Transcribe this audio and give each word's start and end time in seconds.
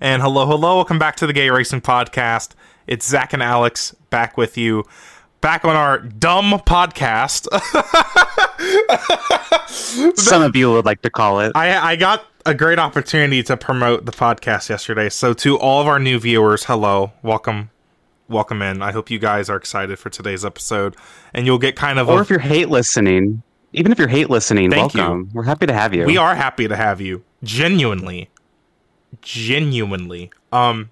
And 0.00 0.20
hello, 0.20 0.46
hello, 0.46 0.76
welcome 0.76 0.98
back 0.98 1.16
to 1.16 1.26
the 1.26 1.32
Gay 1.32 1.48
Racing 1.50 1.80
Podcast. 1.80 2.50
It's 2.86 3.06
Zack 3.06 3.32
and 3.32 3.42
Alex 3.42 3.94
back 4.10 4.36
with 4.36 4.58
you, 4.58 4.84
back 5.40 5.64
on 5.64 5.76
our 5.76 5.98
dumb 6.00 6.50
podcast. 6.66 7.46
Some 10.18 10.42
of 10.42 10.56
you 10.56 10.72
would 10.72 10.84
like 10.84 11.02
to 11.02 11.10
call 11.10 11.40
it. 11.40 11.52
I, 11.54 11.92
I 11.92 11.96
got 11.96 12.24
a 12.44 12.54
great 12.54 12.78
opportunity 12.80 13.42
to 13.44 13.56
promote 13.56 14.04
the 14.04 14.12
podcast 14.12 14.68
yesterday. 14.68 15.08
So, 15.08 15.32
to 15.34 15.56
all 15.58 15.80
of 15.80 15.86
our 15.86 16.00
new 16.00 16.18
viewers, 16.18 16.64
hello, 16.64 17.12
welcome, 17.22 17.70
welcome 18.28 18.60
in. 18.60 18.82
I 18.82 18.90
hope 18.90 19.08
you 19.10 19.20
guys 19.20 19.48
are 19.48 19.56
excited 19.56 20.00
for 20.00 20.10
today's 20.10 20.44
episode, 20.44 20.96
and 21.32 21.46
you'll 21.46 21.58
get 21.58 21.76
kind 21.76 22.00
of. 22.00 22.08
Or 22.08 22.18
a, 22.18 22.22
if 22.22 22.30
you're 22.30 22.40
hate 22.40 22.68
listening, 22.70 23.42
even 23.72 23.92
if 23.92 23.98
you're 24.00 24.08
hate 24.08 24.30
listening, 24.30 24.70
Thank 24.72 24.94
you. 24.94 25.00
welcome. 25.00 25.30
We're 25.32 25.44
happy 25.44 25.66
to 25.66 25.72
have 25.72 25.94
you. 25.94 26.04
we 26.06 26.16
are 26.16 26.34
happy 26.34 26.66
to 26.66 26.74
have 26.74 27.00
you, 27.00 27.22
genuinely, 27.44 28.28
genuinely. 29.20 30.30
Um, 30.52 30.90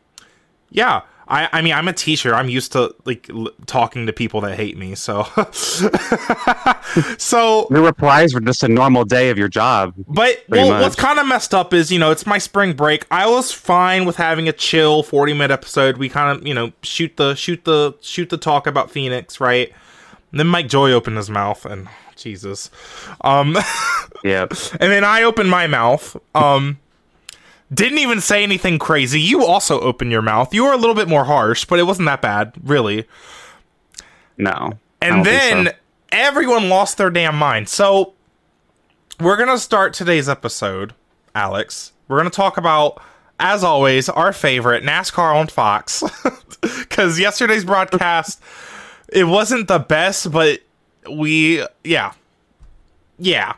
yeah. 0.71 1.03
I, 1.31 1.49
I 1.53 1.63
mean, 1.63 1.73
I'm 1.75 1.87
a 1.87 1.93
teacher. 1.93 2.35
I'm 2.35 2.49
used 2.49 2.73
to 2.73 2.93
like 3.05 3.31
l- 3.31 3.51
talking 3.67 4.05
to 4.07 4.13
people 4.13 4.41
that 4.41 4.57
hate 4.57 4.77
me. 4.77 4.97
So, 4.97 5.23
so 7.19 7.69
Your 7.71 7.83
replies 7.83 8.35
were 8.35 8.41
just 8.41 8.65
a 8.65 8.69
normal 8.69 9.05
day 9.05 9.31
of 9.31 9.39
your 9.39 9.47
job. 9.47 9.95
But 10.09 10.43
well, 10.49 10.71
much. 10.71 10.83
what's 10.83 10.97
kind 10.97 11.21
of 11.21 11.29
messed 11.29 11.55
up 11.55 11.73
is 11.73 11.93
you 11.93 12.01
know 12.01 12.11
it's 12.11 12.27
my 12.27 12.39
spring 12.39 12.73
break. 12.73 13.07
I 13.13 13.29
was 13.31 13.53
fine 13.53 14.07
with 14.07 14.17
having 14.17 14.49
a 14.49 14.53
chill 14.53 15.05
forty 15.05 15.33
minute 15.33 15.53
episode. 15.53 15.99
We 15.99 16.09
kind 16.09 16.37
of 16.37 16.45
you 16.45 16.53
know 16.53 16.73
shoot 16.83 17.17
the 17.17 17.37
shoot 17.37 17.65
the 17.65 17.95
shoot 18.01 18.29
the 18.29 18.37
talk 18.37 18.67
about 18.67 18.91
Phoenix, 18.91 19.39
right? 19.39 19.73
And 20.33 20.41
then 20.41 20.49
Mike 20.49 20.69
Joy 20.69 20.91
opened 20.91 21.17
his 21.17 21.31
mouth 21.31 21.65
and 21.65 21.89
Jesus, 22.17 22.71
um, 23.21 23.57
yeah. 24.25 24.47
and 24.81 24.93
then 24.93 25.05
I 25.05 25.23
opened 25.23 25.49
my 25.49 25.69
mouth. 25.69 26.17
Um, 26.35 26.79
didn't 27.73 27.99
even 27.99 28.21
say 28.21 28.43
anything 28.43 28.79
crazy. 28.79 29.21
You 29.21 29.45
also 29.45 29.81
opened 29.81 30.11
your 30.11 30.23
mouth. 30.23 30.53
You 30.53 30.65
were 30.65 30.73
a 30.73 30.77
little 30.77 30.95
bit 30.95 31.09
more 31.09 31.25
harsh, 31.25 31.65
but 31.65 31.79
it 31.79 31.85
wasn't 31.85 32.07
that 32.07 32.21
bad, 32.23 32.53
really. 32.63 33.07
No. 34.37 34.73
And 35.01 35.25
then 35.25 35.67
so. 35.67 35.73
everyone 36.13 36.69
lost 36.69 36.99
their 36.99 37.11
damn 37.11 37.37
mind. 37.37 37.69
So 37.69 38.15
we're 39.21 39.37
gonna 39.37 39.59
start 39.59 39.95
today's 39.95 40.29
episode, 40.29 40.95
Alex. 41.35 41.93
We're 42.09 42.17
gonna 42.17 42.31
talk 42.31 42.57
about, 42.57 43.01
as 43.39 43.63
always, 43.63 44.09
our 44.09 44.33
favorite 44.33 44.83
NASCAR 44.83 45.35
on 45.35 45.47
Fox. 45.49 46.03
Because 46.61 47.19
yesterday's 47.19 47.65
broadcast, 47.65 48.43
it 49.09 49.25
wasn't 49.25 49.67
the 49.67 49.79
best, 49.79 50.31
but 50.31 50.61
we, 51.11 51.65
yeah, 51.85 52.13
yeah, 53.19 53.55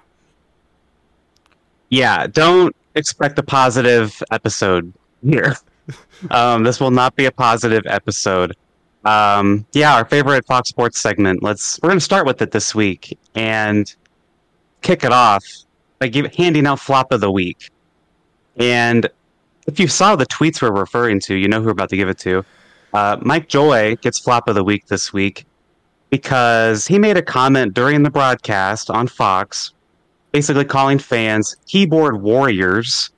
Yeah, 1.88 2.28
don't 2.28 2.76
expect 2.94 3.38
a 3.38 3.42
positive 3.42 4.22
episode 4.30 4.92
here. 5.24 5.56
um, 6.30 6.62
this 6.62 6.80
will 6.80 6.90
not 6.90 7.16
be 7.16 7.26
a 7.26 7.32
positive 7.32 7.82
episode. 7.86 8.56
Um, 9.04 9.66
yeah, 9.72 9.94
our 9.94 10.04
favorite 10.04 10.46
Fox 10.46 10.68
Sports 10.68 10.98
segment. 10.98 11.42
Let's 11.42 11.80
we're 11.82 11.88
gonna 11.88 12.00
start 12.00 12.26
with 12.26 12.40
it 12.42 12.50
this 12.50 12.74
week 12.74 13.18
and 13.34 13.92
kick 14.82 15.04
it 15.04 15.12
off 15.12 15.44
by 15.98 16.08
give, 16.08 16.32
handing 16.34 16.66
out 16.66 16.80
flop 16.80 17.12
of 17.12 17.20
the 17.20 17.30
week. 17.30 17.70
And 18.56 19.08
if 19.66 19.80
you 19.80 19.88
saw 19.88 20.14
the 20.16 20.26
tweets 20.26 20.62
we're 20.62 20.72
referring 20.72 21.20
to, 21.20 21.34
you 21.34 21.48
know 21.48 21.60
who 21.60 21.66
we're 21.66 21.72
about 21.72 21.88
to 21.90 21.96
give 21.96 22.08
it 22.08 22.18
to. 22.20 22.44
Uh, 22.94 23.16
Mike 23.22 23.48
Joy 23.48 23.96
gets 23.96 24.18
flop 24.18 24.48
of 24.48 24.54
the 24.54 24.64
week 24.64 24.86
this 24.86 25.12
week 25.12 25.46
because 26.10 26.86
he 26.86 26.98
made 26.98 27.16
a 27.16 27.22
comment 27.22 27.72
during 27.72 28.02
the 28.02 28.10
broadcast 28.10 28.90
on 28.90 29.06
Fox 29.08 29.72
basically 30.32 30.64
calling 30.64 30.98
fans 30.98 31.56
keyboard 31.66 32.20
warriors 32.22 33.10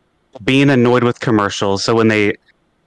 being 0.45 0.71
annoyed 0.71 1.05
with 1.05 1.21
commercials. 1.21 1.85
So 1.85 1.95
when 1.95 2.09
they 2.09 2.35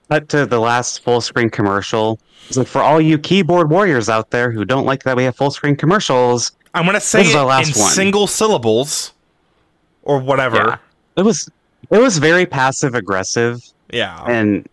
cut 0.09 0.30
to 0.30 0.45
the 0.45 0.59
last 0.59 1.03
full 1.03 1.22
screen 1.22 1.50
commercial, 1.50 2.20
it's 2.48 2.58
like 2.58 2.67
for 2.67 2.81
all 2.81 3.00
you 3.02 3.17
keyboard 3.17 3.70
warriors 3.70 4.09
out 4.09 4.30
there 4.31 4.52
who 4.52 4.66
don't 4.66 4.86
like 4.86 5.03
that 5.03 5.16
we 5.17 5.23
have 5.23 5.36
full 5.36 5.52
screen 5.52 5.75
commercials, 5.75 6.52
I'm 6.73 6.86
gonna 6.86 6.99
say 6.99 7.21
it 7.21 7.33
in 7.36 7.45
one. 7.45 7.64
single 7.66 8.27
syllables 8.27 9.14
or 10.04 10.20
whatever. 10.20 10.58
Yeah. 10.58 10.77
it 11.17 11.21
was 11.23 11.49
it 11.89 11.99
was 11.99 12.17
very 12.17 12.45
passive 12.45 12.93
aggressive 12.95 13.64
Yeah. 13.92 14.23
and 14.26 14.67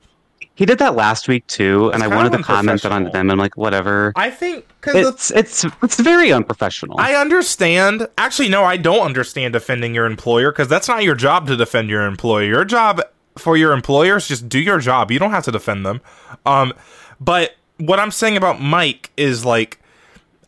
he 0.55 0.67
did 0.67 0.79
that 0.79 0.95
last 0.95 1.27
week 1.29 1.47
too, 1.47 1.91
and 1.93 2.03
I 2.03 2.07
wanted 2.07 2.33
to 2.33 2.43
comment 2.43 2.85
on 2.85 3.05
them. 3.05 3.31
I'm 3.31 3.39
like, 3.39 3.57
whatever. 3.57 4.13
I 4.17 4.31
think 4.31 4.67
because 4.81 5.07
It's 5.09 5.31
it's 5.33 5.65
it's 5.83 6.01
very 6.01 6.33
unprofessional. 6.33 6.99
I 6.99 7.15
understand. 7.15 8.07
Actually, 8.19 8.49
no, 8.51 8.65
I 8.65 8.77
don't 8.77 9.05
understand 9.05 9.53
defending 9.53 9.95
your 9.95 10.07
employer 10.07 10.53
because 10.53 10.69
that's 10.69 10.89
not 10.89 11.03
your 11.03 11.15
job 11.17 11.47
to 11.49 11.57
defend 11.57 11.89
your 11.91 12.07
employer. 12.07 12.45
Your 12.45 12.65
job 12.65 13.01
for 13.37 13.57
your 13.57 13.73
employer 13.73 14.17
is 14.17 14.29
just 14.29 14.49
do 14.49 14.61
your 14.61 14.79
job. 14.79 15.11
You 15.11 15.19
don't 15.19 15.33
have 15.33 15.45
to 15.45 15.53
defend 15.53 15.85
them. 15.85 16.01
Um, 16.47 16.73
but 17.21 17.57
what 17.79 17.99
I'm 17.99 18.13
saying 18.13 18.37
about 18.37 18.61
Mike 18.61 19.11
is 19.17 19.45
like, 19.45 19.81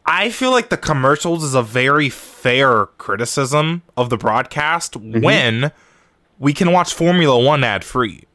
I 0.05 0.31
feel 0.31 0.53
like 0.53 0.69
the 0.69 0.77
commercials 0.77 1.43
is 1.43 1.55
a 1.55 1.62
very 1.62 2.09
fair 2.09 2.87
criticism 2.99 3.83
of 3.97 4.09
the 4.11 4.16
broadcast 4.16 4.95
when 4.97 5.72
we 6.39 6.53
can 6.53 6.71
watch 6.71 6.95
Formula 6.95 7.43
One 7.43 7.65
ad 7.65 7.83
free, 7.83 8.26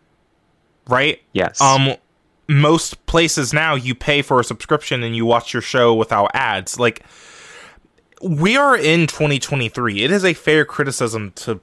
right? 0.88 1.22
yes. 1.34 1.60
um 1.62 1.96
most 2.48 3.06
places 3.06 3.54
now 3.54 3.76
you 3.76 3.96
pay 3.96 4.22
for 4.22 4.40
a 4.40 4.44
subscription 4.44 5.04
and 5.04 5.16
you 5.16 5.26
watch 5.26 5.54
your 5.54 5.62
show 5.62 5.94
without 5.94 6.30
ads 6.34 6.78
like 6.80 7.02
we 8.22 8.58
are 8.58 8.76
in 8.76 9.08
2023 9.08 10.04
it 10.04 10.12
is 10.12 10.26
a 10.26 10.34
fair 10.34 10.66
criticism 10.66 11.32
to 11.36 11.62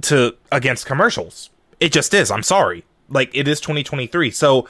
to 0.00 0.34
against 0.52 0.86
commercials 0.86 1.50
it 1.80 1.92
just 1.92 2.14
is 2.14 2.30
i'm 2.30 2.42
sorry 2.42 2.84
like 3.08 3.30
it 3.34 3.48
is 3.48 3.60
2023 3.60 4.30
so 4.30 4.68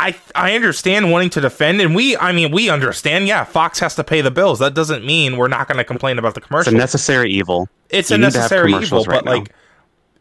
I 0.00 0.16
I 0.34 0.56
understand 0.56 1.12
wanting 1.12 1.30
to 1.30 1.40
defend, 1.40 1.80
and 1.80 1.94
we 1.94 2.16
I 2.16 2.32
mean 2.32 2.50
we 2.50 2.68
understand. 2.68 3.28
Yeah, 3.28 3.44
Fox 3.44 3.78
has 3.78 3.94
to 3.94 4.02
pay 4.02 4.22
the 4.22 4.30
bills. 4.32 4.58
That 4.58 4.74
doesn't 4.74 5.04
mean 5.06 5.36
we're 5.36 5.46
not 5.46 5.68
going 5.68 5.78
to 5.78 5.84
complain 5.84 6.18
about 6.18 6.34
the 6.34 6.40
commercials. 6.40 6.74
it's 6.74 6.74
a 6.74 6.78
necessary 6.78 7.30
evil. 7.30 7.68
it's 7.90 8.10
You 8.10 8.16
a 8.16 8.18
need 8.18 8.32
to 8.32 8.40
have 8.40 8.50
necessary 8.50 8.72
evil, 8.74 9.04
right 9.04 9.22
but 9.22 9.24
now. 9.24 9.30
like, 9.30 9.54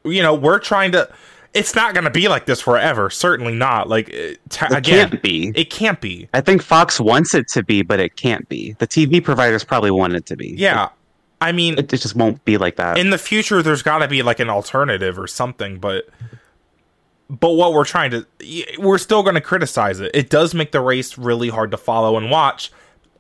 you 0.06 0.22
know, 0.22 0.36
we're 0.36 0.60
trying 0.60 0.92
to. 0.92 1.12
It's 1.54 1.76
not 1.76 1.94
going 1.94 2.06
to 2.06 2.10
be 2.10 2.28
like 2.28 2.46
this 2.48 2.62
forever. 2.62 3.10
Certainly 3.10 3.54
not. 3.54 3.88
Like, 3.88 4.10
uh, 4.10 4.18
it, 4.18 4.40
t- 4.50 4.66
It 4.66 4.72
again, 4.72 5.10
can't 5.10 5.22
be. 5.22 5.52
It 5.56 5.70
can't 5.70 6.02
be. 6.02 6.28
I 6.34 6.42
think 6.42 6.62
Fox 6.64 7.00
wants 7.00 7.36
it 7.36 7.48
to 7.50 7.64
be, 7.64 7.82
but 7.84 8.00
it 8.00 8.16
can't 8.16 8.48
be. 8.50 8.74
The 8.80 8.88
TV 8.88 9.24
providers 9.24 9.64
probably 9.64 9.92
want 9.92 10.14
it 10.14 10.26
to 10.28 10.36
be. 10.36 10.56
Yeah, 10.58 10.90
I 11.42 11.52
mean, 11.52 11.78
It, 11.78 11.94
it 11.94 12.02
just 12.02 12.16
won't 12.16 12.44
be 12.46 12.58
like 12.58 12.78
that. 12.78 12.98
in 12.98 13.12
the 13.12 13.18
future, 13.18 13.62
there's 13.62 13.84
got 13.84 14.00
to 14.00 14.08
be 14.08 14.24
like 14.24 14.40
an 14.40 14.50
alternative 14.50 15.20
or 15.20 15.28
something. 15.28 15.78
But, 15.78 16.08
but 17.30 17.52
what 17.52 17.74
we're 17.74 17.86
trying 17.86 18.12
to, 18.12 18.26
we're 18.80 18.98
still 18.98 19.22
going 19.24 19.36
to 19.36 19.42
criticize 19.42 20.00
it. 20.00 20.12
It 20.14 20.30
does 20.30 20.54
make 20.56 20.72
the 20.72 20.82
race 20.82 21.18
really 21.18 21.50
hard 21.50 21.70
to 21.72 21.78
follow 21.78 22.18
and 22.18 22.32
watch. 22.32 22.72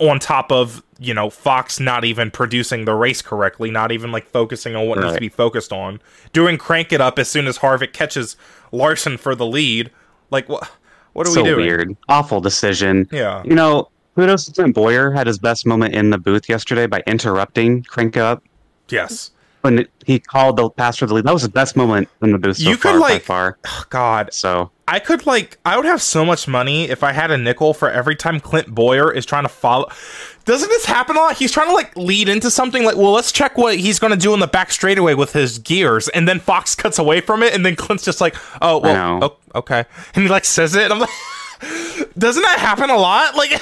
On 0.09 0.19
top 0.19 0.52
of 0.52 0.84
you 1.00 1.14
know 1.14 1.30
Fox 1.30 1.80
not 1.80 2.03
even 2.03 2.30
producing 2.30 2.86
the 2.86 2.94
race 2.94 3.22
correctly, 3.22 3.72
not 3.72 3.91
even 3.91 4.12
like 4.12 4.28
focusing 4.28 4.75
on 4.75 4.88
what 4.88 5.00
needs 5.00 5.14
to 5.14 5.19
be 5.19 5.30
focused 5.30 5.72
on, 5.72 6.02
doing 6.34 6.58
crank 6.58 6.91
it 6.91 7.00
up 7.00 7.18
as 7.19 7.30
soon 7.30 7.47
as 7.47 7.59
Harvick 7.59 7.94
catches 7.94 8.36
Larson 8.72 9.18
for 9.18 9.36
the 9.36 9.46
lead. 9.46 9.91
Like 10.30 10.50
what? 10.50 10.69
What 11.14 11.28
are 11.28 11.31
so 11.31 11.44
we 11.44 11.50
doing? 11.50 11.66
weird. 11.66 11.97
Awful 12.09 12.41
decision. 12.41 13.08
Yeah. 13.12 13.44
You 13.46 13.56
know, 13.56 13.90
kudos 14.16 14.46
to 14.46 14.53
Tim 14.53 14.72
Bowyer 14.72 15.12
had 15.12 15.28
his 15.28 15.38
best 15.38 15.66
moment 15.66 15.94
in 15.94 16.09
the 16.09 16.18
booth 16.18 16.50
yesterday 16.50 16.88
by 16.88 17.03
interrupting 17.06 17.84
Crank 17.84 18.18
Up 18.18 18.44
Yes. 18.90 19.31
When 19.63 19.88
he 20.06 20.19
called 20.19 20.57
the 20.57 20.69
pastor 20.69 21.06
the 21.06 21.13
lead. 21.13 21.24
That 21.24 21.34
was 21.34 21.44
the 21.44 21.47
best 21.50 21.78
moment 21.78 22.09
in 22.22 22.34
the 22.34 22.38
booth 22.38 22.57
so 22.57 22.69
You 22.69 22.75
could, 22.75 22.91
far 22.91 23.00
like- 23.00 23.13
by 23.22 23.25
far. 23.25 23.57
Oh, 23.66 23.84
God, 23.90 24.34
So 24.34 24.72
I 24.90 25.00
could 25.00 25.25
like 25.25 25.57
I 25.63 25.78
would 25.78 25.85
have 25.85 26.01
so 26.01 26.25
much 26.25 26.46
money 26.50 26.90
if 26.90 27.01
I 27.03 27.13
had 27.13 27.31
a 27.31 27.38
nickel 27.38 27.73
for 27.73 27.90
every 27.90 28.18
time 28.18 28.41
Clint 28.41 28.68
Bowyer 28.75 29.09
is 29.09 29.25
trying 29.25 29.44
to 29.44 29.50
follow. 29.50 29.90
Doesn't 30.44 30.68
this 30.68 30.84
happen 30.84 31.16
a 31.16 31.19
lot? 31.19 31.38
He's 31.38 31.53
trying 31.53 31.69
to 31.69 31.73
like 31.73 31.96
lead 31.96 32.28
into 32.28 32.52
something 32.52 32.84
like, 32.84 32.97
well, 32.97 33.13
let's 33.13 33.31
check 33.31 33.57
what 33.57 33.78
he's 33.78 33.97
going 34.00 34.12
to 34.12 34.18
do 34.19 34.34
in 34.34 34.41
the 34.41 34.47
back 34.47 34.72
straightaway 34.72 35.13
with 35.13 35.31
his 35.31 35.59
gears, 35.59 36.09
and 36.09 36.28
then 36.28 36.41
Fox 36.41 36.75
cuts 36.84 37.00
away 37.00 37.22
from 37.22 37.41
it, 37.41 37.53
and 37.53 37.66
then 37.66 37.78
Clint's 37.78 38.03
just 38.03 38.19
like, 38.19 38.35
oh, 38.62 38.79
well, 38.79 39.20
know. 39.20 39.28
o- 39.55 39.59
okay, 39.59 39.85
and 40.16 40.23
he 40.23 40.29
like 40.29 40.43
says 40.43 40.76
it, 40.76 40.84
and 40.84 40.93
I'm 40.93 40.99
like, 40.99 41.09
doesn't 42.17 42.43
that 42.43 42.59
happen 42.59 42.90
a 42.90 42.97
lot? 42.97 43.38
Like, 43.38 43.52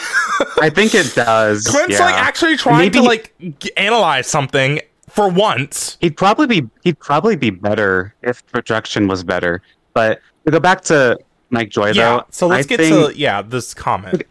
I 0.60 0.72
think 0.74 0.96
it 0.96 1.14
does. 1.14 1.68
Clint's 1.68 2.00
yeah. 2.00 2.06
like 2.06 2.16
actually 2.16 2.58
trying 2.58 2.80
Maybe- 2.80 2.98
to 2.98 3.04
like 3.04 3.32
g- 3.60 3.72
analyze 3.78 4.26
something 4.26 4.80
for 5.12 5.30
once. 5.30 5.98
He'd 6.02 6.16
probably 6.18 6.48
be 6.48 6.68
he'd 6.84 7.00
probably 7.00 7.36
be 7.36 7.50
better 7.50 8.14
if 8.22 8.46
production 8.48 9.08
was 9.08 9.24
better. 9.24 9.62
But 9.94 10.22
to 10.46 10.52
go 10.52 10.60
back 10.60 10.82
to 10.86 11.20
Mike 11.50 11.70
Joy 11.70 11.88
Yeah. 11.92 12.18
though, 12.18 12.26
So 12.32 12.48
let's 12.48 12.66
I 12.66 12.70
get 12.70 12.78
to 12.90 13.12
yeah 13.16 13.42
this 13.42 13.74
comment. 13.74 14.24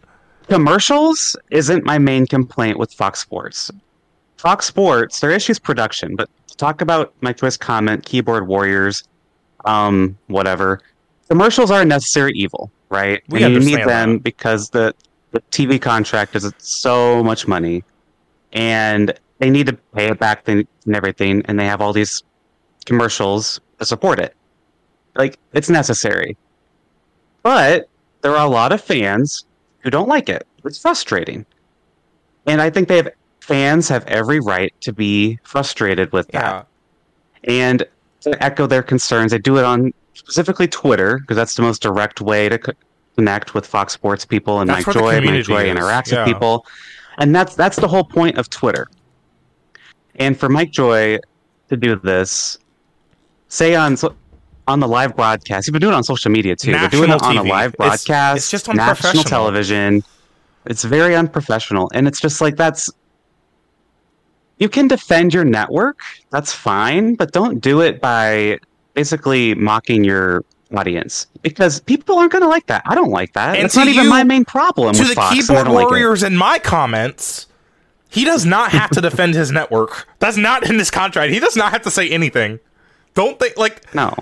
commercials 0.47 1.35
isn't 1.49 1.85
my 1.85 1.97
main 1.97 2.25
complaint 2.27 2.77
with 2.79 2.93
Fox 2.93 3.19
Sports. 3.19 3.71
Fox 4.37 4.65
Sports, 4.65 5.19
their 5.19 5.31
issue 5.31 5.51
is 5.51 5.59
production, 5.59 6.15
but 6.15 6.29
to 6.47 6.57
talk 6.57 6.81
about 6.81 7.13
Mike 7.21 7.37
Joy's 7.37 7.57
comment, 7.57 8.03
keyboard 8.05 8.47
warriors, 8.47 9.03
um, 9.65 10.17
whatever. 10.27 10.81
Commercials 11.29 11.69
are 11.69 11.81
a 11.81 11.85
necessary 11.85 12.31
evil, 12.33 12.71
right? 12.89 13.21
We 13.29 13.43
and 13.43 13.53
you 13.53 13.59
need 13.59 13.87
them 13.87 14.13
that. 14.13 14.23
because 14.23 14.69
the, 14.71 14.95
the 15.29 15.41
TV 15.51 15.79
contract 15.79 16.35
is 16.35 16.51
so 16.57 17.23
much 17.23 17.47
money, 17.47 17.83
and 18.51 19.13
they 19.41 19.49
need 19.49 19.65
to 19.65 19.73
pay 19.73 20.05
it 20.05 20.19
back 20.19 20.47
and 20.47 20.65
and 20.85 20.95
everything, 20.95 21.41
and 21.45 21.59
they 21.59 21.65
have 21.65 21.81
all 21.81 21.91
these 21.91 22.23
commercials 22.85 23.59
to 23.79 23.85
support 23.85 24.19
it. 24.19 24.35
Like 25.15 25.39
it's 25.51 25.69
necessary. 25.69 26.37
But 27.43 27.89
there 28.21 28.37
are 28.37 28.45
a 28.45 28.49
lot 28.49 28.71
of 28.71 28.81
fans 28.81 29.45
who 29.79 29.89
don't 29.89 30.07
like 30.07 30.29
it. 30.29 30.47
It's 30.63 30.79
frustrating. 30.79 31.45
And 32.45 32.61
I 32.61 32.69
think 32.69 32.87
they 32.87 32.97
have 32.97 33.09
fans 33.39 33.89
have 33.89 34.05
every 34.05 34.39
right 34.39 34.73
to 34.81 34.93
be 34.93 35.39
frustrated 35.43 36.11
with 36.11 36.27
that. 36.29 36.67
Yeah. 37.43 37.67
And 37.67 37.85
to 38.21 38.43
echo 38.43 38.67
their 38.67 38.83
concerns, 38.83 39.31
they 39.31 39.39
do 39.39 39.57
it 39.57 39.65
on 39.65 39.91
specifically 40.13 40.67
Twitter 40.67 41.17
because 41.17 41.35
that's 41.35 41.55
the 41.55 41.63
most 41.63 41.81
direct 41.81 42.21
way 42.21 42.47
to 42.47 42.59
co- 42.59 42.73
connect 43.15 43.55
with 43.55 43.65
Fox 43.65 43.93
Sports 43.93 44.23
people 44.23 44.59
and 44.59 44.69
That's 44.69 44.85
Mike 44.85 44.95
where 44.95 45.19
the 45.19 45.21
Joy. 45.21 45.31
Mike 45.31 45.45
Joy 45.45 45.65
is, 45.65 45.75
interacts 45.75 46.11
yeah. 46.11 46.25
with 46.25 46.33
people, 46.33 46.67
and 47.17 47.35
that's 47.35 47.55
that's 47.55 47.77
the 47.77 47.87
whole 47.87 48.03
point 48.03 48.37
of 48.37 48.47
Twitter. 48.51 48.87
And 50.21 50.39
for 50.39 50.49
Mike 50.49 50.71
Joy 50.71 51.17
to 51.69 51.77
do 51.77 51.95
this, 51.95 52.57
say 53.47 53.75
on 53.75 53.97
so- 53.97 54.15
on 54.67 54.79
the 54.79 54.87
live 54.87 55.15
broadcast, 55.15 55.67
you've 55.67 55.73
been 55.73 55.81
doing 55.81 55.93
it 55.93 55.97
on 55.97 56.03
social 56.03 56.31
media 56.31 56.55
too. 56.55 56.71
They're 56.71 56.87
doing 56.89 57.05
it 57.09 57.13
National 57.13 57.39
on 57.39 57.45
a 57.45 57.49
live 57.49 57.73
broadcast. 57.73 58.37
it's 58.37 58.51
just 58.51 58.67
national 58.73 59.23
television. 59.23 60.03
It's 60.65 60.83
very 60.83 61.15
unprofessional, 61.15 61.89
and 61.93 62.07
it's 62.07 62.19
just 62.21 62.39
like 62.41 62.55
that's. 62.55 62.89
You 64.59 64.69
can 64.69 64.87
defend 64.87 65.33
your 65.33 65.43
network, 65.43 65.99
that's 66.29 66.53
fine, 66.53 67.15
but 67.15 67.31
don't 67.31 67.59
do 67.59 67.81
it 67.81 67.99
by 67.99 68.59
basically 68.93 69.55
mocking 69.55 70.03
your 70.03 70.43
audience 70.77 71.25
because 71.41 71.79
people 71.79 72.19
aren't 72.19 72.31
going 72.31 72.43
to 72.43 72.47
like 72.47 72.67
that. 72.67 72.83
I 72.85 72.93
don't 72.93 73.09
like 73.09 73.33
that. 73.33 73.55
And 73.55 73.65
it's 73.65 73.75
not 73.75 73.87
even 73.87 74.07
my 74.07 74.23
main 74.23 74.45
problem 74.45 74.93
to 74.93 75.01
with 75.01 75.09
the 75.09 75.15
Fox. 75.15 75.33
keyboard 75.33 75.65
don't 75.65 75.73
like 75.73 75.87
warriors 75.87 76.21
in 76.21 76.37
my 76.37 76.59
comments, 76.59 77.47
he 78.11 78.23
does 78.25 78.45
not 78.45 78.71
have 78.71 78.89
to 78.91 79.01
defend 79.01 79.33
his 79.33 79.51
network. 79.51 80.07
That's 80.19 80.37
not 80.37 80.69
in 80.69 80.77
this 80.77 80.91
contract. 80.91 81.33
He 81.33 81.39
does 81.39 81.55
not 81.55 81.71
have 81.71 81.81
to 81.83 81.91
say 81.91 82.09
anything. 82.09 82.59
Don't 83.13 83.39
think 83.39 83.57
like 83.57 83.93
No, 83.95 84.13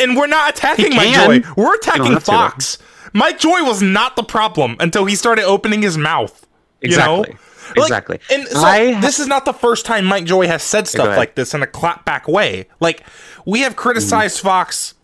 and 0.00 0.16
we're 0.16 0.26
not 0.26 0.50
attacking 0.50 0.94
Mike. 0.94 1.14
Joy. 1.14 1.40
We're 1.56 1.74
attacking 1.76 2.12
have 2.12 2.24
to. 2.24 2.30
Fox. 2.32 2.78
Mike 3.12 3.38
Joy 3.38 3.62
was 3.64 3.80
not 3.82 4.14
the 4.16 4.22
problem 4.22 4.76
until 4.78 5.04
he 5.06 5.14
started 5.16 5.44
opening 5.44 5.80
his 5.82 5.96
mouth. 5.96 6.46
exactly, 6.82 7.12
You 7.14 7.16
know? 7.16 7.20
Like, 7.20 7.76
exactly. 7.86 8.18
and 8.30 8.46
so 8.48 8.60
ha- 8.60 8.98
this 9.00 9.18
is 9.18 9.26
not 9.26 9.44
the 9.46 9.52
first 9.52 9.86
time 9.86 10.04
Mike 10.04 10.24
Joy 10.26 10.46
has 10.46 10.62
said 10.62 10.86
stuff 10.86 11.16
like 11.16 11.34
this 11.34 11.54
in 11.54 11.62
a 11.62 11.66
clapback 11.66 12.28
way. 12.28 12.66
Like 12.78 13.02
we 13.44 13.60
have 13.60 13.74
criticized 13.74 14.38
Mm-hmm. 14.38 14.46
Fox 14.48 14.94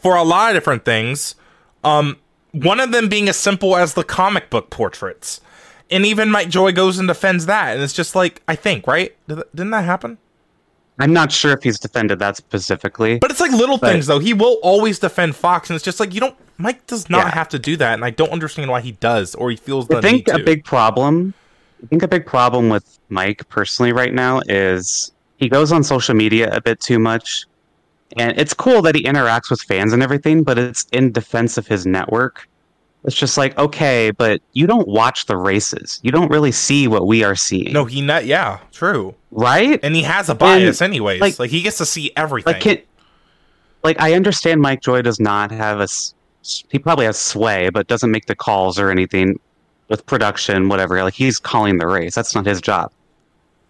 for 0.00 0.16
a 0.16 0.22
lot 0.24 0.50
of 0.50 0.56
different 0.56 0.84
things. 0.84 1.34
Um, 1.84 2.16
one 2.52 2.80
of 2.80 2.90
them 2.90 3.08
being 3.08 3.28
as 3.28 3.36
simple 3.36 3.76
as 3.76 3.94
the 3.94 4.02
comic 4.04 4.50
book 4.50 4.70
portraits, 4.70 5.40
and 5.90 6.04
even 6.06 6.30
Mike 6.30 6.48
Joy 6.48 6.72
goes 6.72 6.98
and 6.98 7.06
defends 7.08 7.46
that, 7.46 7.74
and 7.74 7.82
it's 7.82 7.92
just 7.92 8.14
like 8.14 8.42
I 8.48 8.54
think 8.56 8.86
right? 8.86 9.14
Did, 9.28 9.42
didn't 9.54 9.70
that 9.70 9.84
happen? 9.84 10.18
I'm 10.98 11.12
not 11.12 11.30
sure 11.30 11.52
if 11.52 11.62
he's 11.62 11.78
defended 11.78 12.18
that 12.20 12.36
specifically. 12.38 13.18
But 13.18 13.30
it's 13.30 13.40
like 13.40 13.50
little 13.52 13.76
But- 13.78 13.92
things 13.92 14.06
though. 14.06 14.18
He 14.18 14.32
will 14.32 14.58
always 14.62 14.98
defend 14.98 15.36
Fox, 15.36 15.68
and 15.68 15.74
it's 15.74 15.84
just 15.84 16.00
like 16.00 16.14
you 16.14 16.20
don't. 16.20 16.36
Mike 16.58 16.86
does 16.86 17.10
not 17.10 17.26
Yeah. 17.26 17.34
have 17.34 17.48
to 17.50 17.58
do 17.58 17.76
that, 17.76 17.92
and 17.94 18.04
I 18.04 18.10
don't 18.10 18.30
understand 18.30 18.70
why 18.70 18.80
he 18.80 18.92
does 18.92 19.34
or 19.34 19.50
he 19.50 19.56
feels 19.56 19.88
the 19.88 19.98
I 19.98 20.00
think 20.00 20.28
a 20.28 20.38
big 20.38 20.64
problem. 20.64 21.34
I 21.82 21.86
think 21.88 22.02
a 22.02 22.08
big 22.08 22.24
problem 22.24 22.70
with 22.70 22.98
Mike 23.10 23.46
personally 23.50 23.92
right 23.92 24.14
now 24.14 24.40
is 24.48 25.12
he 25.36 25.50
goes 25.50 25.70
on 25.70 25.84
social 25.84 26.14
media 26.14 26.48
a 26.50 26.62
bit 26.62 26.80
too 26.80 26.98
much, 26.98 27.44
and 28.16 28.32
it's 28.40 28.54
cool 28.54 28.80
that 28.82 28.94
he 28.94 29.02
interacts 29.04 29.50
with 29.50 29.60
fans 29.60 29.92
and 29.92 30.02
everything, 30.02 30.42
but 30.42 30.56
it's 30.58 30.86
in 30.92 31.12
defense 31.12 31.58
of 31.58 31.66
his 31.66 31.84
network. 31.84 32.48
It's 33.06 33.16
just 33.16 33.38
like 33.38 33.56
okay, 33.56 34.10
but 34.10 34.42
you 34.52 34.66
don't 34.66 34.88
watch 34.88 35.26
the 35.26 35.36
races. 35.36 36.00
You 36.02 36.10
don't 36.10 36.28
really 36.28 36.50
see 36.52 36.88
what 36.88 37.06
we 37.06 37.22
are 37.22 37.36
seeing, 37.36 37.72
no, 37.72 37.84
he 37.84 38.02
not. 38.02 38.26
Yeah, 38.26 38.58
true. 38.72 39.14
right? 39.30 39.78
And 39.82 39.94
he 39.94 40.02
has 40.02 40.28
a 40.28 40.34
bias, 40.34 40.82
anyways. 40.82 41.20
Like, 41.20 41.38
like- 41.38 41.50
he 41.50 41.62
gets 41.62 41.78
to 41.78 41.86
see 41.86 42.10
everything. 42.16 42.54
Like, 42.54 42.62
can, 42.62 42.78
like 43.84 44.00
I 44.00 44.14
understand 44.14 44.60
Mike 44.60 44.82
Joy 44.82 45.02
does 45.02 45.20
not 45.20 45.52
have 45.52 45.80
a. 45.80 45.86
He 46.68 46.78
probably 46.78 47.06
has 47.06 47.16
sway, 47.16 47.70
but 47.70 47.86
doesn't 47.86 48.10
make 48.10 48.26
the 48.26 48.34
calls 48.34 48.78
or 48.78 48.90
anything 48.90 49.38
with 49.88 50.04
production, 50.06 50.68
whatever. 50.68 51.02
Like 51.02 51.14
he's 51.14 51.38
calling 51.38 51.78
the 51.78 51.86
race. 51.86 52.14
That's 52.14 52.34
not 52.34 52.46
his 52.46 52.60
job. 52.60 52.92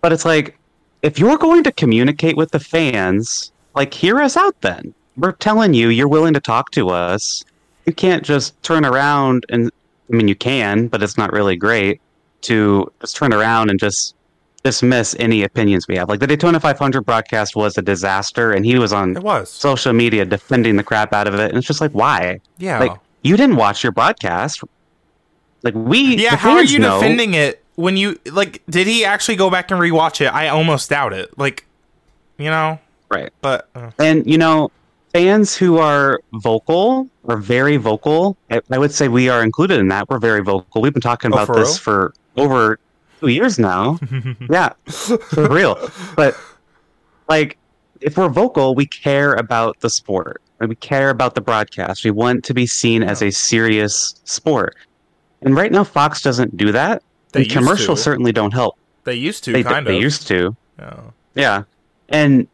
But 0.01 0.13
it's 0.13 0.25
like, 0.25 0.59
if 1.03 1.19
you're 1.19 1.39
going 1.39 1.63
to 1.65 1.73
communicate 1.73 2.37
with 2.37 2.51
the 2.51 2.61
fans, 2.61 3.53
like 3.75 3.93
hear 3.93 4.21
us 4.21 4.37
out. 4.37 4.59
Then 4.61 4.95
we're 5.17 5.33
telling 5.33 5.75
you 5.75 5.89
you're 5.89 6.09
willing 6.09 6.35
to 6.35 6.41
talk 6.41 6.71
to 6.73 6.89
us. 6.89 7.45
You 7.87 7.95
can't 7.95 8.25
just 8.25 8.61
turn 8.63 8.85
around 8.85 9.47
and. 9.49 9.71
I 10.09 10.15
mean, 10.15 10.29
you 10.29 10.37
can, 10.37 10.87
but 10.87 11.03
it's 11.03 11.19
not 11.19 11.33
really 11.33 11.57
great 11.57 12.01
to 12.43 12.93
just 13.01 13.17
turn 13.17 13.33
around 13.33 13.71
and 13.71 13.81
just 13.81 14.15
dismiss 14.63 15.17
any 15.19 15.43
opinions 15.43 15.87
we 15.89 15.97
have. 15.97 16.09
Like 16.09 16.21
the 16.21 16.27
Daytona 16.27 16.61
500 16.61 17.03
broadcast 17.03 17.57
was 17.57 17.79
a 17.79 17.83
disaster, 17.83 18.53
and 18.53 18.65
he 18.65 18.79
was 18.79 18.93
on 18.93 19.17
it 19.17 19.23
was. 19.23 19.51
social 19.51 19.93
media 19.93 20.25
defending 20.25 20.77
the 20.77 20.85
crap 20.85 21.13
out 21.13 21.27
of 21.27 21.35
it, 21.35 21.49
and 21.49 21.59
it's 21.59 21.67
just 21.67 21.81
like, 21.81 21.93
why? 21.93 22.41
yeah. 22.59 22.79
Like 22.79 22.93
you 23.23 23.37
didn't 23.37 23.57
watch 23.57 23.83
your 23.83 23.93
broadcast. 23.93 24.63
Like 25.63 25.75
we, 25.75 26.17
yeah. 26.17 26.37
How 26.37 26.53
are 26.53 26.65
you 26.65 26.79
know. 26.79 27.01
defending 27.01 27.35
it 27.35 27.65
when 27.75 27.97
you 27.97 28.19
like? 28.31 28.63
Did 28.69 28.87
he 28.87 29.05
actually 29.05 29.37
go 29.37 29.51
back 29.51 29.71
and 29.71 29.81
rewatch 29.81 30.21
it? 30.21 30.29
I 30.33 30.49
almost 30.49 30.91
doubt 30.91 31.13
it. 31.13 31.37
Like, 31.39 31.67
you 32.39 32.51
know. 32.51 32.79
Right. 33.09 33.33
But 33.41 33.69
uh, 33.75 33.91
And 33.99 34.25
you 34.29 34.39
know, 34.39 34.71
fans 35.17 35.57
who 35.57 35.79
are 35.79 36.21
vocal 36.35 37.09
are 37.27 37.39
very 37.39 37.77
vocal. 37.79 38.37
I, 38.51 38.61
I 38.71 38.79
would 38.79 38.93
say 38.93 39.09
we 39.09 39.29
are 39.31 39.43
included 39.43 39.79
in 39.81 39.89
that. 39.89 40.09
We're 40.11 40.19
very 40.19 40.43
vocal. 40.43 40.83
We've 40.83 40.93
been 40.93 41.01
talking 41.01 41.33
Oh, 41.33 41.37
about 41.37 41.47
for 41.47 41.57
this 41.57 41.69
real? 41.71 41.79
for 41.79 42.15
over 42.37 42.79
two 43.21 43.29
years 43.29 43.59
now. 43.59 43.99
yeah, 44.51 44.71
for 44.87 45.49
real. 45.49 45.91
But 46.17 46.37
like, 47.31 47.57
if 48.03 48.19
we're 48.19 48.29
vocal, 48.29 48.75
we 48.75 48.85
care 48.87 49.33
about 49.35 49.81
the 49.81 49.89
sport. 49.89 50.43
and 50.61 50.69
We 50.69 50.75
care 50.77 51.09
about 51.09 51.35
the 51.35 51.41
broadcast. 51.41 52.05
We 52.05 52.11
want 52.11 52.45
to 52.45 52.53
be 52.55 52.67
seen 52.67 53.03
as 53.03 53.23
a 53.23 53.31
serious 53.31 54.21
sport. 54.25 54.77
And 55.41 55.55
right 55.57 55.73
now, 55.73 55.85
Fox 55.85 56.21
doesn't 56.21 56.57
do 56.59 56.73
that. 56.73 57.03
They 57.33 57.43
and 57.43 57.51
commercials 57.51 58.01
to. 58.01 58.05
certainly 58.05 58.33
don't 58.33 58.53
help. 58.53 58.77
they 59.05 59.15
used 59.15 59.45
to 59.45 59.53
They, 59.53 59.63
kind 59.63 59.87
they 59.87 59.97
of. 59.97 60.03
used 60.03 60.27
to. 60.29 60.55
Yeah. 60.79 61.01
Yeah. 61.35 61.63
And 62.11 62.49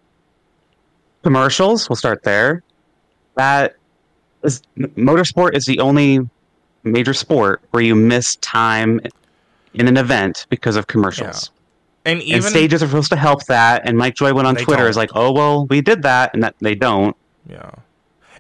commercials, 1.23 1.89
we'll 1.89 1.97
start 1.97 2.23
there. 2.23 2.63
That 3.35 3.77
is 4.43 4.63
motorsport 4.77 5.55
is 5.55 5.67
the 5.67 5.81
only 5.81 6.29
major 6.85 7.15
sport 7.15 7.63
where 7.71 7.83
you 7.83 7.95
miss 7.95 8.37
time 8.37 9.01
in 9.75 9.89
an 9.89 9.97
event 9.97 10.47
because 10.51 10.77
of 10.77 10.87
commercials. 10.87 11.51
And 12.05 12.19
And 12.19 12.29
even 12.29 12.43
stages 12.43 12.83
are 12.83 12.87
supposed 12.87 13.11
to 13.11 13.17
help 13.17 13.45
that. 13.47 13.83
And 13.85 13.97
Mike 13.97 14.15
Joy 14.15 14.35
went 14.35 14.49
on 14.49 14.57
Twitter 14.57 14.83
don't. 14.83 14.91
is 14.91 14.97
like, 14.97 15.11
"Oh 15.15 15.33
well, 15.33 15.67
we 15.67 15.81
did 15.81 16.03
that," 16.03 16.35
and 16.35 16.43
that 16.43 16.57
they 16.61 16.75
don't. 16.75 17.17
Yeah. 17.49 17.71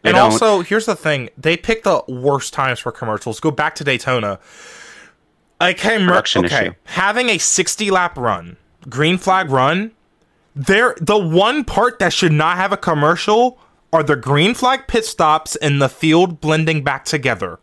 They 0.02 0.10
and 0.10 0.16
don't. 0.16 0.32
also, 0.32 0.62
here's 0.62 0.86
the 0.86 0.96
thing: 0.96 1.30
they 1.38 1.56
pick 1.56 1.84
the 1.84 2.02
worst 2.08 2.52
times 2.52 2.80
for 2.80 2.90
commercials. 2.90 3.38
Go 3.38 3.52
back 3.52 3.76
to 3.76 3.84
Daytona. 3.84 4.40
Okay, 5.60 5.98
mer- 5.98 6.18
okay, 6.18 6.44
issue. 6.44 6.72
having 6.84 7.28
a 7.28 7.38
60 7.38 7.90
lap 7.92 8.18
run, 8.18 8.56
green 8.88 9.16
flag 9.16 9.48
run. 9.48 9.92
There, 10.54 10.94
the 11.00 11.18
one 11.18 11.64
part 11.64 11.98
that 11.98 12.12
should 12.12 12.32
not 12.32 12.56
have 12.56 12.72
a 12.72 12.76
commercial 12.76 13.58
are 13.92 14.02
the 14.02 14.16
green 14.16 14.54
flag 14.54 14.86
pit 14.86 15.04
stops 15.04 15.56
and 15.56 15.80
the 15.80 15.88
field 15.88 16.40
blending 16.40 16.82
back 16.82 17.04
together. 17.04 17.58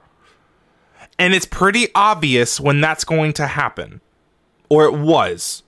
And 1.18 1.34
it's 1.34 1.46
pretty 1.46 1.88
obvious 1.94 2.60
when 2.60 2.82
that's 2.82 3.04
going 3.04 3.34
to 3.34 3.48
happen, 3.48 4.02
or 4.70 4.86
it 4.86 4.94
was. 4.94 5.64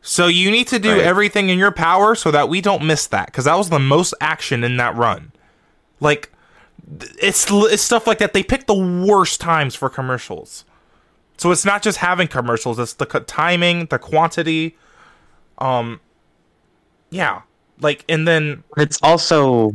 So 0.00 0.26
you 0.26 0.50
need 0.50 0.66
to 0.68 0.78
do 0.78 0.90
Right. 0.92 1.00
everything 1.00 1.48
in 1.48 1.58
your 1.58 1.70
power 1.70 2.14
so 2.14 2.30
that 2.30 2.48
we 2.48 2.60
don't 2.60 2.84
miss 2.84 3.06
that 3.08 3.26
because 3.26 3.44
that 3.46 3.56
was 3.56 3.70
the 3.70 3.78
most 3.78 4.14
action 4.20 4.64
in 4.64 4.76
that 4.78 4.94
run. 4.96 5.32
Like 6.00 6.30
it's 7.18 7.46
it's 7.50 7.82
stuff 7.82 8.06
like 8.06 8.18
that. 8.18 8.32
They 8.32 8.42
pick 8.42 8.66
the 8.66 8.74
worst 8.74 9.40
times 9.40 9.74
for 9.74 9.88
commercials. 9.88 10.64
So 11.36 11.50
it's 11.50 11.64
not 11.64 11.82
just 11.82 11.98
having 11.98 12.28
commercials; 12.28 12.78
it's 12.78 12.92
the 12.94 13.06
timing, 13.06 13.86
the 13.86 13.98
quantity. 13.98 14.76
Um, 15.58 16.00
yeah, 17.14 17.42
like 17.80 18.04
and 18.08 18.26
then 18.26 18.62
It's 18.76 18.98
also 19.02 19.74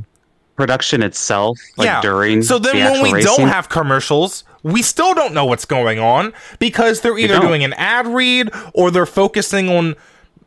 production 0.56 1.02
itself, 1.02 1.58
like 1.78 1.86
yeah. 1.86 2.02
during. 2.02 2.44
So 2.44 2.60
then 2.60 2.76
the 2.76 2.92
when 2.92 3.04
we 3.04 3.14
racing. 3.14 3.38
don't 3.38 3.48
have 3.48 3.70
commercials, 3.70 4.44
we 4.62 4.82
still 4.82 5.14
don't 5.14 5.34
know 5.34 5.46
what's 5.46 5.66
going 5.66 6.00
on 6.00 6.34
because 6.60 7.02
they're 7.02 7.18
either 7.18 7.40
doing 7.40 7.64
an 7.64 7.74
ad 7.74 8.08
read 8.08 8.50
or 8.74 8.92
they're 8.92 9.06
focusing 9.06 9.70
on 9.70 9.96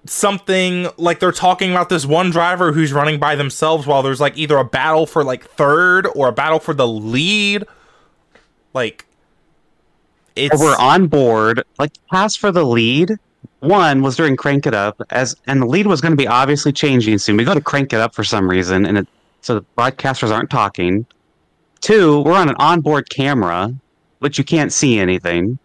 something 0.04 0.88
like 0.96 1.20
they're 1.20 1.32
talking 1.32 1.70
about 1.70 1.88
this 1.88 2.04
one 2.04 2.30
driver 2.30 2.72
who's 2.72 2.92
running 2.92 3.18
by 3.18 3.36
themselves 3.36 3.86
while 3.86 4.02
there's 4.02 4.20
like 4.20 4.36
either 4.36 4.58
a 4.58 4.64
battle 4.64 5.06
for 5.06 5.24
like 5.24 5.44
third 5.44 6.06
or 6.14 6.28
a 6.28 6.32
battle 6.32 6.58
for 6.58 6.74
the 6.74 6.86
lead. 6.86 7.64
Like 8.74 9.06
it's 10.36 10.60
Or 10.60 10.66
we're 10.66 10.76
on 10.76 11.06
board. 11.06 11.64
Like 11.78 11.92
pass 12.10 12.36
for 12.36 12.52
the 12.52 12.64
lead. 12.64 13.18
One 13.62 14.02
was 14.02 14.16
during 14.16 14.36
Crank 14.36 14.66
It 14.66 14.74
Up, 14.74 15.00
as 15.10 15.36
and 15.46 15.62
the 15.62 15.66
lead 15.66 15.86
was 15.86 16.00
going 16.00 16.10
to 16.10 16.16
be 16.16 16.26
obviously 16.26 16.72
changing 16.72 17.18
soon. 17.18 17.36
We 17.36 17.44
go 17.44 17.54
to 17.54 17.60
Crank 17.60 17.92
It 17.92 18.00
Up 18.00 18.12
for 18.12 18.24
some 18.24 18.50
reason, 18.50 18.84
and 18.84 18.98
it 18.98 19.08
so 19.40 19.54
the 19.54 19.64
broadcasters 19.78 20.30
aren't 20.32 20.50
talking. 20.50 21.06
Two, 21.80 22.22
we're 22.22 22.34
on 22.34 22.48
an 22.48 22.56
onboard 22.58 23.08
camera, 23.08 23.72
which 24.18 24.36
you 24.36 24.42
can't 24.44 24.72
see 24.72 24.98
anything. 24.98 25.58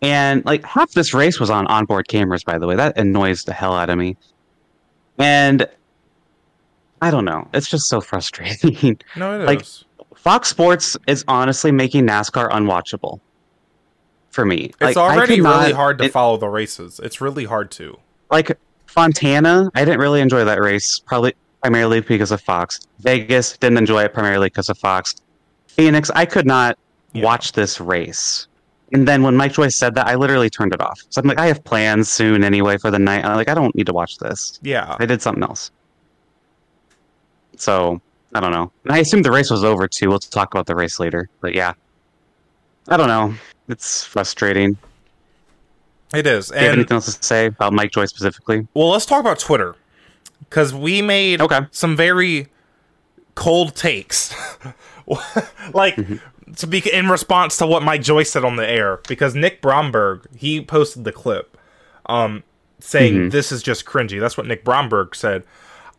And 0.00 0.42
like 0.46 0.64
half 0.64 0.90
this 0.92 1.12
race 1.12 1.38
was 1.38 1.50
on 1.50 1.66
onboard 1.66 2.08
cameras, 2.08 2.44
by 2.44 2.56
the 2.58 2.66
way. 2.66 2.76
That 2.76 2.98
annoys 2.98 3.44
the 3.44 3.52
hell 3.52 3.74
out 3.74 3.90
of 3.90 3.98
me. 3.98 4.16
And 5.18 5.68
I 7.02 7.10
don't 7.10 7.26
know. 7.26 7.46
It's 7.52 7.68
just 7.68 7.88
so 7.88 8.00
frustrating. 8.00 8.98
No, 9.16 9.34
it 9.38 9.42
is. 9.42 9.46
Like- 9.46 9.66
Fox 10.16 10.48
Sports 10.48 10.96
is 11.06 11.24
honestly 11.28 11.72
making 11.72 12.06
NASCAR 12.06 12.50
unwatchable 12.50 13.20
for 14.30 14.44
me. 14.44 14.66
it's 14.66 14.80
Like, 14.80 14.96
already 14.96 15.40
really 15.40 15.72
hard 15.72 15.98
to 15.98 16.04
it- 16.04 16.12
follow 16.12 16.36
the 16.36 16.48
races. 16.48 17.00
It's 17.02 17.20
really 17.20 17.44
hard 17.44 17.70
to. 17.72 17.98
like 18.30 18.56
Fontana, 18.86 19.70
I 19.74 19.84
didn't 19.84 20.00
really 20.00 20.20
enjoy 20.20 20.44
that 20.44 20.60
race, 20.60 20.98
probably 20.98 21.34
primarily 21.62 22.00
because 22.00 22.30
of 22.32 22.40
Fox. 22.40 22.80
Vegas 23.00 23.56
didn't 23.58 23.78
enjoy 23.78 24.02
it 24.04 24.12
primarily 24.14 24.46
because 24.46 24.68
of 24.68 24.78
Fox. 24.78 25.14
Phoenix, 25.68 26.10
I 26.14 26.24
could 26.26 26.46
not 26.46 26.76
Yeah. 27.12 27.24
watch 27.24 27.52
this 27.52 27.80
race. 27.80 28.46
And 28.92 29.06
then 29.06 29.22
when 29.22 29.36
Mike 29.36 29.52
Joyce 29.52 29.76
said 29.76 29.94
that, 29.94 30.08
I 30.08 30.16
literally 30.16 30.50
turned 30.50 30.74
it 30.74 30.80
off. 30.80 30.98
So 31.10 31.20
I'm 31.20 31.28
like, 31.28 31.38
I 31.38 31.46
have 31.46 31.62
plans 31.62 32.08
soon 32.10 32.42
anyway 32.42 32.78
for 32.78 32.90
the 32.90 32.98
night. 32.98 33.24
I'm 33.24 33.36
like, 33.36 33.48
I 33.48 33.54
don't 33.54 33.74
need 33.76 33.86
to 33.86 33.92
watch 33.92 34.18
this. 34.18 34.58
Yeah. 34.62 34.96
I 34.98 35.06
did 35.06 35.22
something 35.22 35.44
else. 35.44 35.70
So 37.56 38.00
I 38.34 38.40
don't 38.40 38.52
know. 38.52 38.72
And 38.84 38.92
I 38.92 38.98
assumed 38.98 39.24
the 39.24 39.30
race 39.30 39.50
was 39.50 39.62
over 39.64 39.86
too. 39.86 40.08
We'll 40.08 40.18
talk 40.18 40.52
about 40.54 40.66
the 40.66 40.74
race 40.74 40.98
later. 40.98 41.28
But 41.40 41.54
yeah, 41.54 41.74
I 42.88 42.96
don't 42.96 43.08
know. 43.08 43.34
It's 43.68 44.04
frustrating. 44.04 44.76
It 46.14 46.26
is. 46.26 46.48
Do 46.48 46.56
you 46.56 46.60
have 46.64 46.72
anything 46.74 46.94
else 46.96 47.14
to 47.16 47.22
say 47.24 47.46
about 47.46 47.72
Mike 47.72 47.92
Joyce 47.92 48.10
specifically? 48.10 48.66
well, 48.74 48.88
let's 48.88 49.06
talk 49.06 49.20
about 49.20 49.38
Twitter 49.38 49.76
because 50.40 50.74
we 50.74 51.02
made 51.02 51.40
Okay. 51.40 51.60
some 51.70 51.96
very 51.96 52.48
cold 53.36 53.76
takes, 53.76 54.34
like 55.72 55.96
Mm-hmm. 55.96 56.52
to 56.54 56.66
be 56.66 56.78
in 56.92 57.08
response 57.08 57.56
to 57.58 57.66
what 57.66 57.82
Mike 57.84 58.02
Joyce 58.02 58.30
said 58.32 58.44
on 58.44 58.56
the 58.56 58.68
air. 58.68 58.98
Because 59.08 59.34
Nick 59.36 59.62
Bromberg 59.62 60.26
he 60.36 60.60
posted 60.60 61.04
the 61.04 61.12
clip, 61.12 61.56
um, 62.06 62.42
saying 62.80 63.14
Mhm. 63.14 63.30
this 63.30 63.52
is 63.52 63.62
just 63.62 63.84
cringy. 63.84 64.18
That's 64.18 64.36
what 64.36 64.46
Nick 64.46 64.64
Bromberg 64.64 65.14
said. 65.14 65.44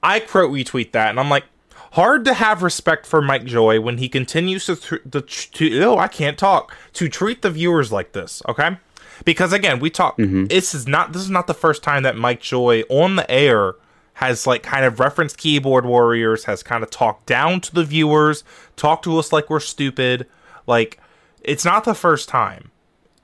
I 0.04 0.20
quote 0.20 0.52
retweet 0.52 0.92
that, 0.92 1.10
and 1.10 1.20
I'm 1.20 1.30
like, 1.30 1.46
hard 1.92 2.26
to 2.26 2.34
have 2.34 2.64
respect 2.64 3.06
for 3.06 3.22
Mike 3.22 3.46
Joy 3.46 3.80
when 3.80 3.98
he 3.98 4.10
continues 4.10 4.66
to 4.66 4.76
tr- 4.76 4.96
to 4.98 5.84
oh 5.84 5.98
I 5.98 6.08
can't 6.08 6.38
talk 6.38 6.76
to 6.94 7.10
treat 7.10 7.42
the 7.42 7.52
viewers 7.52 7.92
like 7.92 8.14
this. 8.14 8.42
Okay, 8.48 8.78
because 9.26 9.54
again 9.54 9.80
we 9.80 9.90
talk. 9.90 10.18
This 10.46 10.74
is 10.74 10.88
not 10.88 11.14
this 11.14 11.22
is 11.22 11.30
not 11.30 11.48
the 11.48 11.54
first 11.54 11.84
time 11.84 12.04
that 12.04 12.18
Mike 12.18 12.42
Joy 12.42 12.82
on 12.90 13.16
the 13.16 13.30
air 13.30 13.76
has 14.16 14.46
like 14.46 14.64
kind 14.64 14.86
of 14.86 15.00
referenced 15.00 15.38
keyboard 15.38 15.86
warriors, 15.86 16.46
has 16.46 16.64
kind 16.64 16.84
of 16.84 16.90
talked 16.90 17.26
down 17.26 17.60
to 17.62 17.74
the 17.74 17.84
viewers, 17.84 18.44
talked 18.76 19.04
to 19.06 19.18
us 19.18 19.32
like 19.32 19.50
we're 19.50 19.60
stupid. 19.60 20.28
Like 20.68 21.00
it's 21.42 21.66
not 21.66 21.84
the 21.86 21.96
first 21.96 22.30
time. 22.30 22.72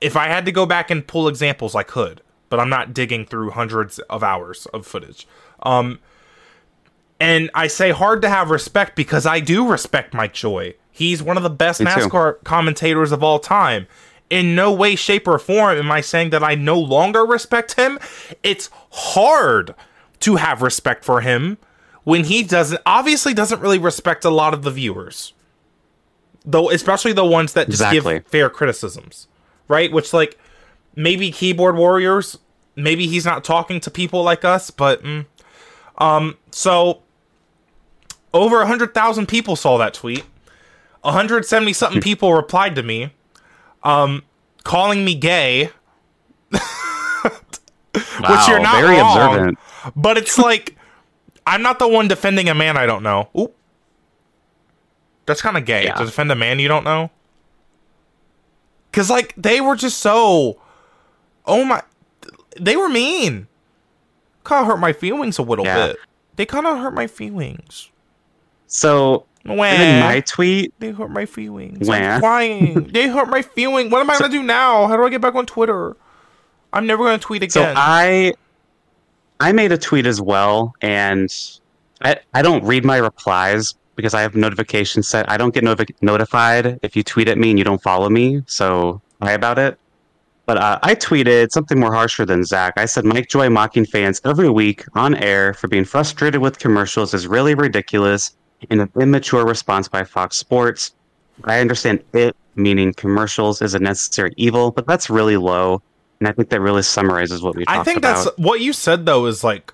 If 0.00 0.16
I 0.16 0.26
had 0.26 0.44
to 0.46 0.52
go 0.52 0.64
back 0.66 0.90
and 0.90 1.06
pull 1.06 1.26
examples, 1.26 1.74
I 1.74 1.82
could, 1.82 2.20
but 2.50 2.60
I'm 2.60 2.68
not 2.68 2.94
digging 2.94 3.26
through 3.26 3.50
hundreds 3.50 3.98
of 4.00 4.22
hours 4.22 4.66
of 4.66 4.86
footage. 4.86 5.26
Um, 5.62 5.98
and 7.20 7.50
I 7.54 7.66
say 7.66 7.90
hard 7.90 8.22
to 8.22 8.28
have 8.28 8.50
respect 8.50 8.94
because 8.96 9.26
I 9.26 9.40
do 9.40 9.68
respect 9.68 10.14
Mike 10.14 10.34
Joy. 10.34 10.74
He's 10.90 11.22
one 11.22 11.36
of 11.36 11.42
the 11.42 11.50
best 11.50 11.80
Me 11.80 11.86
too. 11.86 11.92
NASCAR 12.00 12.42
commentators 12.44 13.12
of 13.12 13.22
all 13.22 13.38
time. 13.38 13.86
In 14.30 14.54
no 14.54 14.72
way, 14.72 14.94
shape, 14.94 15.26
or 15.26 15.38
form 15.38 15.78
am 15.78 15.90
I 15.90 16.00
saying 16.02 16.30
that 16.30 16.42
I 16.44 16.54
no 16.54 16.78
longer 16.78 17.24
respect 17.24 17.74
him. 17.74 17.98
It's 18.42 18.68
hard 18.90 19.74
to 20.20 20.36
have 20.36 20.60
respect 20.60 21.04
for 21.04 21.20
him 21.22 21.56
when 22.04 22.24
he 22.24 22.42
doesn't 22.42 22.80
obviously 22.84 23.32
doesn't 23.32 23.60
really 23.60 23.78
respect 23.78 24.24
a 24.24 24.30
lot 24.30 24.52
of 24.54 24.62
the 24.62 24.70
viewers. 24.70 25.32
Though 26.44 26.70
especially 26.70 27.12
the 27.12 27.24
ones 27.24 27.52
that 27.54 27.68
just 27.68 27.80
Exactly. 27.82 28.14
give 28.16 28.26
fair 28.26 28.50
criticisms. 28.50 29.28
Right? 29.66 29.90
Which 29.92 30.12
like 30.12 30.38
maybe 30.94 31.30
keyboard 31.30 31.76
warriors, 31.76 32.38
maybe 32.76 33.06
he's 33.06 33.24
not 33.24 33.44
talking 33.44 33.80
to 33.80 33.90
people 33.90 34.22
like 34.22 34.44
us, 34.44 34.70
but 34.70 35.02
mm, 35.02 35.24
um 35.98 36.36
so 36.50 37.02
over 38.34 38.58
100,000 38.58 39.26
people 39.26 39.56
saw 39.56 39.78
that 39.78 39.94
tweet. 39.94 40.24
170 41.02 41.72
something 41.72 42.00
people 42.02 42.32
replied 42.34 42.74
to 42.74 42.82
me 42.82 43.12
um 43.84 44.22
calling 44.64 45.04
me 45.04 45.14
gay, 45.14 45.70
Wow, 48.20 48.44
you're 48.48 48.60
not 48.60 48.80
very 48.80 48.98
wrong. 48.98 49.16
observant. 49.16 49.58
but 49.96 50.18
it's 50.18 50.36
like 50.48 50.76
I'm 51.46 51.62
not 51.62 51.78
the 51.78 51.88
one 51.88 52.08
defending 52.08 52.48
a 52.48 52.54
man 52.54 52.76
I 52.76 52.86
don't 52.86 53.02
know. 53.02 53.28
Oop. 53.38 53.54
That's 55.26 55.40
kind 55.42 55.56
of 55.56 55.64
gay 55.64 55.84
Yeah. 55.84 55.94
to 55.94 56.04
defend 56.04 56.30
a 56.32 56.34
man 56.36 56.58
you 56.58 56.68
don't 56.68 56.84
know. 56.84 57.10
Cuz 58.92 59.08
like 59.10 59.34
they 59.36 59.60
were 59.60 59.76
just 59.76 59.98
so 59.98 60.60
Oh 61.46 61.64
my 61.64 61.82
they 62.60 62.76
were 62.76 62.88
mean. 62.88 63.46
Kind 64.44 64.62
of 64.62 64.66
hurt 64.66 64.80
my 64.80 64.92
feelings 64.92 65.38
a 65.38 65.42
little 65.42 65.64
Yeah. 65.64 65.88
bit. 65.88 65.96
They 66.36 66.46
kind 66.46 66.66
of 66.66 66.78
hurt 66.78 66.94
my 66.94 67.06
feelings. 67.06 67.90
So 68.68 69.26
Wah. 69.44 69.64
in 69.64 70.00
my 70.00 70.20
tweet, 70.20 70.72
They 70.78 70.90
hurt 70.92 71.10
my 71.10 71.26
feelings. 71.26 71.88
I'm 71.88 72.20
crying. 72.20 72.84
they 72.92 73.08
hurt 73.08 73.28
my 73.28 73.42
feeling. 73.42 73.90
What 73.90 74.00
am 74.00 74.10
I 74.10 74.18
gonna 74.18 74.32
do 74.32 74.42
now? 74.42 74.86
How 74.86 74.96
do 74.96 75.04
I 75.04 75.08
get 75.10 75.20
back 75.20 75.34
on 75.34 75.46
Twitter? 75.46 75.96
I'm 76.72 76.86
never 76.86 77.04
gonna 77.04 77.18
tweet 77.18 77.42
again. 77.42 77.50
so. 77.50 77.74
I 77.76 78.34
I 79.40 79.52
made 79.52 79.72
a 79.72 79.78
tweet 79.78 80.06
as 80.06 80.20
well, 80.20 80.74
and 80.82 81.30
I 82.02 82.18
I 82.34 82.42
don't 82.42 82.62
read 82.64 82.84
my 82.84 82.98
replies 82.98 83.74
because 83.96 84.14
I 84.14 84.20
have 84.20 84.36
notifications 84.36 85.08
set. 85.08 85.28
I 85.30 85.36
don't 85.36 85.52
get 85.52 85.64
notifi- 85.64 85.94
notified 86.02 86.78
if 86.82 86.94
you 86.94 87.02
tweet 87.02 87.26
at 87.28 87.36
me 87.38 87.50
and 87.50 87.58
you 87.58 87.64
don't 87.64 87.82
follow 87.82 88.08
me. 88.08 88.42
So 88.46 89.00
lie 89.20 89.32
about 89.32 89.58
it. 89.58 89.78
But 90.46 90.56
uh, 90.56 90.78
I 90.82 90.94
tweeted 90.94 91.50
something 91.50 91.78
more 91.78 91.92
harsher 91.92 92.24
than 92.24 92.42
Zack. 92.44 92.74
I 92.76 92.86
said 92.86 93.04
Mike 93.04 93.28
Joy 93.28 93.50
mocking 93.50 93.84
fans 93.84 94.20
every 94.24 94.48
week 94.48 94.84
on 94.94 95.14
air 95.16 95.52
for 95.52 95.68
being 95.68 95.84
frustrated 95.84 96.40
with 96.40 96.58
commercials 96.58 97.12
is 97.12 97.26
really 97.26 97.54
ridiculous 97.54 98.34
and 98.70 98.80
an 98.80 98.90
immature 99.00 99.44
response 99.46 99.88
by 99.88 100.04
Fox 100.04 100.36
Sports. 100.36 100.92
I 101.44 101.60
understand 101.60 102.02
it 102.12 102.36
meaning 102.56 102.92
commercials 102.92 103.62
is 103.62 103.74
a 103.74 103.78
necessary 103.78 104.32
evil, 104.36 104.72
but 104.72 104.86
that's 104.86 105.08
really 105.08 105.36
low. 105.36 105.80
And 106.18 106.26
I 106.26 106.32
think 106.32 106.48
that 106.48 106.60
really 106.60 106.82
summarizes 106.82 107.40
what 107.42 107.54
we 107.54 107.64
talked 107.64 107.78
I 107.78 107.84
think 107.84 107.98
about. 107.98 108.24
that's 108.24 108.38
what 108.38 108.60
you 108.60 108.72
said 108.72 109.06
though 109.06 109.26
is 109.26 109.44
like 109.44 109.72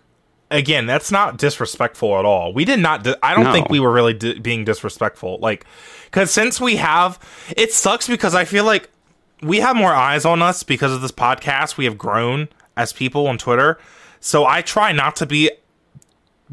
again 0.50 0.84
that's 0.86 1.10
not 1.10 1.38
disrespectful 1.38 2.18
at 2.18 2.26
all. 2.26 2.52
We 2.52 2.66
did 2.66 2.78
not 2.80 3.02
di- 3.04 3.16
I 3.22 3.34
don't 3.34 3.44
No. 3.44 3.52
think 3.52 3.70
we 3.70 3.80
were 3.80 3.90
really 3.90 4.12
di- 4.12 4.38
being 4.38 4.64
disrespectful 4.66 5.38
like 5.40 5.64
cuz 6.10 6.30
since 6.30 6.60
we 6.60 6.76
have 6.76 7.18
it 7.56 7.72
sucks 7.72 8.06
because 8.06 8.34
I 8.34 8.44
feel 8.44 8.64
like 8.64 8.90
we 9.42 9.60
have 9.60 9.74
more 9.76 9.94
eyes 9.94 10.26
on 10.26 10.42
us 10.42 10.62
because 10.62 10.92
of 10.92 11.00
this 11.00 11.12
podcast. 11.12 11.78
We 11.78 11.86
have 11.86 11.96
grown 11.96 12.48
as 12.76 12.92
people 12.92 13.26
on 13.26 13.38
Twitter. 13.38 13.78
So 14.20 14.44
I 14.44 14.60
try 14.60 14.92
not 14.92 15.16
to 15.16 15.26
be 15.26 15.50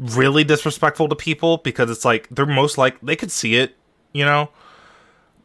really 0.02 0.44
disrespectful 0.44 1.08
to 1.08 1.16
people 1.16 1.58
because 1.58 1.90
it's 1.90 2.04
like 2.04 2.28
they're 2.30 2.46
most 2.46 2.76
like 2.76 3.00
they 3.00 3.16
could 3.16 3.30
see 3.30 3.54
it, 3.54 3.76
you 4.12 4.24
know? 4.24 4.50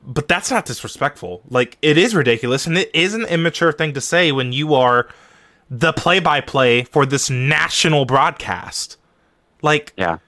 But 0.03 0.27
that's 0.27 0.49
not 0.49 0.65
disrespectful. 0.65 1.41
Like 1.49 1.77
it 1.81 1.97
is 1.97 2.15
ridiculous 2.15 2.65
and 2.65 2.77
it 2.77 2.89
is 2.93 3.13
an 3.13 3.25
immature 3.25 3.71
thing 3.71 3.93
to 3.93 4.01
say 4.01 4.31
when 4.31 4.53
you 4.53 4.73
are 4.73 5.07
the 5.69 5.93
play-by-play 5.93 6.83
for 6.83 7.05
this 7.05 7.29
national 7.29 8.05
broadcast. 8.05 8.97
Like, 9.61 9.93
yeah. 9.97 10.19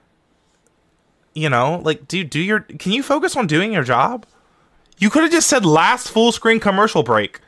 you 1.34 1.48
know, 1.48 1.80
like 1.82 2.06
do 2.06 2.22
do 2.24 2.40
your 2.40 2.60
can 2.60 2.92
you 2.92 3.02
focus 3.02 3.36
on 3.36 3.46
doing 3.46 3.72
your 3.72 3.84
job? 3.84 4.26
You 4.98 5.08
could 5.08 5.22
have 5.22 5.32
just 5.32 5.48
said 5.48 5.64
last 5.64 6.10
full 6.10 6.30
screen 6.30 6.60
commercial 6.60 7.02
break 7.02 7.40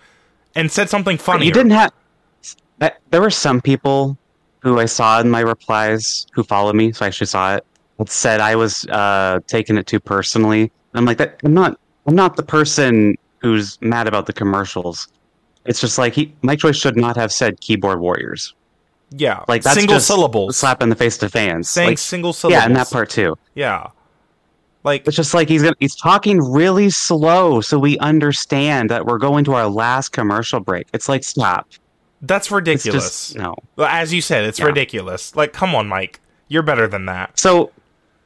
and 0.54 0.72
said 0.72 0.88
something 0.88 1.18
funny. 1.18 1.46
You 1.46 1.52
didn't 1.52 1.72
have. 1.72 1.92
There 3.10 3.20
were 3.20 3.30
some 3.30 3.60
people 3.60 4.16
who 4.62 4.78
I 4.78 4.86
saw 4.86 5.20
in 5.20 5.28
my 5.28 5.40
replies 5.40 6.26
who 6.32 6.42
follow 6.42 6.72
me, 6.72 6.92
so 6.92 7.04
I 7.04 7.08
actually 7.08 7.26
saw 7.26 7.56
it. 7.56 7.66
That 7.98 8.08
said 8.08 8.40
I 8.40 8.56
was 8.56 8.86
uh, 8.86 9.40
taking 9.46 9.76
it 9.76 9.86
too 9.86 10.00
personally. 10.00 10.72
I'm 10.94 11.04
like 11.04 11.18
that. 11.18 11.40
I'm 11.44 11.54
not. 11.54 11.78
I'm 12.06 12.14
not 12.14 12.36
the 12.36 12.42
person 12.42 13.16
who's 13.38 13.80
mad 13.80 14.08
about 14.08 14.26
the 14.26 14.32
commercials. 14.32 15.08
It's 15.64 15.80
just 15.80 15.98
like 15.98 16.14
he, 16.14 16.34
Mike 16.42 16.58
Joyce 16.58 16.76
should 16.76 16.96
not 16.96 17.16
have 17.16 17.32
said 17.32 17.60
keyboard 17.60 18.00
warriors. 18.00 18.54
Yeah. 19.10 19.44
Like 19.46 19.62
that's 19.62 19.78
single 19.78 20.00
syllables. 20.00 20.56
slap 20.56 20.82
in 20.82 20.88
the 20.88 20.96
face 20.96 21.16
to 21.18 21.28
fans. 21.28 21.68
saying 21.68 21.90
Like, 21.90 21.98
single 21.98 22.32
syllables. 22.32 22.60
yeah, 22.60 22.66
and 22.66 22.74
that 22.76 22.90
part 22.90 23.10
too. 23.10 23.36
Yeah. 23.54 23.88
Like 24.84 25.06
It's 25.06 25.16
just 25.16 25.32
like 25.34 25.48
he's 25.48 25.62
gonna, 25.62 25.76
he's 25.78 25.94
talking 25.94 26.38
really 26.40 26.90
slow, 26.90 27.60
so 27.60 27.78
we 27.78 27.98
understand 27.98 28.90
that 28.90 29.06
we're 29.06 29.18
going 29.18 29.44
to 29.44 29.54
our 29.54 29.68
last 29.68 30.08
commercial 30.10 30.58
break. 30.58 30.88
It's 30.92 31.08
like 31.08 31.22
stop. 31.22 31.68
That's 32.22 32.50
ridiculous. 32.50 33.32
just 33.32 33.36
no. 33.36 33.54
As 33.78 34.12
you 34.14 34.20
said, 34.22 34.44
it's 34.44 34.58
Yeah. 34.58 34.66
ridiculous. 34.66 35.34
Like, 35.36 35.52
come 35.52 35.74
on, 35.74 35.88
Mike. 35.88 36.20
You're 36.48 36.62
better 36.62 36.86
than 36.88 37.06
that. 37.06 37.38
So, 37.38 37.70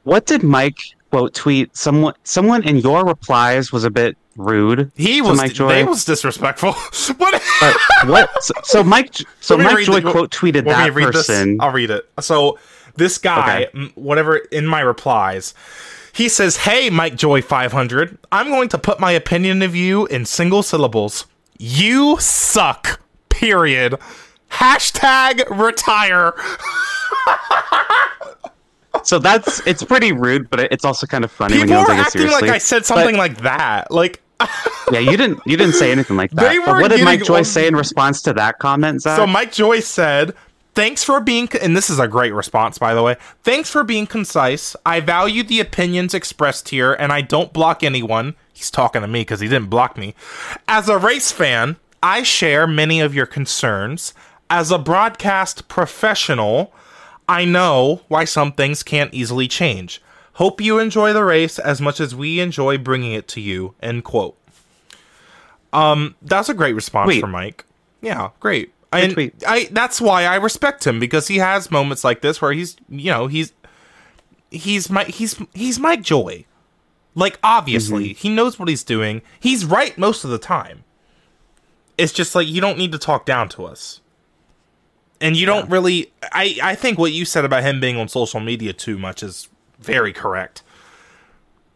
what 0.05 0.27
did 0.27 0.43
Mike 0.43 0.79
quote 1.11 1.35
tweet? 1.35 1.77
Someone, 1.77 2.15
someone 2.25 2.63
in 2.63 2.79
your 2.79 3.05
replies 3.05 3.73
was 3.73 3.85
a 3.85 3.91
bit 3.91 4.17
rude. 4.37 4.91
He 4.97 5.23
was 5.23 5.39
Mike 5.39 5.55
Joy. 5.55 5.69
they 5.69 5.85
was 5.85 6.05
disrespectful. 6.05 6.73
what? 7.17 7.43
What? 8.05 8.43
So, 8.43 8.55
so 8.65 8.85
Mike, 8.85 9.15
so 9.41 9.57
Mike 9.59 9.85
Joy 9.87 10.01
the- 10.01 10.11
quote 10.13 10.31
tweeted 10.31 10.65
that 10.65 10.93
person. 10.93 11.53
this? 11.57 11.61
I'll 11.61 11.73
read 11.73 11.91
it. 11.91 12.09
So 12.21 12.59
this 12.97 13.17
guy, 13.19 13.65
Okay. 13.65 13.71
m- 13.75 13.93
whatever 13.95 14.37
in 14.37 14.67
my 14.67 14.81
replies, 14.81 15.55
he 16.13 16.29
says, 16.29 16.57
"Hey, 16.59 16.91
Mike 16.91 17.17
Joy 17.17 17.43
500, 17.43 18.19
I'm 18.33 18.49
going 18.49 18.69
to 18.71 18.79
put 18.79 18.99
my 19.01 19.13
opinion 19.13 19.63
of 19.63 19.75
you 19.77 20.07
in 20.07 20.25
single 20.27 20.63
syllables. 20.63 21.27
You 21.59 22.17
suck. 22.21 23.01
Period. 23.37 23.99
Hashtag 24.51 25.45
retire." 25.51 26.35
So 29.03 29.19
that's 29.19 29.65
it's 29.67 29.85
pretty 29.85 30.13
rude, 30.13 30.51
but 30.51 30.61
it's 30.73 30.85
also 30.85 31.07
kind 31.07 31.23
of 31.25 31.31
funny 31.31 31.59
when 31.59 31.69
People 31.69 31.83
you 31.83 31.87
don't 31.87 31.97
take 31.97 31.99
it 31.99 32.07
acting 32.07 32.21
seriously. 32.23 32.49
like 32.49 32.55
I 32.57 32.59
said 32.59 32.85
something 32.87 33.17
like 33.17 33.39
that. 33.43 33.91
Like, 33.91 34.21
yeah, 34.91 34.99
you 34.99 35.17
didn't 35.17 35.41
you 35.47 35.57
didn't 35.57 35.75
say 35.75 35.93
anything 35.93 36.17
like 36.17 36.31
that. 36.33 36.63
But 36.65 36.81
what 36.81 36.91
did 36.91 37.05
Mike 37.05 37.23
Joyce 37.23 37.51
say 37.51 37.67
in 37.67 37.77
response 37.77 38.23
to 38.23 38.33
that 38.35 38.59
comment, 38.59 39.03
Zack? 39.03 39.17
so 39.19 39.27
Mike 39.27 39.53
Joyce 39.53 39.87
said, 39.87 40.35
"Thanks 40.75 41.05
for 41.05 41.21
being," 41.21 41.49
and 41.61 41.77
this 41.77 41.89
is 41.91 41.99
a 41.99 42.09
great 42.09 42.35
response, 42.35 42.79
by 42.79 42.95
the 42.95 43.03
way. 43.03 43.17
Thanks 43.45 43.71
for 43.71 43.85
being 43.85 44.07
concise. 44.07 44.75
I 44.85 45.01
value 45.01 45.43
the 45.43 45.61
opinions 45.61 46.13
expressed 46.15 46.71
here, 46.71 46.93
and 46.95 47.13
I 47.13 47.21
don't 47.21 47.53
block 47.53 47.83
anyone. 47.85 48.35
He's 48.53 48.71
talking 48.71 49.03
to 49.03 49.09
me 49.09 49.21
because 49.21 49.41
he 49.41 49.49
didn't 49.49 49.69
block 49.71 49.97
me. 49.97 50.15
As 50.67 50.89
a 50.89 50.97
race 50.99 51.31
fan, 51.31 51.77
I 52.07 52.23
share 52.23 52.69
many 52.69 53.01
of 53.01 53.17
your 53.17 53.27
concerns. 53.27 54.15
As 54.49 54.71
a 54.71 54.79
broadcast 54.79 55.67
professional, 55.67 56.73
I 57.29 57.45
know 57.45 58.03
why 58.07 58.25
some 58.25 58.53
things 58.53 58.85
can't 58.85 59.13
easily 59.13 59.49
change. 59.49 60.01
Hope 60.35 60.61
you 60.61 60.79
enjoy 60.79 61.13
the 61.13 61.25
race 61.25 61.59
as 61.59 61.81
much 61.81 61.99
as 61.99 62.15
we 62.15 62.39
enjoy 62.39 62.79
bringing 62.79 63.13
it 63.13 63.27
to 63.29 63.41
you. 63.41 63.75
End 63.83 64.05
quote. 64.05 64.39
Um, 65.73 66.15
that's 66.23 66.49
a 66.49 66.55
great 66.55 66.77
response 66.77 67.09
Tweet. 67.09 67.21
from 67.21 67.33
Mike. 67.33 67.65
Yeah, 68.01 68.31
great. 68.39 68.73
And 68.93 69.13
tweet. 69.15 69.43
I 69.45 69.69
that's 69.73 70.01
why 70.01 70.27
I 70.27 70.37
respect 70.37 70.87
him 70.87 71.01
because 71.01 71.27
he 71.27 71.39
has 71.39 71.73
moments 71.73 72.05
like 72.05 72.21
this 72.21 72.41
where 72.41 72.53
he's 72.53 72.77
you 72.89 73.11
know 73.11 73.27
he's 73.27 73.53
he's 74.53 74.89
my 74.89 75.03
he's 75.05 75.43
he's 75.55 75.81
Mike 75.81 76.03
Joy. 76.03 76.45
Like 77.17 77.41
obviously 77.43 78.13
he 78.13 78.29
knows 78.29 78.61
what 78.61 78.69
he's 78.69 78.85
doing. 78.85 79.23
He's 79.41 79.65
right 79.65 79.99
most 79.99 80.23
of 80.23 80.31
the 80.31 80.39
time. 80.39 80.85
It's 81.99 82.13
just 82.13 82.35
like 82.35 82.47
you 82.49 82.61
don't 82.61 82.79
need 82.79 82.93
to 82.93 82.99
talk 82.99 83.25
down 83.27 83.49
to 83.51 83.65
us. 83.65 84.01
And 85.21 85.37
you 85.37 85.47
don't 85.47 85.71
really 85.71 86.13
I 86.33 86.59
I 86.63 86.75
think 86.75 86.99
what 86.99 87.13
you 87.13 87.25
said 87.25 87.45
about 87.45 87.63
him 87.63 87.81
being 87.81 87.97
on 87.97 88.09
social 88.09 88.41
media 88.41 88.73
too 88.73 88.99
much 88.99 89.23
is 89.23 89.49
very 89.79 90.13
correct. 90.13 90.63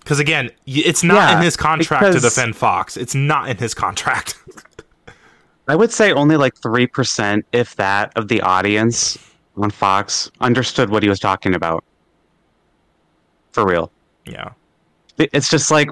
Cuz 0.04 0.18
again, 0.18 0.50
it's 0.66 1.02
not 1.02 1.16
Yeah, 1.16 1.38
in 1.38 1.44
his 1.44 1.56
contract 1.56 2.12
to 2.12 2.20
defend 2.20 2.56
Fox. 2.56 2.96
It's 2.96 3.14
not 3.14 3.48
in 3.48 3.56
his 3.56 3.72
contract. 3.74 4.38
I 5.68 5.76
would 5.76 5.92
say 5.92 6.12
only 6.12 6.36
like 6.36 6.56
three 6.56 6.86
percent, 6.86 7.46
if 7.52 7.76
that, 7.76 8.12
of 8.16 8.28
the 8.28 8.40
audience 8.42 9.16
on 9.56 9.70
Fox 9.70 10.30
understood 10.40 10.90
what 10.90 11.02
he 11.02 11.08
was 11.08 11.20
talking 11.20 11.54
about. 11.54 11.84
For 13.52 13.66
real. 13.66 13.90
yeah. 14.26 14.50
It's 15.18 15.50
just 15.50 15.70
like 15.70 15.88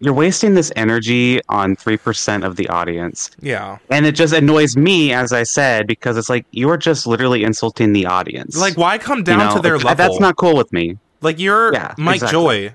you're 0.00 0.12
wasting 0.14 0.54
this 0.54 0.72
energy 0.76 1.40
on 1.48 1.76
three 1.76 1.96
percent 1.96 2.44
of 2.44 2.56
the 2.56 2.68
audience. 2.68 3.30
Yeah. 3.40 3.78
And 3.90 4.04
it 4.06 4.14
just 4.14 4.34
annoys 4.34 4.76
me, 4.76 5.12
as 5.12 5.32
I 5.32 5.44
said, 5.44 5.86
because 5.86 6.16
it's 6.16 6.28
like 6.28 6.44
you're 6.50 6.76
just 6.76 7.06
literally 7.06 7.44
insulting 7.44 7.92
the 7.92 8.06
audience. 8.06 8.56
Like 8.58 8.76
why 8.76 8.98
come 8.98 9.18
You 9.18 9.24
down 9.24 9.38
know, 9.38 9.54
to 9.56 9.60
their 9.62 9.78
level? 9.78 9.94
That's 9.94 10.20
not 10.20 10.36
cool 10.36 10.56
with 10.56 10.72
me. 10.72 10.98
Like 11.20 11.38
you're 11.38 11.72
Yeah, 11.72 11.94
Mike 11.96 12.16
exactly. 12.16 12.68
Joy 12.68 12.74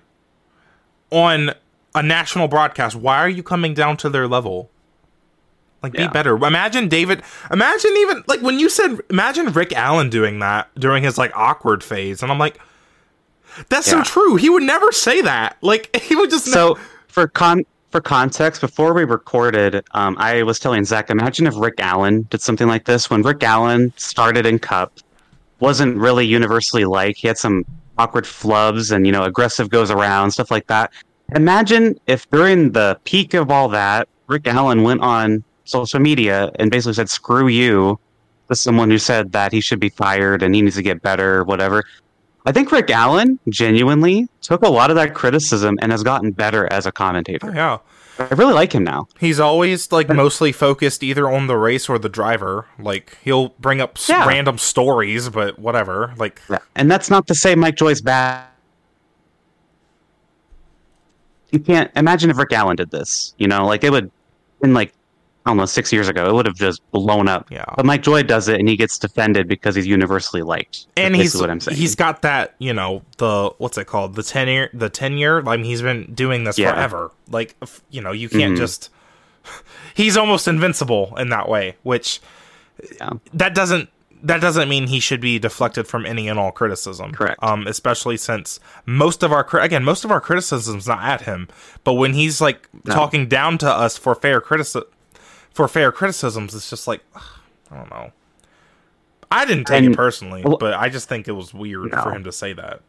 on 1.11 1.51
a 1.95 2.03
national 2.03 2.47
broadcast. 2.47 2.95
Why 2.95 3.17
are 3.17 3.29
you 3.29 3.43
coming 3.43 3.73
down 3.73 3.97
to 3.97 4.09
their 4.09 4.27
level? 4.27 4.69
Like 5.83 5.93
be 5.93 5.99
Yeah. 6.03 6.09
better. 6.09 6.35
Imagine 6.35 6.87
David. 6.87 7.23
Imagine 7.51 7.91
even 7.97 8.23
like 8.27 8.41
when 8.41 8.59
you 8.59 8.69
said. 8.69 8.99
Imagine 9.09 9.51
Rick 9.53 9.73
Allen 9.73 10.09
doing 10.09 10.39
that 10.39 10.67
during 10.75 11.03
his 11.03 11.17
like 11.17 11.31
awkward 11.35 11.83
phase, 11.83 12.21
and 12.23 12.31
I'm 12.31 12.37
like, 12.39 12.59
that's 13.69 13.87
Yeah. 13.87 14.03
so 14.03 14.03
true. 14.03 14.35
He 14.35 14.49
would 14.49 14.63
never 14.63 14.91
say 14.91 15.21
that. 15.21 15.57
Like 15.61 15.95
he 16.01 16.15
would 16.15 16.29
just. 16.29 16.45
So 16.51 16.77
for 17.19 17.27
con 17.27 17.65
for 17.91 17.99
context, 17.99 18.61
before 18.61 18.93
we 18.93 19.03
recorded, 19.03 19.83
um, 19.91 20.15
I 20.19 20.43
was 20.43 20.57
telling 20.57 20.85
Zack, 20.85 21.09
imagine 21.09 21.47
if 21.47 21.55
Rick 21.57 21.79
Allen 21.79 22.25
did 22.29 22.39
something 22.39 22.67
like 22.67 22.85
this. 22.85 23.09
When 23.09 23.23
Rick 23.23 23.43
Allen 23.43 23.91
started 23.97 24.45
in 24.45 24.57
Cup, 24.59 24.99
wasn't 25.59 25.97
really 25.97 26.25
universally 26.25 26.85
liked. 26.85 27.17
He 27.17 27.27
had 27.27 27.37
some 27.37 27.65
awkward 27.97 28.23
flubs 28.23 28.95
and 28.95 29.05
you 29.05 29.11
know 29.11 29.23
aggressive 29.23 29.69
goes 29.69 29.91
around 29.91 30.31
stuff 30.31 30.49
like 30.49 30.67
that. 30.67 30.93
Imagine 31.35 31.99
if 32.07 32.29
during 32.29 32.71
the 32.71 32.97
peak 33.03 33.33
of 33.33 33.51
all 33.51 33.67
that, 33.67 34.07
Rick 34.27 34.47
Allen 34.47 34.83
went 34.83 35.01
on 35.01 35.43
social 35.65 35.99
media 35.99 36.51
and 36.57 36.71
basically 36.71 36.93
said 36.93 37.09
"screw 37.09 37.49
you" 37.49 37.99
to 38.47 38.55
someone 38.55 38.89
who 38.89 38.97
said 38.97 39.33
that 39.33 39.51
he 39.51 39.59
should 39.59 39.81
be 39.81 39.89
fired 39.89 40.41
and 40.41 40.55
he 40.55 40.61
needs 40.61 40.77
to 40.77 40.83
get 40.83 41.01
better 41.01 41.39
or 41.39 41.43
whatever. 41.43 41.83
I 42.45 42.51
think 42.51 42.71
Rick 42.71 42.89
Allen 42.89 43.37
genuinely 43.49 44.27
took 44.41 44.61
a 44.63 44.69
lot 44.69 44.89
of 44.89 44.95
that 44.95 45.13
criticism 45.13 45.77
and 45.81 45.91
has 45.91 46.03
gotten 46.03 46.31
better 46.31 46.71
as 46.71 46.85
a 46.85 46.91
commentator. 46.91 47.49
Oh, 47.51 47.53
yeah, 47.53 47.77
I 48.17 48.33
really 48.35 48.53
like 48.53 48.73
him 48.73 48.83
now. 48.83 49.07
he's 49.19 49.39
always 49.39 49.91
like 49.91 50.09
mostly 50.09 50.51
focused 50.51 51.03
either 51.03 51.29
on 51.29 51.47
the 51.47 51.57
race 51.57 51.87
or 51.89 51.99
the 51.99 52.09
driver. 52.09 52.65
Like 52.79 53.17
he'll 53.23 53.49
bring 53.59 53.81
up 53.81 53.97
Yeah. 54.07 54.25
random 54.27 54.57
stories, 54.57 55.29
but 55.29 55.59
whatever. 55.59 56.13
Like 56.17 56.41
And 56.75 56.89
that's 56.89 57.09
not 57.09 57.27
to 57.27 57.35
say 57.35 57.55
Mike 57.55 57.75
Joy's 57.75 58.01
bad. 58.01 58.45
You 61.51 61.59
can't 61.59 61.91
imagine 61.95 62.29
if 62.29 62.37
Rick 62.37 62.53
Allen 62.53 62.75
did 62.75 62.91
this. 62.91 63.33
You 63.37 63.47
know, 63.47 63.65
like 63.65 63.83
it 63.83 63.91
would, 63.91 64.11
in 64.61 64.73
like, 64.73 64.93
I 65.45 65.51
don't 65.51 65.57
know, 65.57 65.65
six 65.65 65.91
years 65.93 66.07
ago, 66.09 66.27
it 66.29 66.33
would 66.33 66.45
have 66.45 66.55
just 66.55 66.81
blown 66.91 67.27
up. 67.29 67.49
yeah. 67.49 67.63
But 67.75 67.85
Mike 67.85 68.03
Joy 68.03 68.23
does 68.23 68.49
it 68.49 68.59
and 68.59 68.67
he 68.67 68.75
gets 68.75 68.97
defended 68.99 69.47
because 69.47 69.73
he's 69.73 69.87
universally 69.87 70.41
liked. 70.43 70.85
And 70.97 71.15
he's 71.15 71.35
what 71.35 71.49
I'm 71.49 71.59
saying. 71.61 71.77
he's 71.77 71.95
got 71.95 72.21
that 72.23 72.55
you 72.59 72.73
know 72.73 73.01
the 73.17 73.49
what's 73.57 73.77
it 73.77 73.85
called 73.87 74.15
the 74.15 74.23
tenure 74.23 74.69
the 74.73 74.89
tenure 74.89 75.47
I 75.47 75.55
mean, 75.55 75.65
he's 75.65 75.81
been 75.81 76.13
doing 76.13 76.43
this 76.43 76.57
Yeah. 76.59 76.73
forever 76.73 77.11
like 77.29 77.55
you 77.89 78.01
know 78.01 78.11
you 78.11 78.27
can't 78.29 78.53
Mhm. 78.55 78.57
just 78.57 78.89
he's 79.95 80.17
almost 80.17 80.47
invincible 80.47 81.15
in 81.17 81.29
that 81.29 81.47
way 81.49 81.75
which 81.83 82.19
Yeah. 82.97 83.11
that 83.33 83.55
doesn't 83.55 83.89
that 84.21 84.41
doesn't 84.41 84.67
mean 84.67 84.87
he 84.87 84.99
should 84.99 85.21
be 85.21 85.39
deflected 85.39 85.87
from 85.87 86.05
any 86.05 86.27
and 86.27 86.37
all 86.37 86.51
criticism 86.51 87.13
Correct. 87.13 87.39
um 87.41 87.65
especially 87.67 88.17
since 88.17 88.59
most 88.85 89.23
of 89.23 89.31
our 89.31 89.47
again 89.59 89.83
most 89.85 90.03
of 90.03 90.11
our 90.11 90.19
criticism's 90.21 90.87
not 90.87 91.01
at 91.03 91.21
him 91.21 91.47
but 91.85 91.93
when 91.93 92.13
he's 92.13 92.41
like 92.41 92.67
No. 92.85 92.93
talking 92.93 93.27
down 93.27 93.57
to 93.59 93.69
us 93.69 93.97
for 93.97 94.13
fair 94.15 94.41
criticism 94.41 94.83
for 95.59 95.67
fair 95.67 95.91
criticisms 95.91 96.55
it's 96.55 96.69
just 96.69 96.87
like 96.87 97.01
i 97.69 97.75
don't 97.77 97.89
know 97.91 98.11
I 99.31 99.45
didn't 99.45 99.65
take 99.65 99.83
And- 99.83 99.93
it 99.93 99.95
personally, 99.95 100.41
well- 100.43 100.57
but 100.57 100.73
I 100.73 100.89
just 100.89 101.07
think 101.07 101.27
it 101.27 101.33
was 101.33 101.53
weird 101.53 101.91
No. 101.91 102.01
for 102.01 102.11
him 102.11 102.23
to 102.23 102.31
say 102.31 102.51
that. 102.53 102.81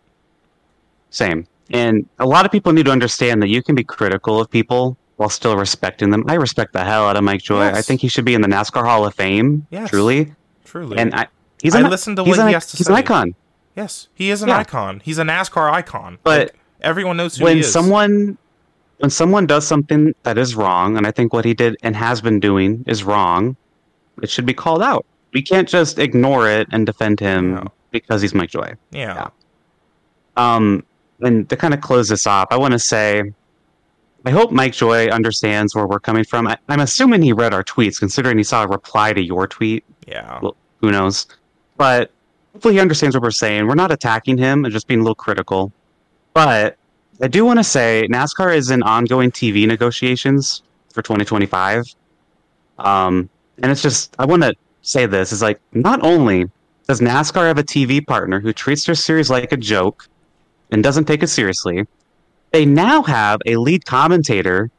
Same. 1.11 1.47
And 1.71 2.07
a 2.19 2.25
lot 2.25 2.47
of 2.47 2.51
people 2.53 2.73
need 2.73 2.87
to 2.87 2.91
understand 2.93 3.43
that 3.43 3.49
you 3.49 3.63
can 3.63 3.75
be 3.75 3.85
critical 3.85 4.41
of 4.41 4.51
people 4.51 4.97
while 5.17 5.29
still 5.29 5.55
respecting 5.55 6.09
them. 6.09 6.25
I 6.29 6.35
respect 6.37 6.73
the 6.73 6.83
hell 6.83 7.07
out 7.07 7.17
of 7.19 7.25
Mike 7.25 7.43
Joy. 7.43 7.65
Yes. 7.67 7.77
I 7.77 7.83
think 7.83 8.01
he 8.01 8.09
should 8.09 8.25
be 8.25 8.33
in 8.33 8.41
the 8.41 8.49
NASCAR 8.49 8.85
Hall 8.87 9.05
of 9.05 9.15
Fame. 9.15 9.67
Yes. 9.71 9.91
Truly. 9.91 10.33
Truly. 10.65 10.97
And 10.97 11.15
I, 11.15 11.27
he's 11.63 11.75
I 11.75 11.81
an, 11.81 11.91
listen 11.91 12.17
to 12.17 12.25
he's 12.25 12.39
what 12.39 12.41
an, 12.45 12.47
he 12.49 12.55
has 12.55 12.65
to 12.71 12.77
he's 12.79 12.87
say. 12.87 12.93
an 12.95 12.99
icon. 12.99 13.35
yes, 13.77 14.09
he 14.15 14.31
is 14.31 14.41
an 14.41 14.49
Yeah. 14.49 14.61
icon. 14.61 15.03
He's 15.05 15.19
a 15.19 15.25
NASCAR 15.25 15.71
icon. 15.71 16.21
But 16.23 16.41
Like, 16.41 16.59
everyone 16.81 17.19
knows 17.19 17.37
who 17.37 17.45
when 17.45 17.57
he 17.57 17.61
is. 17.61 17.71
someone 17.71 18.39
when 19.01 19.11
someone 19.11 19.47
does 19.47 19.67
something 19.67 20.15
that 20.23 20.39
is 20.39 20.55
wrong, 20.55 20.97
and 20.97 21.07
I 21.07 21.11
think 21.11 21.33
what 21.33 21.45
he 21.45 21.53
did 21.55 21.77
and 21.83 21.97
has 21.97 22.21
been 22.21 22.39
doing 22.41 22.85
is 22.87 23.03
wrong, 23.05 23.57
it 24.23 24.31
should 24.31 24.47
be 24.47 24.55
called 24.55 24.83
out. 24.83 25.05
We 25.33 25.43
can't 25.43 25.69
just 25.69 25.99
ignore 25.99 26.49
it 26.49 26.69
and 26.73 26.87
defend 26.87 27.21
him 27.21 27.55
No. 27.55 27.65
because 27.91 28.21
he's 28.23 28.35
Mike 28.35 28.51
Joy. 28.51 28.75
yeah. 28.93 29.15
yeah. 29.15 29.29
Um, 30.37 30.85
and 31.21 31.49
to 31.51 31.57
kind 31.57 31.75
of 31.75 31.81
close 31.81 32.09
this 32.09 32.27
off, 32.27 32.49
I 32.51 32.57
want 32.57 32.73
to 32.73 32.79
say, 32.79 33.23
I 34.25 34.31
hope 34.31 34.53
Mike 34.53 34.73
Joy 34.73 35.09
understands 35.09 35.75
where 35.75 35.87
we're 35.87 36.01
coming 36.01 36.25
from. 36.25 36.47
I, 36.47 36.57
I'm 36.69 36.81
assuming 36.81 37.21
he 37.23 37.33
read 37.33 37.53
our 37.53 37.65
tweets, 37.65 37.99
considering 37.99 38.39
he 38.39 38.45
saw 38.45 38.65
a 38.65 38.67
reply 38.69 39.13
to 39.13 39.23
your 39.23 39.47
tweet. 39.47 39.85
Yeah. 40.07 40.39
Well, 40.43 40.57
Who 40.81 40.91
knows? 40.91 41.27
But 41.77 42.11
hopefully 42.53 42.75
he 42.75 42.81
understands 42.81 43.15
what 43.17 43.23
we're 43.23 43.31
saying. 43.33 43.67
We're 43.67 43.75
not 43.75 43.93
attacking 43.93 44.39
him 44.39 44.65
and 44.65 44.73
just 44.73 44.87
being 44.87 45.01
a 45.01 45.03
little 45.03 45.15
critical. 45.15 45.73
But 46.33 46.77
I 47.23 47.29
do 47.29 47.45
want 47.45 47.59
to 47.59 47.65
say 47.65 48.09
NASCAR 48.11 48.55
is 48.57 48.71
in 48.71 48.83
ongoing 48.83 49.31
TV 49.31 49.67
negotiations 49.67 50.63
for 50.93 51.03
2025. 51.03 51.85
Um, 52.79 53.29
and 53.63 53.71
it's 53.71 53.83
just, 53.83 54.15
I 54.19 54.25
want 54.25 54.43
to 54.43 54.55
say 54.83 55.07
this 55.07 55.33
is 55.33 55.43
like, 55.43 55.61
not 55.73 56.03
only 56.03 56.47
does 56.89 57.01
NASCAR 57.01 57.47
have 57.47 57.59
a 57.59 57.63
TV 57.63 58.05
partner 58.05 58.41
who 58.41 58.53
treats 58.53 58.87
their 58.87 58.95
series 58.95 59.29
like 59.29 59.53
a 59.53 59.57
joke 59.57 60.09
and 60.71 60.83
doesn't 60.83 61.05
take 61.05 61.23
it 61.23 61.29
seriously, 61.29 61.87
they 62.53 62.65
now 62.65 63.03
have 63.03 63.41
a 63.45 63.57
lead 63.57 63.85
commentator 63.85 64.71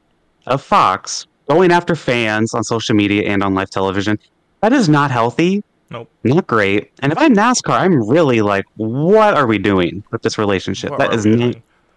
of 0.47 0.63
Fox 0.63 1.27
going 1.47 1.71
after 1.71 1.95
fans 1.95 2.54
on 2.54 2.63
social 2.63 2.95
media 2.95 3.30
and 3.30 3.43
on 3.43 3.54
live 3.54 3.69
television. 3.69 4.17
That 4.62 4.73
is 4.73 4.89
not 4.89 5.12
healthy. 5.12 5.63
Nope. 5.91 6.10
Not 6.23 6.47
great. 6.47 6.91
And 6.99 7.12
if 7.12 7.17
I'm 7.17 7.36
NASCAR, 7.36 7.80
I'm 7.80 8.10
really 8.10 8.41
like, 8.41 8.65
what 8.77 9.36
are 9.36 9.45
we 9.45 9.58
doing 9.58 10.04
with 10.12 10.21
this 10.21 10.38
relationship? 10.38 10.91
What 10.91 10.99
that 10.99 11.13
is 11.13 11.25
not? 11.25 11.56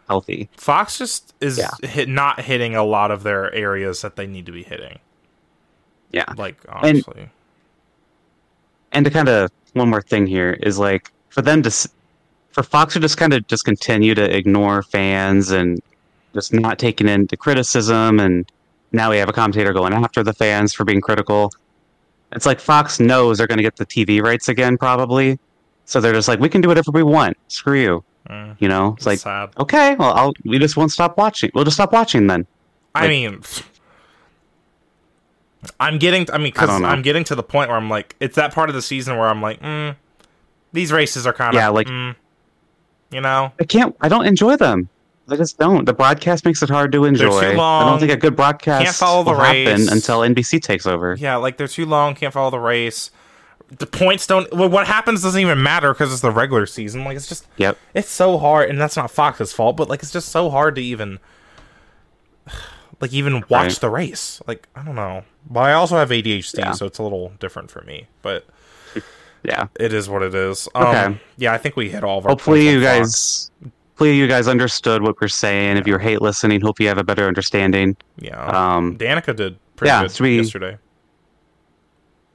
Healthy. 0.08 0.48
Fox 0.56 0.98
just 0.98 1.34
is 1.40 1.58
Yeah. 1.58 1.70
hit, 1.88 2.08
not 2.08 2.40
hitting 2.40 2.74
a 2.76 2.84
lot 2.84 3.10
of 3.10 3.22
their 3.22 3.52
areas 3.54 4.02
that 4.02 4.16
they 4.16 4.26
need 4.26 4.46
to 4.46 4.52
be 4.52 4.62
hitting. 4.62 4.98
Yeah. 6.12 6.24
Like 6.36 6.56
honestly. 6.68 7.28
and 8.92 9.04
to 9.04 9.10
kind 9.10 9.28
of 9.28 9.50
one 9.72 9.90
more 9.90 10.02
thing 10.02 10.26
here 10.26 10.56
is 10.62 10.78
like 10.78 11.10
for 11.30 11.42
them 11.42 11.62
to 11.62 11.88
for 12.52 12.62
Fox 12.62 12.94
to 12.94 13.00
just 13.00 13.16
kind 13.16 13.32
of 13.32 13.46
just 13.48 13.64
continue 13.64 14.14
to 14.14 14.36
ignore 14.36 14.82
fans 14.82 15.50
and 15.50 15.80
just 16.34 16.52
not 16.52 16.78
taking 16.78 17.08
into 17.08 17.36
criticism 17.36 18.20
and 18.20 18.50
now 18.92 19.10
we 19.10 19.16
have 19.16 19.28
a 19.28 19.32
commentator 19.32 19.72
going 19.72 19.92
after 19.92 20.22
the 20.22 20.32
fans 20.32 20.72
for 20.72 20.84
being 20.84 21.00
critical. 21.00 21.50
It's 22.30 22.46
like 22.46 22.60
Fox 22.60 23.00
knows 23.00 23.38
they're 23.38 23.48
going 23.48 23.58
to 23.58 23.62
get 23.64 23.74
the 23.76 23.86
TV 23.86 24.22
rights 24.22 24.48
again 24.48 24.76
probably 24.78 25.38
So 25.84 26.00
they're 26.00 26.12
just 26.12 26.28
like, 26.28 26.38
we 26.38 26.48
can 26.48 26.60
do 26.60 26.68
whatever 26.68 26.90
we 26.92 27.02
want. 27.02 27.36
Screw 27.48 27.80
you. 27.80 28.04
Mm, 28.30 28.56
You 28.58 28.68
know, 28.68 28.94
it's 28.96 29.06
like, 29.06 29.18
sad. 29.18 29.50
okay, 29.58 29.94
well, 29.96 30.12
I'll, 30.14 30.32
we 30.44 30.58
just 30.58 30.76
won't 30.76 30.90
stop 30.92 31.16
watching. 31.18 31.50
We'll 31.54 31.64
just 31.64 31.76
stop 31.76 31.92
watching 31.92 32.26
then. 32.26 32.46
I 32.94 33.08
mean, 33.08 33.42
I'm 35.80 35.98
getting. 35.98 36.30
I 36.30 36.38
mean, 36.38 36.52
because. 36.52 36.68
I'm 36.82 37.02
getting 37.02 37.24
to 37.24 37.34
the 37.34 37.42
point 37.42 37.68
where 37.68 37.76
I'm 37.78 37.88
like, 37.90 38.16
it's 38.20 38.36
that 38.36 38.52
part 38.54 38.68
of 38.68 38.74
the 38.74 38.82
season 38.82 39.16
where 39.16 39.28
I'm 39.28 39.40
like, 39.42 39.60
mm, 39.60 39.96
these 40.72 40.92
races 40.92 41.26
are 41.26 41.32
kind 41.32 41.50
of, 41.50 41.54
Yeah, 41.54 41.68
like- 41.68 41.86
mm, 41.86 42.14
you 43.10 43.20
know, 43.20 43.52
I 43.60 43.64
can't. 43.64 43.96
I 44.00 44.08
don't 44.08 44.26
enjoy 44.26 44.56
them. 44.56 44.88
I 45.28 45.36
just 45.36 45.58
don't. 45.58 45.86
The 45.86 45.94
broadcast 45.94 46.44
makes 46.44 46.62
it 46.62 46.68
hard 46.68 46.92
to 46.92 47.06
enjoy. 47.06 47.52
I 47.52 47.54
long. 47.54 47.86
don't 47.86 47.98
think 47.98 48.12
a 48.12 48.16
good 48.16 48.36
broadcast 48.36 48.84
Can't 48.84 48.94
follow 48.96 49.22
the 49.24 49.30
will 49.32 49.38
race. 49.40 49.90
until 49.90 50.20
NBC 50.20 50.60
takes 50.60 50.86
over. 50.86 51.16
yeah, 51.18 51.36
like 51.36 51.56
they're 51.56 51.66
too 51.68 51.86
long, 51.86 52.14
can't 52.14 52.32
follow 52.34 52.50
the 52.50 52.58
race. 52.58 53.10
The 53.70 53.86
points 53.86 54.26
don't. 54.26 54.52
Well, 54.52 54.68
what 54.68 54.86
happens 54.86 55.22
doesn't 55.22 55.40
even 55.40 55.62
matter 55.62 55.92
because 55.92 56.12
it's 56.12 56.20
the 56.22 56.30
regular 56.30 56.66
season. 56.66 57.04
Like 57.04 57.16
it's 57.16 57.26
just, 57.28 57.46
Yep. 57.56 57.76
it's 57.94 58.08
so 58.10 58.38
hard, 58.38 58.68
and 58.70 58.80
that's 58.80 58.96
not 58.96 59.10
Fox's 59.10 59.52
fault, 59.52 59.76
but 59.76 59.88
like 59.88 60.02
it's 60.02 60.12
just 60.12 60.28
so 60.28 60.50
hard 60.50 60.74
to 60.76 60.82
even, 60.82 61.18
like 63.00 63.12
even 63.12 63.36
watch 63.48 63.50
Right. 63.50 63.80
the 63.80 63.90
race. 63.90 64.40
Like 64.46 64.68
I 64.74 64.82
don't 64.84 64.94
know. 64.94 65.24
But 65.48 65.60
I 65.60 65.72
also 65.72 65.96
have 65.96 66.10
ADHD, 66.10 66.58
Yeah. 66.58 66.72
so 66.72 66.86
it's 66.86 66.98
a 66.98 67.02
little 67.02 67.32
different 67.40 67.70
for 67.70 67.82
me. 67.82 68.06
But 68.22 68.46
Yeah. 69.42 69.66
It 69.78 69.92
is 69.92 70.08
what 70.08 70.22
it 70.22 70.34
is. 70.34 70.68
Um, 70.74 70.86
Okay. 70.86 71.20
Yeah, 71.36 71.52
I 71.52 71.58
think 71.58 71.76
we 71.76 71.88
hit 71.90 72.04
all 72.04 72.18
of 72.18 72.24
our. 72.26 72.30
Hopefully 72.30 72.68
you 72.68 72.80
guys. 72.80 73.50
Hopefully 73.92 74.16
you 74.16 74.26
guys 74.26 74.48
understood 74.48 75.02
what 75.02 75.20
we're 75.20 75.28
saying. 75.28 75.76
If 75.76 75.86
you're 75.86 75.98
hate 76.00 76.20
listening, 76.20 76.60
hope 76.60 76.80
you 76.80 76.88
have 76.88 76.98
a 76.98 77.04
better 77.04 77.26
understanding. 77.28 77.96
Yeah. 78.18 78.44
Um, 78.44 78.96
Danica 78.98 79.36
did 79.36 79.56
pretty 79.76 79.88
yeah, 79.90 80.02
good 80.06 80.20
we- 80.20 80.36
yesterday. 80.38 80.78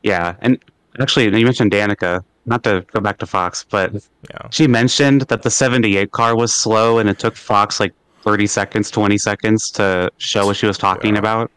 yeah, 0.04 0.36
and 0.40 0.58
actually, 1.00 1.26
you 1.38 1.46
mentioned 1.46 1.72
Danica. 1.72 2.24
Not 2.46 2.64
to 2.64 2.84
go 2.92 3.00
back 3.00 3.18
to 3.20 3.26
Fox, 3.28 3.66
but 3.70 3.94
Yeah. 3.94 4.48
she 4.50 4.66
mentioned 4.68 5.22
that 5.24 5.44
the 5.44 5.52
78 5.52 6.12
car 6.12 6.36
was 6.36 6.54
slow, 6.54 6.98
and 6.98 7.08
it 7.10 7.20
took 7.20 7.36
Fox 7.36 7.80
like 7.80 7.94
30 8.24 8.48
seconds, 8.48 8.90
20 8.90 9.18
seconds 9.18 9.70
to 9.72 10.10
show 10.18 10.46
what 10.48 10.56
she 10.56 10.66
was 10.66 10.78
talking 10.78 11.14
Yeah. 11.14 11.20
about. 11.20 11.52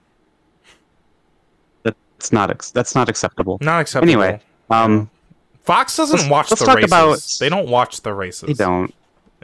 That's 1.83 2.33
not 2.33 2.50
ex- 2.50 2.70
that's 2.70 2.94
not 2.94 3.09
acceptable. 3.09 3.59
Not 3.61 3.81
acceptable. 3.81 4.12
Anyway, 4.12 4.40
um, 4.70 5.11
Fox 5.64 5.96
doesn't 5.96 6.18
let's- 6.18 6.31
watch 6.31 6.50
let's 6.50 6.61
the 6.61 6.66
talk 6.66 6.76
races. 6.76 6.92
about- 6.92 7.20
they 7.40 7.48
don't 7.48 7.68
watch 7.68 8.00
the 8.02 8.12
races. 8.14 8.46
they 8.57 8.64
don't. 8.64 8.94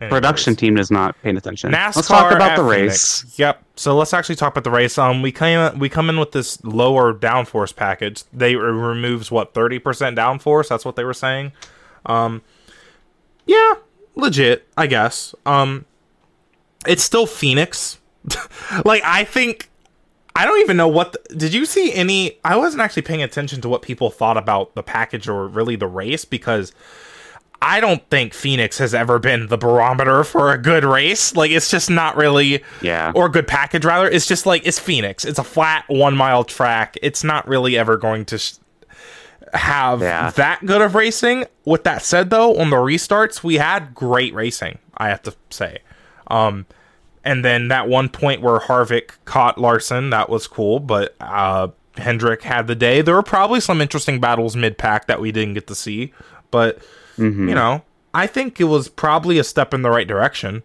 Anyways. 0.01 0.11
Production 0.11 0.55
team 0.55 0.77
is 0.79 0.91
not 0.93 1.21
paying 1.23 1.37
attention. 1.37 1.73
NASCAR 1.73 1.97
Let's 1.97 2.09
talk 2.09 2.33
about 2.33 2.57
the 2.57 2.63
Phoenix. 2.63 3.25
race. 3.25 3.39
Yep. 3.39 3.65
So 3.75 3.97
let's 3.97 4.15
actually 4.15 4.37
talk 4.37 4.53
about 4.53 4.63
the 4.63 4.71
race. 4.71 4.97
Um, 4.97 5.23
we 5.23 5.33
come 5.33 5.79
we 5.79 5.89
come 5.89 6.09
in 6.09 6.21
with 6.21 6.33
this 6.33 6.65
lower 6.65 7.13
downforce 7.13 7.75
package. 7.75 8.23
They 8.33 8.55
removes 8.55 9.31
what 9.33 9.55
thirty 9.55 9.81
percent 9.81 10.17
downforce. 10.17 10.69
That's 10.69 10.85
what 10.85 10.95
they 10.95 11.03
were 11.03 11.15
saying. 11.15 11.53
Um, 12.07 12.43
yeah, 13.45 13.75
legit, 14.15 14.69
I 14.77 14.87
guess. 14.87 15.35
Um, 15.45 15.85
it's 16.87 17.03
still 17.03 17.27
Phoenix. 17.27 17.99
like 18.85 19.03
I 19.05 19.25
think 19.25 19.69
I 20.37 20.45
don't 20.45 20.61
even 20.61 20.77
know 20.77 20.87
what. 20.87 21.13
The, 21.13 21.35
did 21.35 21.55
you 21.55 21.67
see 21.67 21.93
any? 21.93 22.39
I 22.45 22.57
wasn't 22.57 22.83
actually 22.83 23.03
paying 23.03 23.23
attention 23.23 23.61
to 23.63 23.69
what 23.69 23.83
people 23.83 24.11
thought 24.11 24.37
about 24.37 24.77
the 24.77 24.83
package 24.85 25.29
or 25.29 25.49
really 25.49 25.75
the 25.75 25.89
race 25.89 26.25
because 26.25 26.73
I 27.61 27.81
don't 27.81 28.09
think 28.09 28.35
Phoenix 28.35 28.79
has 28.79 28.95
ever 28.95 29.19
been 29.19 29.49
the 29.49 29.59
barometer 29.59 30.23
for 30.23 30.53
a 30.53 30.59
good 30.59 30.85
race. 30.85 31.35
Like 31.35 31.51
it's 31.51 31.71
just 31.71 31.91
not 31.91 32.17
really 32.17 32.63
Yeah. 32.81 33.11
or 33.15 33.27
a 33.27 33.31
good 33.31 33.49
package 33.49 33.85
rather. 33.85 34.09
It's 34.09 34.27
just 34.27 34.47
like 34.47 34.63
it's 34.65 34.79
Phoenix. 34.79 35.25
It's 35.25 35.39
a 35.41 35.45
flat 35.45 35.85
1 35.89 36.17
mile 36.17 36.45
track. 36.45 36.97
It's 37.03 37.25
not 37.25 37.49
really 37.49 37.77
ever 37.77 37.97
going 37.97 38.25
to 38.27 38.39
sh- 38.39 38.55
have 39.55 40.01
Yeah. 40.03 40.31
that 40.31 40.65
good 40.67 40.81
of 40.83 40.95
racing. 40.95 41.47
With 41.65 41.85
that 41.85 42.03
said 42.03 42.31
though, 42.31 42.57
on 42.59 42.71
the 42.71 42.77
restarts 42.77 43.43
we 43.43 43.57
had 43.57 43.95
great 43.95 44.35
racing, 44.35 44.79
I 44.97 45.09
have 45.09 45.23
to 45.23 45.35
say. 45.51 45.79
Um 46.29 46.67
and 47.25 47.45
then 47.45 47.69
that 47.69 47.89
one 47.89 48.09
point 48.09 48.41
where 48.41 48.59
Harvick 48.61 49.11
caught 49.25 49.59
Larson, 49.59 50.11
that 50.11 50.31
was 50.31 50.47
cool, 50.47 50.79
but 50.81 51.17
uh 51.21 51.69
Hendrick 51.97 52.43
had 52.43 52.69
the 52.69 52.77
day. 52.77 53.03
There 53.03 53.17
were 53.17 53.23
probably 53.25 53.59
some 53.61 53.81
interesting 53.81 54.21
battles 54.21 54.55
mid 54.55 54.79
pack 54.79 55.09
that 55.09 55.21
we 55.21 55.33
didn't 55.33 55.55
get 55.55 55.67
to 55.67 55.75
see, 55.75 56.13
but 56.53 56.79
Mhm. 57.19 57.49
you 57.49 57.55
know, 57.55 57.83
I 58.15 58.27
think 58.27 58.61
it 58.61 58.65
was 58.65 58.89
probably 58.89 59.39
a 59.39 59.45
step 59.45 59.75
in 59.75 59.83
the 59.83 59.91
right 59.91 60.07
direction. 60.07 60.63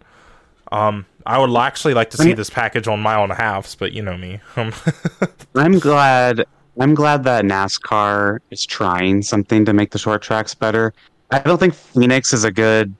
Um, 0.71 1.05
I 1.25 1.37
would 1.37 1.55
actually 1.55 1.93
like 1.93 2.09
to 2.11 2.17
see 2.17 2.33
this 2.33 2.49
package 2.49 2.87
on 2.87 2.99
mile 2.99 3.23
and 3.23 3.31
a 3.31 3.35
halfs, 3.35 3.75
but 3.75 3.91
you 3.93 4.01
know 4.01 4.17
me. 4.17 4.39
Um, 4.55 4.73
I'm 5.55 5.79
glad. 5.79 6.45
I'm 6.79 6.95
glad 6.95 7.23
that 7.25 7.45
NASCAR 7.45 8.39
is 8.49 8.65
trying 8.65 9.21
something 9.21 9.63
to 9.65 9.73
make 9.73 9.91
the 9.91 9.99
short 9.99 10.23
tracks 10.23 10.55
better. 10.55 10.93
I 11.29 11.39
don't 11.39 11.59
think 11.59 11.75
Phoenix 11.75 12.33
is 12.33 12.43
a 12.43 12.51
good 12.51 12.95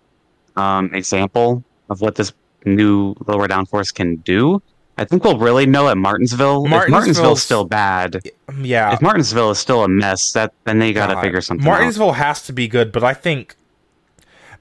um, 0.56 0.94
example 0.94 1.64
of 1.90 2.00
what 2.02 2.16
this 2.16 2.32
new 2.66 3.16
lower 3.28 3.48
downforce 3.48 3.94
can 3.94 4.18
do. 4.18 4.62
I 4.98 5.06
think 5.06 5.24
we'll 5.24 5.40
really 5.40 5.66
know 5.66 5.90
at 5.90 5.98
Martinsville. 5.98 6.66
if 6.66 6.70
Martinsville's- 6.70 6.92
Martinsville's 6.92 7.44
still 7.44 7.66
bad, 7.66 8.22
yeah, 8.62 8.94
if 8.94 9.02
Martinsville 9.02 9.52
is 9.52 9.60
still 9.60 9.84
a 9.84 9.88
mess, 9.88 10.32
that 10.34 10.54
then 10.66 10.80
they 10.80 10.94
got 10.94 11.08
to 11.08 11.20
figure 11.22 11.42
something 11.42 11.66
Martinsville 11.66 12.14
has 12.14 12.44
to 12.44 12.54
be 12.54 12.68
good, 12.68 12.92
but 12.92 13.04
I 13.04 13.14
think 13.14 13.56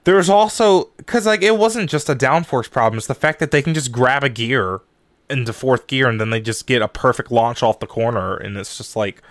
there's 0.05 0.29
also 0.29 0.89
because 0.97 1.25
like 1.25 1.41
it 1.43 1.57
wasn't 1.57 1.89
just 1.89 2.09
a 2.09 2.15
downforce 2.15 2.69
problem; 2.69 2.97
it's 2.97 3.07
the 3.07 3.15
fact 3.15 3.39
that 3.39 3.51
they 3.51 3.61
can 3.61 3.73
just 3.73 3.91
grab 3.91 4.23
a 4.23 4.29
gear 4.29 4.81
into 5.29 5.53
fourth 5.53 5.87
gear 5.87 6.09
and 6.09 6.19
then 6.19 6.29
they 6.29 6.41
just 6.41 6.67
get 6.67 6.81
a 6.81 6.87
perfect 6.87 7.31
launch 7.31 7.63
off 7.63 7.79
the 7.79 7.87
corner, 7.87 8.35
and 8.35 8.57
it's 8.57 8.77
just 8.77 8.95
like 8.95 9.21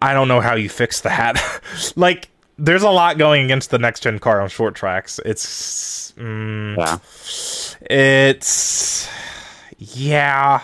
I 0.00 0.14
don't 0.14 0.28
know 0.28 0.40
how 0.40 0.54
you 0.54 0.68
fix 0.68 1.00
that. 1.02 1.40
like, 1.96 2.28
there's 2.56 2.82
a 2.82 2.90
lot 2.90 3.18
going 3.18 3.44
against 3.44 3.70
the 3.70 3.78
next 3.78 4.00
gen 4.00 4.18
car 4.18 4.40
on 4.40 4.48
short 4.48 4.74
tracks. 4.74 5.20
It's 5.24 6.12
mm. 6.16 6.76
Yeah, 6.76 6.98
it's 7.94 9.08
yeah. 9.78 10.62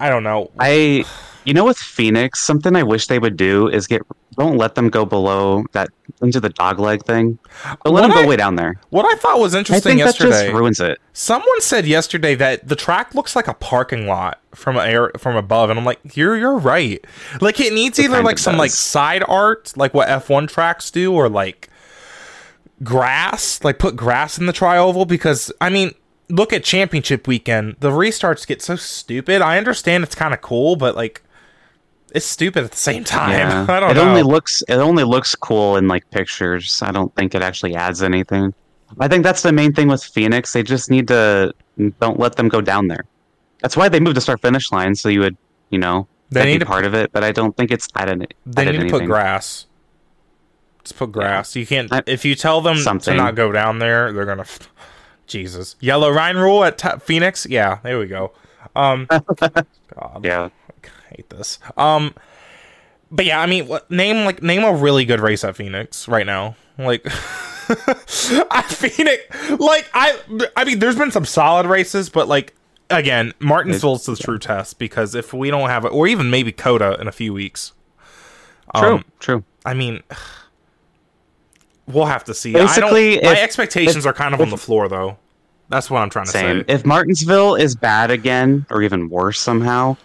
I 0.00 0.08
don't 0.08 0.22
know. 0.22 0.50
I. 0.58 1.04
You 1.44 1.54
know, 1.54 1.64
with 1.64 1.78
Phoenix, 1.78 2.40
something 2.40 2.74
I 2.74 2.82
wish 2.82 3.06
they 3.06 3.20
would 3.20 3.36
do 3.36 3.68
is 3.68 3.86
get 3.86 4.02
don't 4.36 4.56
let 4.58 4.74
them 4.74 4.90
go 4.90 5.04
below 5.06 5.64
that 5.72 5.88
into 6.20 6.40
the 6.40 6.50
dogleg 6.50 7.04
thing. 7.06 7.38
But 7.84 7.92
let 7.92 8.00
What 8.00 8.00
them 8.02 8.10
go 8.10 8.22
I- 8.24 8.26
way 8.26 8.34
down 8.36 8.56
there. 8.56 8.80
What 8.90 9.06
I 9.06 9.16
thought 9.16 9.38
was 9.38 9.54
I 9.54 9.58
interesting 9.60 9.96
yesterday. 9.98 10.46
just 10.48 10.52
ruins 10.52 10.80
it. 10.80 10.98
Someone 11.12 11.60
said 11.60 11.86
yesterday 11.86 12.34
that 12.34 12.66
the 12.66 12.74
track 12.74 13.14
looks 13.14 13.36
like 13.36 13.46
a 13.46 13.54
parking 13.54 14.08
lot 14.08 14.40
from 14.56 14.76
air 14.76 15.12
from 15.18 15.36
above, 15.36 15.70
and 15.70 15.78
I'm 15.78 15.84
like, 15.84 16.00
you're 16.16 16.36
you're 16.36 16.58
right. 16.58 17.02
Like 17.40 17.60
it 17.60 17.72
needs 17.72 18.00
It 18.00 18.06
either 18.06 18.24
like 18.24 18.38
some 18.38 18.56
like 18.56 18.72
side 18.72 19.22
art, 19.28 19.72
like 19.76 19.94
what 19.94 20.08
F1 20.08 20.48
tracks 20.48 20.90
do, 20.90 21.12
or 21.14 21.28
like 21.28 21.70
grass, 22.82 23.62
like 23.62 23.78
put 23.78 23.94
grass 23.94 24.36
in 24.36 24.46
the 24.46 24.52
trioval. 24.52 25.06
Because 25.06 25.52
I 25.60 25.70
mean, 25.70 25.94
look 26.28 26.52
at 26.52 26.64
championship 26.64 27.26
weekend. 27.26 27.76
The 27.80 27.90
restarts 27.90 28.46
get 28.46 28.62
so 28.62 28.76
stupid. 28.76 29.42
I 29.42 29.58
understand 29.58 30.04
it's 30.04 30.14
kind 30.14 30.34
of 30.34 30.40
cool, 30.40 30.76
but 30.76 30.96
like 30.96 31.22
it's 32.12 32.26
stupid 32.26 32.64
at 32.64 32.70
the 32.70 32.76
same 32.76 33.04
time. 33.04 33.68
I 33.70 33.80
don't 33.80 33.90
it 33.90 33.94
know. 33.94 34.08
only 34.08 34.22
looks 34.22 34.62
it 34.68 34.74
only 34.76 35.04
looks 35.04 35.34
cool 35.34 35.76
in 35.76 35.88
like 35.88 36.08
pictures. 36.10 36.80
I 36.82 36.92
don't 36.92 37.14
think 37.14 37.34
it 37.34 37.42
actually 37.42 37.74
adds 37.74 38.02
anything. 38.02 38.54
I 39.00 39.08
think 39.08 39.24
that's 39.24 39.42
the 39.42 39.52
main 39.52 39.72
thing 39.72 39.88
with 39.88 40.02
Phoenix. 40.04 40.52
They 40.52 40.62
just 40.62 40.90
need 40.90 41.08
to 41.08 41.52
don't 42.00 42.18
let 42.18 42.36
them 42.36 42.48
go 42.48 42.60
down 42.60 42.88
there. 42.88 43.04
That's 43.60 43.76
why 43.76 43.88
they 43.88 44.00
moved 44.00 44.14
to 44.14 44.20
start 44.20 44.40
finish 44.40 44.70
line, 44.70 44.94
so 44.94 45.08
you 45.08 45.20
would, 45.20 45.36
you 45.70 45.78
know, 45.78 46.06
They 46.30 46.44
need 46.44 46.52
be 46.54 46.58
to- 46.60 46.66
part 46.66 46.84
of 46.84 46.94
it. 46.94 47.10
But 47.12 47.24
I 47.24 47.32
don't 47.32 47.56
think 47.56 47.70
it's 47.72 47.88
added. 47.96 48.32
They 48.46 48.62
added 48.62 48.72
need 48.72 48.76
to 48.78 48.82
anything. 48.84 49.00
put 49.00 49.06
grass. 49.06 49.66
Just 50.84 50.96
put 50.96 51.10
grass. 51.10 51.56
You 51.56 51.66
can't. 51.66 51.92
I- 51.92 52.02
if 52.06 52.24
you 52.24 52.34
tell 52.36 52.60
them 52.60 52.76
Something. 52.78 53.16
to 53.16 53.22
not 53.22 53.34
go 53.34 53.50
down 53.50 53.80
there, 53.80 54.12
they're 54.12 54.24
gonna. 54.24 54.44
Jesus, 55.26 55.76
yellow 55.80 56.12
line 56.12 56.36
rule 56.36 56.64
at 56.64 56.78
t- 56.78 56.88
Phoenix. 57.00 57.46
Yeah, 57.46 57.78
there 57.82 57.98
we 57.98 58.06
go. 58.06 58.32
Um, 58.74 59.06
God, 59.08 60.20
Yeah, 60.22 60.50
I 60.84 60.88
hate 61.14 61.30
this. 61.30 61.58
Um, 61.76 62.14
but 63.10 63.24
yeah, 63.24 63.40
I 63.40 63.46
mean, 63.46 63.68
name 63.88 64.24
like 64.24 64.42
name 64.42 64.64
a 64.64 64.72
really 64.74 65.04
good 65.04 65.20
race 65.20 65.44
at 65.44 65.56
Phoenix 65.56 66.08
right 66.08 66.26
now. 66.26 66.56
Like, 66.78 67.02
I 67.08 68.62
Phoenix, 68.68 69.22
like 69.58 69.88
I, 69.94 70.18
I 70.56 70.64
mean, 70.64 70.78
there's 70.78 70.96
been 70.96 71.10
some 71.10 71.24
solid 71.24 71.66
races, 71.66 72.08
but 72.10 72.28
like 72.28 72.54
again, 72.90 73.32
Martinsville's 73.40 74.06
the 74.06 74.16
true 74.16 74.38
test 74.38 74.78
because 74.78 75.14
if 75.14 75.32
we 75.32 75.50
don't 75.50 75.68
have 75.68 75.84
it, 75.84 75.88
or 75.88 76.06
even 76.06 76.30
maybe 76.30 76.52
COTA 76.52 77.00
in 77.00 77.08
a 77.08 77.12
few 77.12 77.32
weeks. 77.32 77.72
true, 78.74 78.94
Um, 78.96 79.04
true. 79.20 79.44
I 79.64 79.74
mean, 79.74 80.02
we'll 81.86 82.06
have 82.06 82.24
to 82.24 82.34
see. 82.34 82.52
Basically, 82.52 83.18
I 83.18 83.20
don't, 83.20 83.24
my 83.24 83.32
if- 83.32 83.38
expectations 83.44 83.96
if- 83.98 84.06
are 84.06 84.12
kind 84.12 84.34
of 84.34 84.40
on 84.40 84.50
the 84.50 84.56
floor, 84.56 84.88
though. 84.88 85.18
That's 85.68 85.90
what 85.90 86.00
I'm 86.00 86.10
trying 86.10 86.26
to 86.26 86.30
Same. 86.30 86.58
say. 86.60 86.64
If 86.68 86.84
Martinsville 86.86 87.56
is 87.56 87.74
bad 87.74 88.12
again, 88.12 88.64
or 88.70 88.82
even 88.82 89.08
worse 89.08 89.40
somehow, 89.40 89.96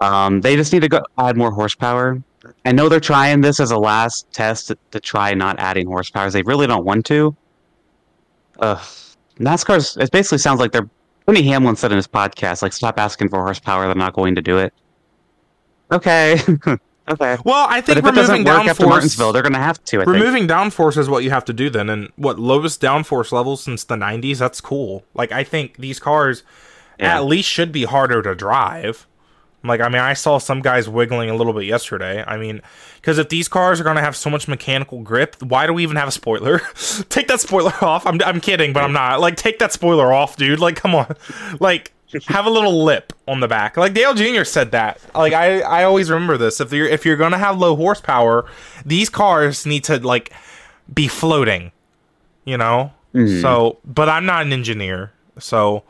um, 0.00 0.40
they 0.40 0.56
just 0.56 0.72
need 0.72 0.80
to 0.80 0.88
go 0.88 1.02
add 1.18 1.36
more 1.36 1.50
horsepower. 1.50 2.22
I 2.64 2.72
know 2.72 2.88
they're 2.88 2.98
trying 3.00 3.42
this 3.42 3.60
as 3.60 3.72
a 3.72 3.76
last 3.76 4.26
test 4.32 4.68
to, 4.68 4.78
to 4.92 5.00
try 5.00 5.34
not 5.34 5.58
adding 5.58 5.86
horsepower. 5.86 6.30
They 6.30 6.42
really 6.42 6.66
don't 6.66 6.84
want 6.86 7.04
to. 7.06 7.36
Ugh. 8.60 8.78
NASCAR's. 9.38 9.98
It 9.98 10.10
basically 10.10 10.38
sounds 10.38 10.60
like 10.60 10.72
they're. 10.72 10.88
Denny 11.26 11.42
Hamlin 11.42 11.76
said 11.76 11.90
in 11.90 11.96
his 11.96 12.06
podcast, 12.06 12.62
like, 12.62 12.72
stop 12.72 12.98
asking 12.98 13.28
for 13.28 13.42
horsepower. 13.42 13.84
They're 13.86 13.96
not 13.96 14.14
going 14.14 14.34
to 14.36 14.40
do 14.42 14.58
it. 14.58 14.72
Okay. 15.92 16.38
Okay. 17.08 17.36
Well, 17.44 17.66
I 17.68 17.80
But 17.80 17.86
think 17.86 17.98
if 17.98 18.04
it 18.06 18.14
doesn't 18.14 18.32
removing 18.38 18.52
work 18.52 18.66
after 18.66 18.84
downforce, 18.84 18.88
Martinsville, 18.88 19.32
they're 19.32 19.42
gonna 19.42 19.58
have 19.58 19.82
to. 19.84 20.00
I 20.02 20.04
think. 20.04 20.16
removing 20.16 20.48
downforce 20.48 20.96
is 20.98 21.08
what 21.08 21.22
you 21.24 21.30
have 21.30 21.44
to 21.46 21.52
do 21.52 21.70
then, 21.70 21.88
and 21.88 22.10
what 22.16 22.38
lowest 22.38 22.80
downforce 22.80 23.30
levels 23.32 23.62
since 23.62 23.84
the 23.84 23.94
'90s. 23.96 24.38
That's 24.38 24.60
cool. 24.60 25.04
Like 25.14 25.30
I 25.32 25.44
think 25.44 25.76
these 25.76 26.00
cars 26.00 26.42
Yeah. 26.98 27.16
at 27.16 27.24
least 27.24 27.48
should 27.48 27.70
be 27.72 27.84
harder 27.84 28.22
to 28.22 28.34
drive. 28.34 29.06
Like 29.64 29.80
I 29.80 29.88
mean, 29.88 30.02
I 30.02 30.14
saw 30.14 30.38
some 30.38 30.60
guys 30.62 30.88
wiggling 30.88 31.30
a 31.30 31.34
little 31.34 31.52
bit 31.52 31.64
yesterday. 31.64 32.22
I 32.26 32.36
mean, 32.36 32.60
because 32.96 33.18
if 33.18 33.28
these 33.28 33.48
cars 33.48 33.80
are 33.80 33.84
gonna 33.84 34.00
have 34.00 34.14
so 34.16 34.28
much 34.30 34.46
mechanical 34.48 35.00
grip, 35.00 35.36
why 35.42 35.66
do 35.66 35.72
we 35.72 35.82
even 35.82 35.96
have 35.96 36.08
a 36.08 36.12
spoiler? 36.12 36.58
take 37.08 37.28
that 37.28 37.40
spoiler 37.40 37.72
off. 37.82 38.06
I'm 38.06 38.20
I'm 38.24 38.40
kidding, 38.40 38.72
but 38.72 38.82
I'm 38.84 38.92
not. 38.92 39.20
Like 39.20 39.36
take 39.36 39.58
that 39.60 39.72
spoiler 39.72 40.12
off, 40.12 40.36
dude. 40.36 40.58
Like 40.60 40.74
come 40.76 40.94
on, 40.94 41.14
like. 41.60 41.92
Have 42.26 42.46
a 42.46 42.50
little 42.50 42.84
lip 42.84 43.12
on 43.26 43.40
the 43.40 43.48
back. 43.48 43.76
Like 43.76 43.94
Dale 43.94 44.14
Jr. 44.14 44.44
said 44.44 44.70
that. 44.72 45.00
Like 45.14 45.32
I, 45.32 45.60
I 45.60 45.84
always 45.84 46.10
remember 46.10 46.36
this. 46.38 46.60
If 46.60 46.72
you're 46.72 46.86
if 46.86 47.04
you're 47.04 47.16
gonna 47.16 47.38
have 47.38 47.58
low 47.58 47.74
horsepower, 47.76 48.46
these 48.84 49.08
cars 49.10 49.66
need 49.66 49.84
to 49.84 49.98
like 49.98 50.32
be 50.92 51.08
floating. 51.08 51.72
You 52.44 52.56
know? 52.58 52.92
Mhm. 53.14 53.40
So 53.42 53.78
but 53.84 54.08
I'm 54.08 54.24
not 54.26 54.42
an 54.46 54.52
engineer, 54.52 55.12
so 55.38 55.82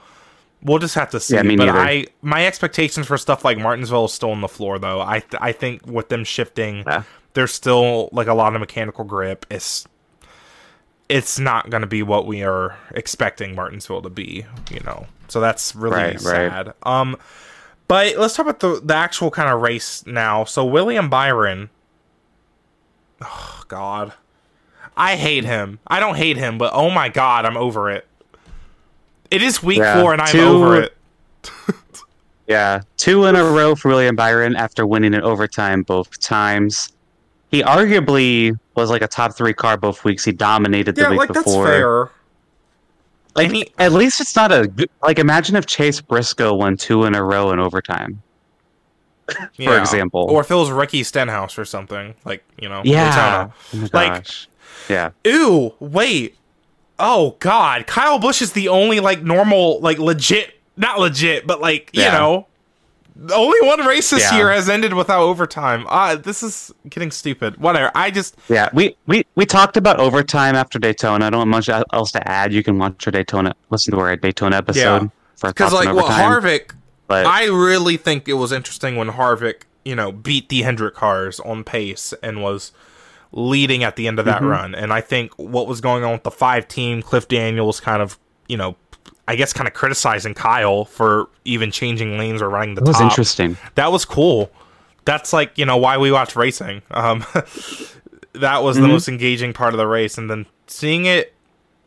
we'll 0.62 0.78
just 0.78 0.94
have 0.94 1.10
to 1.10 1.20
see. 1.20 1.34
Yeah, 1.34 1.42
me 1.42 1.56
but 1.56 1.66
neither. 1.66 1.78
I 1.78 2.06
my 2.22 2.46
expectations 2.46 3.06
for 3.06 3.18
stuff 3.18 3.44
like 3.44 3.58
Martinsville 3.58 4.06
is 4.06 4.12
still 4.12 4.30
on 4.30 4.40
the 4.40 4.48
floor 4.48 4.78
though. 4.78 5.00
I 5.00 5.20
th- 5.20 5.40
I 5.40 5.52
think 5.52 5.86
with 5.86 6.08
them 6.08 6.24
shifting 6.24 6.84
Yeah. 6.86 7.02
there's 7.34 7.52
still 7.52 8.08
like 8.12 8.26
a 8.28 8.34
lot 8.34 8.54
of 8.54 8.60
mechanical 8.60 9.04
grip. 9.04 9.44
It's 9.50 9.86
it's 11.08 11.38
not 11.38 11.70
going 11.70 11.82
to 11.82 11.86
be 11.86 12.02
what 12.02 12.26
we 12.26 12.42
are 12.42 12.76
expecting 12.92 13.54
Martinsville 13.54 14.02
to 14.02 14.08
be, 14.10 14.44
you 14.72 14.80
know. 14.80 15.06
So 15.28 15.40
that's 15.40 15.74
really 15.74 15.96
Right, 15.96 16.14
right. 16.14 16.22
sad. 16.22 16.74
Um 16.82 17.16
but 17.88 18.16
let's 18.16 18.34
talk 18.34 18.46
about 18.46 18.60
the 18.60 18.80
the 18.84 18.94
actual 18.94 19.30
kind 19.30 19.48
of 19.48 19.60
race 19.60 20.04
now. 20.06 20.44
So 20.44 20.64
William 20.64 21.08
Byron 21.10 21.70
Oh 23.22 23.62
god. 23.68 24.12
I 24.96 25.16
hate 25.16 25.44
him. 25.44 25.78
I 25.86 26.00
don't 26.00 26.16
hate 26.16 26.36
him, 26.36 26.58
but 26.58 26.72
oh 26.74 26.90
my 26.90 27.08
god, 27.08 27.44
I'm 27.44 27.56
over 27.56 27.90
it. 27.90 28.06
It 29.30 29.42
is 29.42 29.62
week 29.62 29.78
Yeah, 29.78 30.00
4 30.00 30.12
and 30.14 30.22
I'm 30.22 30.28
two- 30.32 30.40
over 30.40 30.80
it. 30.82 30.96
Yeah, 32.48 32.82
two 32.96 33.24
in 33.24 33.34
a 33.34 33.42
row 33.44 33.74
for 33.74 33.88
William 33.88 34.14
Byron 34.14 34.54
after 34.54 34.86
winning 34.86 35.14
in 35.14 35.20
overtime 35.22 35.82
both 35.82 36.20
times. 36.20 36.92
He 37.50 37.60
arguably 37.64 38.56
was 38.76 38.88
like 38.88 39.02
a 39.02 39.08
top 39.08 39.36
three 39.36 39.52
car 39.52 39.76
both 39.76 40.04
weeks. 40.04 40.24
He 40.24 40.30
dominated 40.30 40.94
the 40.94 41.02
Yeah, 41.02 41.10
week 41.10 41.18
like 41.18 41.28
that's 41.32 41.44
before. 41.44 41.66
fair. 41.66 42.10
Like, 43.36 43.46
And 43.48 43.56
he- 43.56 43.72
at 43.78 43.92
least 43.92 44.20
it's 44.20 44.34
not 44.34 44.50
a 44.50 44.70
like. 45.02 45.18
Imagine 45.18 45.56
if 45.56 45.66
Chase 45.66 46.00
Briscoe 46.00 46.54
won 46.54 46.76
two 46.76 47.04
in 47.04 47.14
a 47.14 47.22
row 47.22 47.50
in 47.52 47.58
overtime. 47.60 48.22
Yeah. 49.56 49.80
example. 49.80 50.26
Or 50.30 50.40
if 50.40 50.50
it 50.50 50.54
was 50.54 50.70
Ricky 50.70 51.02
Stenhouse 51.02 51.58
or 51.58 51.64
something, 51.64 52.14
like, 52.24 52.44
you 52.58 52.68
know, 52.68 52.82
Yeah. 52.84 53.48
Oh 53.74 53.88
Like- 53.92 54.26
yeah. 54.88 55.10
Ew, 55.24 55.74
wait. 55.80 56.36
Oh 56.98 57.36
god, 57.40 57.86
Kyle 57.86 58.18
Busch 58.18 58.40
is 58.40 58.52
the 58.52 58.68
only 58.68 59.00
like 59.00 59.22
normal, 59.22 59.80
like 59.80 59.98
legit, 59.98 60.54
not 60.76 60.98
legit, 60.98 61.46
but 61.46 61.60
like 61.60 61.90
you 61.92 62.02
know, 62.02 62.46
the 62.46 62.55
only 63.32 63.66
one 63.66 63.80
race 63.86 64.10
this 64.10 64.22
Yeah. 64.30 64.36
year 64.36 64.50
has 64.52 64.68
ended 64.68 64.92
without 64.94 65.22
overtime. 65.22 65.86
Uh 65.88 66.16
this 66.16 66.42
is 66.42 66.72
getting 66.88 67.10
stupid. 67.10 67.56
Whatever. 67.58 67.90
I 67.94 68.10
just 68.10 68.36
Yeah, 68.48 68.68
we, 68.72 68.96
we 69.06 69.24
we 69.34 69.46
talked 69.46 69.76
about 69.76 69.98
overtime 70.00 70.54
after 70.54 70.78
Daytona. 70.78 71.26
I 71.26 71.30
don't 71.30 71.40
have 71.40 71.48
much 71.48 71.68
else 71.92 72.12
to 72.12 72.28
add. 72.28 72.52
You 72.52 72.62
can 72.62 72.78
watch 72.78 73.06
our 73.06 73.10
Daytona, 73.12 73.54
listen 73.70 73.92
to 73.94 74.00
our 74.00 74.16
Daytona 74.16 74.56
episode 74.56 75.02
Yeah. 75.02 75.08
for 75.36 75.50
because 75.50 75.72
like 75.72 75.86
what 75.94 76.04
overtime. 76.04 76.30
Harvick, 76.42 76.70
but 77.06 77.26
I 77.26 77.46
really 77.46 77.96
think 77.96 78.28
it 78.28 78.34
was 78.34 78.52
interesting 78.52 78.96
when 78.96 79.10
Harvick, 79.10 79.62
you 79.84 79.94
know, 79.94 80.12
beat 80.12 80.48
the 80.48 80.62
Hendrick 80.62 80.94
cars 80.94 81.40
on 81.40 81.64
pace 81.64 82.12
and 82.22 82.42
was 82.42 82.72
leading 83.32 83.82
at 83.84 83.96
the 83.96 84.06
end 84.06 84.18
of 84.18 84.24
that 84.24 84.42
Mhm. 84.42 84.50
run. 84.50 84.74
And 84.74 84.92
I 84.92 85.00
think 85.00 85.32
what 85.36 85.66
was 85.66 85.80
going 85.80 86.04
on 86.04 86.12
with 86.12 86.22
the 86.22 86.30
five 86.30 86.68
team, 86.68 87.02
Cliff 87.02 87.28
Daniels 87.28 87.80
kind 87.80 88.00
of, 88.02 88.18
you 88.48 88.56
know, 88.56 88.76
I 89.28 89.36
guess 89.36 89.52
kind 89.52 89.66
of 89.66 89.74
criticizing 89.74 90.34
Kyle 90.34 90.84
for 90.84 91.28
even 91.44 91.70
changing 91.70 92.16
lanes 92.18 92.40
or 92.40 92.48
running 92.48 92.74
the 92.76 92.82
it 92.82 92.86
was 92.88 92.96
top. 92.98 93.10
interesting. 93.10 93.56
That 93.74 93.90
was 93.92 94.04
cool. 94.04 94.50
That's 95.04 95.32
like, 95.32 95.56
you 95.58 95.64
know, 95.66 95.76
why 95.76 95.98
we 95.98 96.10
watch 96.12 96.36
racing. 96.36 96.82
Um 96.90 97.24
that 98.34 98.62
was 98.62 98.76
the 98.76 98.82
Mhm. 98.82 98.88
most 98.90 99.08
engaging 99.08 99.52
part 99.52 99.72
of 99.74 99.78
the 99.78 99.86
race 99.86 100.18
and 100.18 100.28
then 100.30 100.46
seeing 100.66 101.06
it 101.06 101.32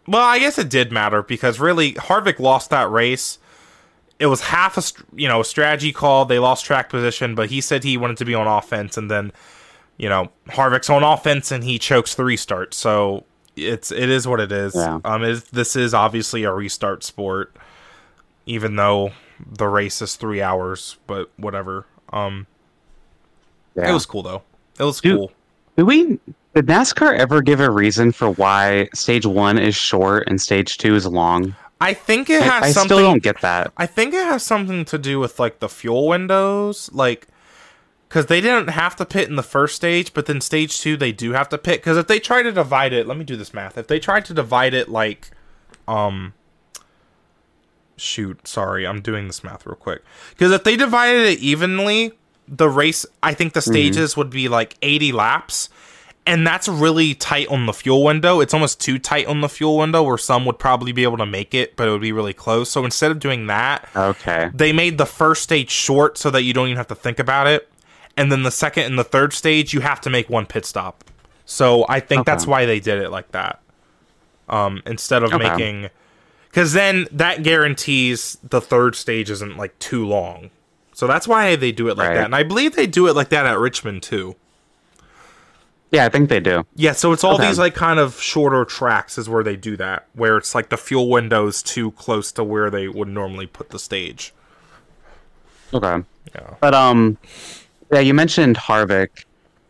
well, 0.07 0.23
I 0.23 0.39
guess 0.39 0.57
it 0.57 0.69
did 0.69 0.91
matter 0.91 1.21
because 1.21 1.59
really 1.59 1.93
Harvick 1.93 2.39
lost 2.39 2.71
that 2.71 2.89
race. 2.89 3.37
It 4.17 4.25
was 4.25 4.41
half 4.41 4.75
a 4.77 4.81
you 5.15 5.27
know 5.27 5.41
a 5.41 5.45
strategy 5.45 5.91
call. 5.93 6.25
They 6.25 6.39
lost 6.39 6.65
track 6.65 6.89
position, 6.89 7.35
but 7.35 7.49
he 7.51 7.61
said 7.61 7.83
he 7.83 7.95
wanted 7.95 8.17
to 8.17 8.25
be 8.25 8.33
on 8.33 8.47
offense, 8.47 8.97
and 8.97 9.09
then 9.11 9.31
you 9.97 10.09
know 10.09 10.29
Harvick's 10.49 10.89
on 10.89 11.03
offense 11.03 11.51
and 11.51 11.63
he 11.63 11.77
chokes 11.77 12.15
the 12.15 12.25
restart. 12.25 12.73
So 12.73 13.23
it's 13.67 13.91
it 13.91 14.09
is 14.09 14.27
what 14.27 14.39
it 14.39 14.51
is. 14.51 14.75
Yeah. 14.75 14.99
Um, 15.05 15.21
this 15.51 15.75
is 15.75 15.93
obviously 15.93 16.43
a 16.43 16.53
restart 16.53 17.03
sport, 17.03 17.55
even 18.45 18.75
though 18.75 19.11
the 19.45 19.67
race 19.67 20.01
is 20.01 20.15
three 20.15 20.41
hours. 20.41 20.97
But 21.07 21.29
whatever. 21.37 21.85
Um, 22.11 22.47
Yeah. 23.75 23.89
it 23.89 23.93
was 23.93 24.05
cool 24.05 24.23
though. 24.23 24.41
It 24.79 24.83
was 24.83 25.01
Dude, 25.01 25.17
cool. 25.17 25.31
Did 25.77 25.83
we? 25.83 26.19
Did 26.55 26.65
NASCAR 26.65 27.17
ever 27.17 27.41
give 27.41 27.59
a 27.59 27.69
reason 27.69 28.11
for 28.11 28.31
why 28.31 28.89
stage 28.93 29.25
one 29.25 29.59
is 29.59 29.75
short 29.75 30.23
and 30.27 30.41
stage 30.41 30.77
two 30.77 30.95
is 30.95 31.05
long? 31.05 31.55
I 31.79 31.93
think 31.93 32.29
it 32.29 32.41
has 32.41 32.51
I, 32.63 32.67
I 32.67 32.71
something. 32.71 32.97
still 32.97 32.99
don't 33.09 33.23
get 33.23 33.39
that. 33.41 33.71
I 33.77 33.85
think 33.85 34.13
it 34.13 34.25
has 34.25 34.43
something 34.43 34.83
to 34.85 34.97
do 34.97 35.19
with 35.19 35.39
like 35.39 35.59
the 35.59 35.69
fuel 35.69 36.07
windows, 36.07 36.89
like 36.91 37.27
because 38.09 38.25
they 38.25 38.41
didn't 38.41 38.69
have 38.69 38.95
to 38.97 39.05
pit 39.05 39.29
in 39.29 39.35
the 39.35 39.43
first 39.43 39.75
stage, 39.75 40.13
but 40.13 40.25
then 40.25 40.41
stage 40.41 40.79
two 40.81 40.97
they 40.97 41.11
do 41.11 41.31
have 41.31 41.47
to 41.49 41.57
pit. 41.57 41.79
Because 41.79 41.95
if 41.95 42.07
they 42.07 42.19
try 42.19 42.41
to 42.41 42.51
divide 42.51 42.91
it, 42.91 43.07
let 43.07 43.17
me 43.17 43.23
do 43.23 43.35
this 43.37 43.53
math. 43.53 43.77
If 43.77 43.87
they 43.87 43.99
tried 43.99 44.25
to 44.25 44.33
divide 44.33 44.73
it 44.73 44.89
like, 44.89 45.29
um, 45.87 46.33
shoot, 47.97 48.47
sorry, 48.47 48.85
I'm 48.87 49.01
doing 49.01 49.27
this 49.27 49.43
math 49.43 49.65
real 49.65 49.75
quick. 49.75 50.03
Because 50.31 50.51
if 50.51 50.63
they 50.63 50.75
divided 50.75 51.27
it 51.27 51.39
evenly, 51.39 52.13
the 52.47 52.69
race, 52.69 53.05
I 53.21 53.33
think 53.33 53.53
the 53.53 53.61
stages 53.61 54.17
would 54.17 54.29
be 54.29 54.47
like 54.49 54.75
80 54.81 55.11
laps. 55.11 55.69
And 56.25 56.45
that's 56.45 56.67
really 56.67 57.15
tight 57.15 57.47
on 57.47 57.65
the 57.65 57.73
fuel 57.73 58.03
window. 58.03 58.39
It's 58.39 58.53
almost 58.53 58.79
too 58.79 58.99
tight 58.99 59.25
on 59.25 59.41
the 59.41 59.49
fuel 59.49 59.77
window 59.77 60.03
where 60.03 60.17
some 60.17 60.45
would 60.45 60.59
probably 60.59 60.91
be 60.91 61.01
able 61.03 61.17
to 61.17 61.25
make 61.25 61.53
it, 61.55 61.75
but 61.75 61.87
it 61.87 61.91
would 61.91 62.01
be 62.01 62.11
really 62.11 62.33
close. 62.33 62.69
So 62.69 62.85
instead 62.85 63.09
of 63.09 63.19
doing 63.19 63.47
that, 63.47 63.87
Okay. 63.95 64.51
they 64.53 64.71
made 64.71 64.97
the 64.99 65.07
first 65.07 65.41
stage 65.41 65.71
short 65.71 66.17
so 66.19 66.29
that 66.29 66.43
you 66.43 66.53
don't 66.53 66.67
even 66.67 66.77
have 66.77 66.87
to 66.87 66.95
think 66.95 67.17
about 67.19 67.47
it. 67.47 67.67
And 68.19 68.29
then 68.31 68.43
the 68.43 68.51
second 68.51 68.83
and 68.83 68.99
the 68.99 69.03
third 69.05 69.31
stage, 69.31 69.73
you 69.73 69.79
have 69.79 70.01
to 70.01 70.09
make 70.09 70.29
one 70.29 70.45
pit 70.45 70.65
stop. 70.65 71.05
So 71.45 71.85
I 71.87 72.01
think 72.01 72.25
that's 72.25 72.45
why 72.45 72.65
they 72.65 72.81
did 72.81 73.01
it 73.01 73.11
like 73.11 73.31
that. 73.31 73.61
Um, 74.49 74.81
instead 74.85 75.23
of 75.23 75.33
Okay. 75.33 75.49
making, 75.49 75.89
because 76.49 76.73
then 76.73 77.07
that 77.11 77.43
guarantees 77.43 78.37
the 78.43 78.59
third 78.59 78.95
stage 78.97 79.31
isn't 79.31 79.55
like 79.55 79.79
too 79.79 80.05
long. 80.05 80.49
So 80.93 81.07
that's 81.07 81.29
why 81.29 81.55
they 81.55 81.71
do 81.71 81.87
it 81.87 81.97
like 81.97 82.09
Right. 82.09 82.15
that. 82.15 82.25
And 82.25 82.35
I 82.35 82.43
believe 82.43 82.75
they 82.75 82.87
do 82.87 83.07
it 83.07 83.15
like 83.15 83.29
that 83.29 83.45
at 83.45 83.57
Richmond 83.57 84.03
too. 84.03 84.35
Yeah, 85.91 86.05
I 86.05 86.09
think 86.09 86.27
they 86.29 86.41
do. 86.41 86.65
Yeah, 86.75 86.91
so 86.91 87.13
it's 87.13 87.23
all 87.23 87.35
Okay. 87.35 87.47
these 87.47 87.57
like 87.57 87.73
kind 87.73 87.99
of 87.99 88.19
shorter 88.21 88.65
tracks 88.65 89.17
is 89.17 89.29
where 89.29 89.43
they 89.43 89.55
do 89.55 89.77
that, 89.77 90.07
where 90.13 90.35
it's 90.37 90.53
like 90.53 90.67
the 90.69 90.77
fuel 90.77 91.07
window's 91.09 91.63
too 91.63 91.91
close 91.91 92.31
to 92.33 92.43
where 92.43 92.69
they 92.69 92.89
would 92.89 93.07
normally 93.07 93.47
put 93.47 93.69
the 93.69 93.79
stage. 93.79 94.33
Okay. 95.73 96.03
Yeah. 96.35 96.55
But 96.59 96.73
um, 96.75 97.17
yeah, 97.91 97.99
you 97.99 98.13
mentioned 98.13 98.57
Harvick. 98.57 99.25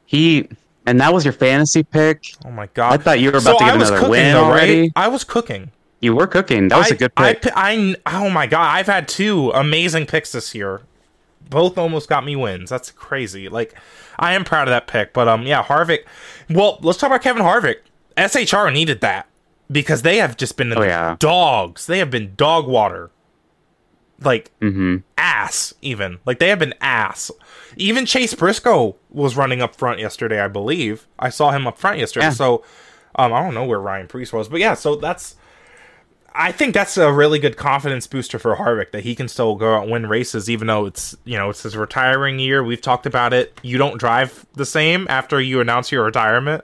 He 0.05 0.47
and 0.85 0.99
that 1.01 1.13
was 1.13 1.23
your 1.25 1.33
fantasy 1.33 1.83
pick. 1.83 2.23
Oh 2.45 2.51
my 2.51 2.67
god! 2.73 2.93
I 2.99 3.03
thought 3.03 3.19
you 3.19 3.31
were 3.31 3.37
about 3.37 3.43
So 3.43 3.57
to 3.59 3.63
I 3.63 3.67
get 3.67 3.75
another 3.75 3.95
cooking, 3.97 4.09
win 4.09 4.33
though, 4.33 4.43
already. 4.45 4.81
Right? 4.81 4.91
I 4.95 5.07
was 5.07 5.23
cooking. 5.23 5.71
You 6.01 6.15
were 6.15 6.27
cooking. 6.27 6.69
That 6.69 6.77
was 6.77 6.91
I, 6.91 6.95
a 6.95 6.97
good 6.97 7.11
I, 7.17 7.33
pick. 7.33 7.41
pi- 7.43 7.51
I, 7.55 7.95
oh 8.07 8.29
my 8.29 8.47
god! 8.47 8.75
I've 8.75 8.87
had 8.87 9.07
two 9.07 9.51
amazing 9.51 10.05
picks 10.05 10.31
this 10.31 10.55
year. 10.55 10.81
Both 11.49 11.77
almost 11.77 12.07
got 12.09 12.23
me 12.25 12.35
wins. 12.35 12.69
That's 12.69 12.91
crazy. 12.91 13.49
Like, 13.49 13.75
I 14.19 14.33
am 14.33 14.43
proud 14.43 14.67
of 14.67 14.71
that 14.71 14.85
pick. 14.87 15.13
But 15.13 15.27
um, 15.27 15.43
yeah, 15.43 15.63
Harvick. 15.63 15.99
Well, 16.49 16.77
let's 16.81 16.99
talk 16.99 17.07
about 17.09 17.21
Kevin 17.23 17.41
Harvick. 17.43 17.77
SHR 18.17 18.71
needed 18.71 19.01
that 19.01 19.27
because 19.71 20.01
they 20.03 20.17
have 20.17 20.37
just 20.37 20.57
been 20.57 20.77
Oh, 20.77 20.83
yeah. 20.83 21.15
dogs. 21.19 21.85
They 21.87 21.97
have 21.99 22.11
been 22.11 22.33
dog 22.35 22.67
water. 22.67 23.09
Like 24.21 24.51
mm-hmm. 24.59 24.97
ass 25.17 25.73
even 25.81 26.19
like 26.25 26.39
they 26.39 26.49
have 26.49 26.59
been 26.59 26.73
ass 26.81 27.31
even 27.77 28.05
chase 28.05 28.33
briscoe 28.33 28.95
was 29.09 29.37
running 29.37 29.61
up 29.61 29.75
front 29.75 29.99
yesterday 29.99 30.41
i 30.41 30.47
believe 30.47 31.07
i 31.17 31.29
saw 31.29 31.51
him 31.51 31.65
up 31.67 31.77
front 31.77 31.99
yesterday 31.99 32.25
Yeah. 32.25 32.31
so 32.31 32.63
um 33.15 33.31
i 33.31 33.41
don't 33.41 33.53
know 33.53 33.63
where 33.65 33.79
ryan 33.79 34.07
preece 34.07 34.33
was 34.33 34.49
but 34.49 34.59
yeah 34.59 34.73
so 34.73 34.95
that's 34.97 35.35
i 36.33 36.51
think 36.51 36.73
that's 36.73 36.97
a 36.97 37.11
really 37.13 37.39
good 37.39 37.55
confidence 37.57 38.07
booster 38.07 38.39
for 38.39 38.55
harvick 38.57 38.91
that 38.91 39.03
he 39.03 39.15
can 39.15 39.27
still 39.29 39.55
go 39.55 39.75
out 39.75 39.83
and 39.83 39.91
win 39.91 40.07
races 40.07 40.49
even 40.49 40.67
though 40.67 40.85
it's 40.85 41.15
you 41.23 41.37
know 41.37 41.49
it's 41.49 41.63
his 41.63 41.77
retiring 41.77 42.39
year 42.39 42.61
we've 42.63 42.81
talked 42.81 43.05
about 43.05 43.31
it 43.33 43.57
you 43.61 43.77
don't 43.77 43.97
drive 43.99 44.45
the 44.55 44.65
same 44.65 45.05
after 45.09 45.39
you 45.39 45.61
announce 45.61 45.91
your 45.91 46.03
retirement 46.03 46.63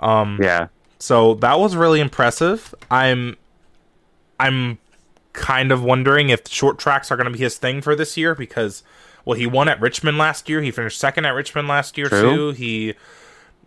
um 0.00 0.38
Yeah. 0.42 0.68
so 0.98 1.34
that 1.36 1.58
was 1.58 1.74
really 1.74 2.00
impressive. 2.00 2.74
I'm 2.90 3.36
I'm 4.38 4.76
kind 5.36 5.70
of 5.70 5.84
wondering 5.84 6.30
if 6.30 6.48
short 6.48 6.78
tracks 6.78 7.12
are 7.12 7.16
going 7.16 7.26
to 7.26 7.30
be 7.30 7.38
his 7.38 7.58
thing 7.58 7.80
for 7.80 7.94
this 7.94 8.16
year 8.16 8.34
because, 8.34 8.82
well, 9.24 9.38
he 9.38 9.46
won 9.46 9.68
at 9.68 9.80
Richmond 9.80 10.18
last 10.18 10.48
year. 10.48 10.62
He 10.62 10.70
finished 10.70 10.98
second 10.98 11.26
at 11.26 11.30
Richmond 11.30 11.68
last 11.68 11.96
year 11.96 12.08
True. 12.08 12.20
too. 12.20 12.50
He, 12.50 12.94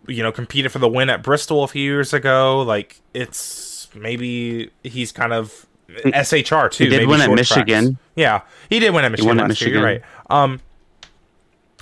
you 0.08 0.24
know, 0.24 0.32
competed 0.32 0.72
for 0.72 0.80
the 0.80 0.90
win 0.90 1.10
at 1.10 1.24
Bristol 1.24 1.64
a 1.64 1.68
few 1.68 1.84
years 1.84 2.14
ago. 2.14 2.62
Like 2.64 3.00
it's 3.14 3.88
maybe 3.96 4.72
he's 4.84 5.12
kind 5.12 5.32
of 5.32 5.68
SHR 5.88 6.72
too. 6.72 6.86
He 6.86 6.90
did 6.90 7.08
win 7.08 7.22
at 7.22 7.26
short 7.26 7.38
tracks. 7.38 7.56
Michigan. 7.56 7.98
Yeah, 8.16 8.42
he 8.70 8.80
did 8.80 8.94
win 8.94 9.06
at 9.06 9.12
Michigan 9.12 9.38
won 9.38 9.40
at 9.40 9.50
last 9.50 9.62
year. 9.62 9.76
You're 9.76 9.84
right. 9.84 10.02
Um, 10.30 10.60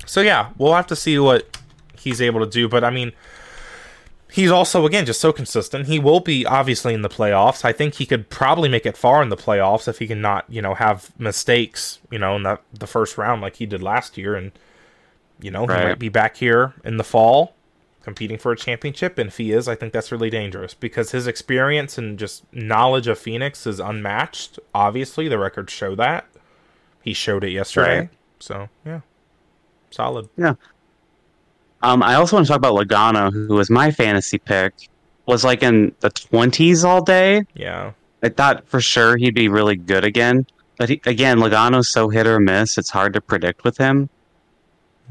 so 0.05 0.21
yeah, 0.21 0.51
we'll 0.57 0.73
have 0.73 0.87
to 0.87 0.95
see 0.95 1.17
what 1.17 1.57
he's 1.97 2.21
able 2.21 2.41
to 2.41 2.49
do. 2.49 2.67
But 2.67 2.83
I 2.83 2.89
mean, 2.89 3.13
he's 4.37 4.51
also 4.51 4.85
again 4.85 5.05
just 5.05 5.19
so 5.19 5.33
consistent. 5.33 5.87
He 5.87 5.97
will 5.97 6.19
be 6.19 6.45
obviously 6.45 6.93
in 6.93 7.01
the 7.01 7.09
playoffs. 7.09 7.65
I 7.65 7.73
think 7.73 7.95
he 7.95 8.05
could 8.05 8.29
probably 8.29 8.69
make 8.69 8.85
it 8.85 8.95
far 8.95 9.23
in 9.23 9.29
the 9.29 9.35
playoffs 9.35 9.87
if 9.87 9.97
he 9.97 10.05
can 10.05 10.21
not, 10.21 10.45
you 10.47 10.61
know, 10.61 10.75
have 10.75 11.11
mistakes, 11.19 11.99
you 12.11 12.19
know, 12.19 12.35
in 12.35 12.43
the 12.43 12.59
the 12.71 12.87
first 12.87 13.17
round 13.17 13.41
like 13.41 13.55
he 13.55 13.65
did 13.65 13.81
last 13.81 14.15
year. 14.17 14.35
And 14.35 14.51
you 15.41 15.49
know, 15.49 15.61
he 15.61 15.73
might 15.73 15.99
be 15.99 16.09
back 16.09 16.37
here 16.37 16.73
in 16.85 16.97
the 16.97 17.03
fall 17.03 17.55
competing 18.03 18.37
for 18.37 18.51
a 18.51 18.55
championship. 18.55 19.17
And 19.17 19.27
if 19.27 19.37
he 19.37 19.51
is, 19.51 19.67
I 19.67 19.75
think 19.75 19.91
that's 19.91 20.11
really 20.11 20.29
dangerous 20.29 20.73
because 20.73 21.11
his 21.11 21.27
experience 21.27 21.97
and 21.97 22.17
just 22.17 22.45
knowledge 22.53 23.07
of 23.07 23.19
Phoenix 23.19 23.67
is 23.67 23.79
unmatched. 23.79 24.59
Obviously, 24.73 25.27
the 25.27 25.37
records 25.37 25.73
show 25.73 25.95
that. 25.95 26.25
He 27.01 27.13
showed 27.13 27.43
it 27.43 27.51
yesterday. 27.51 27.99
Right. 27.99 28.09
So 28.39 28.69
yeah, 28.85 29.01
solid. 29.89 30.29
Um, 31.81 32.01
I 32.01 32.15
also 32.15 32.35
want 32.35 32.47
to 32.47 32.51
talk 32.51 32.57
about 32.57 32.75
Logano, 32.75 33.31
who 33.31 33.55
was 33.55 33.69
my 33.69 33.91
fantasy 33.91 34.37
pick. 34.37 34.73
Was 35.25 35.43
like 35.43 35.61
in 35.61 35.93
the 35.99 36.09
twenties 36.09 36.83
all 36.83 37.03
day. 37.03 37.43
Yeah. 37.53 37.91
I 38.23 38.29
thought 38.29 38.67
for 38.67 38.79
sure 38.79 39.17
he'd 39.17 39.35
be 39.35 39.49
really 39.49 39.75
good 39.75 40.05
again. 40.05 40.47
But 40.77 40.89
he, 40.89 41.01
again, 41.05 41.39
Logano's 41.39 41.89
so 41.91 42.07
hit 42.09 42.25
or 42.25 42.39
miss; 42.39 42.77
it's 42.77 42.89
hard 42.89 43.13
to 43.13 43.21
predict 43.21 43.63
with 43.63 43.77
him. 43.77 44.09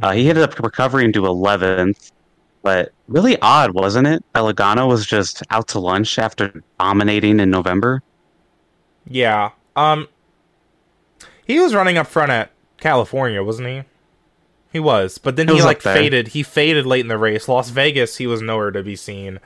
Uh, 0.02 0.12
he 0.12 0.28
ended 0.28 0.44
up 0.44 0.58
recovering 0.58 1.12
to 1.12 1.22
11th, 1.22 2.12
but 2.62 2.92
really 3.08 3.38
odd, 3.40 3.72
wasn't 3.72 4.06
it? 4.06 4.24
That 4.32 4.42
Logano 4.42 4.88
was 4.88 5.06
just 5.06 5.42
out 5.50 5.68
to 5.68 5.78
lunch 5.78 6.18
after 6.18 6.62
dominating 6.78 7.40
in 7.40 7.50
November. 7.50 8.02
Yeah. 9.08 9.50
Um 9.76 10.08
he 11.46 11.60
was 11.60 11.74
running 11.74 11.96
up 11.96 12.08
front 12.08 12.32
at 12.32 12.50
California, 12.78 13.42
wasn't 13.42 13.68
he? 13.68 13.82
He 14.76 14.80
was, 14.80 15.16
but 15.16 15.36
then 15.36 15.48
He 15.48 15.56
he 15.56 15.62
like 15.62 15.80
faded. 15.80 16.28
He 16.28 16.42
faded 16.42 16.84
late 16.84 17.00
in 17.00 17.08
the 17.08 17.16
race. 17.16 17.48
Las 17.48 17.70
Vegas, 17.70 18.18
he 18.18 18.26
was 18.26 18.42
nowhere 18.42 18.70
to 18.70 18.82
be 18.82 18.94
seen. 18.94 19.40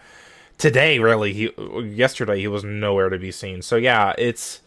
Today, 0.58 0.98
really, 0.98 1.32
he 1.32 1.50
yesterday 1.84 2.40
he 2.40 2.48
was 2.48 2.64
nowhere 2.64 3.08
to 3.10 3.16
be 3.18 3.30
seen. 3.30 3.62
So 3.62 3.76
yeah, 3.76 4.12
it's 4.18 4.60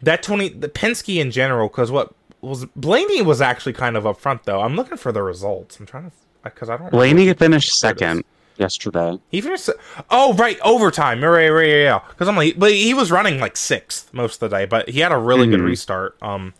that 0.00 0.22
twenty 0.22 0.50
the 0.50 0.68
Penske 0.68 1.20
in 1.20 1.32
general. 1.32 1.66
Because 1.66 1.90
what 1.90 2.14
was 2.40 2.64
Blaney 2.76 3.22
was 3.22 3.40
actually 3.40 3.72
kind 3.72 3.96
of 3.96 4.06
up 4.06 4.20
front 4.20 4.44
though. 4.44 4.60
I'm 4.60 4.76
looking 4.76 4.96
for 4.96 5.10
the 5.10 5.22
results. 5.22 5.80
I'm 5.80 5.86
trying 5.86 6.10
to 6.10 6.16
because 6.44 6.70
I 6.70 6.76
don't. 6.76 6.90
Blaney 6.92 7.32
finished 7.34 7.82
There 7.82 7.90
it 7.90 7.94
is. 7.94 7.98
second 8.00 8.24
yesterday. 8.56 9.18
He 9.30 9.40
finished. 9.40 9.68
Oh, 10.10 10.32
right, 10.34 10.58
overtime. 10.60 11.24
Right, 11.24 11.48
right, 11.50 11.68
yeah, 11.68 11.74
yeah. 11.76 12.00
Because 12.08 12.28
I'm 12.28 12.36
like, 12.36 12.56
but 12.56 12.70
he 12.72 12.94
was 12.94 13.10
running 13.10 13.40
like 13.40 13.56
sixth 13.56 14.14
most 14.14 14.40
of 14.40 14.48
the 14.48 14.56
day, 14.56 14.64
but 14.64 14.88
he 14.90 15.00
had 15.00 15.10
a 15.10 15.18
really 15.18 15.48
good 15.48 15.60
Mhm. 15.60 15.64
restart. 15.66 16.16
Um, 16.22 16.54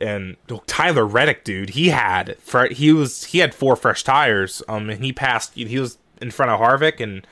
and 0.00 0.36
Tyler 0.66 1.06
Reddick, 1.06 1.44
dude, 1.44 1.70
he 1.70 1.88
had 1.88 2.36
he 2.72 2.92
was 2.92 3.24
he 3.24 3.38
had 3.38 3.54
four 3.54 3.76
fresh 3.76 4.02
tires. 4.04 4.62
Um, 4.68 4.90
and 4.90 5.04
he 5.04 5.12
passed. 5.12 5.54
He 5.54 5.78
was 5.78 5.98
in 6.20 6.30
front 6.30 6.50
of 6.52 6.60
Harvick, 6.60 7.00
and 7.00 7.26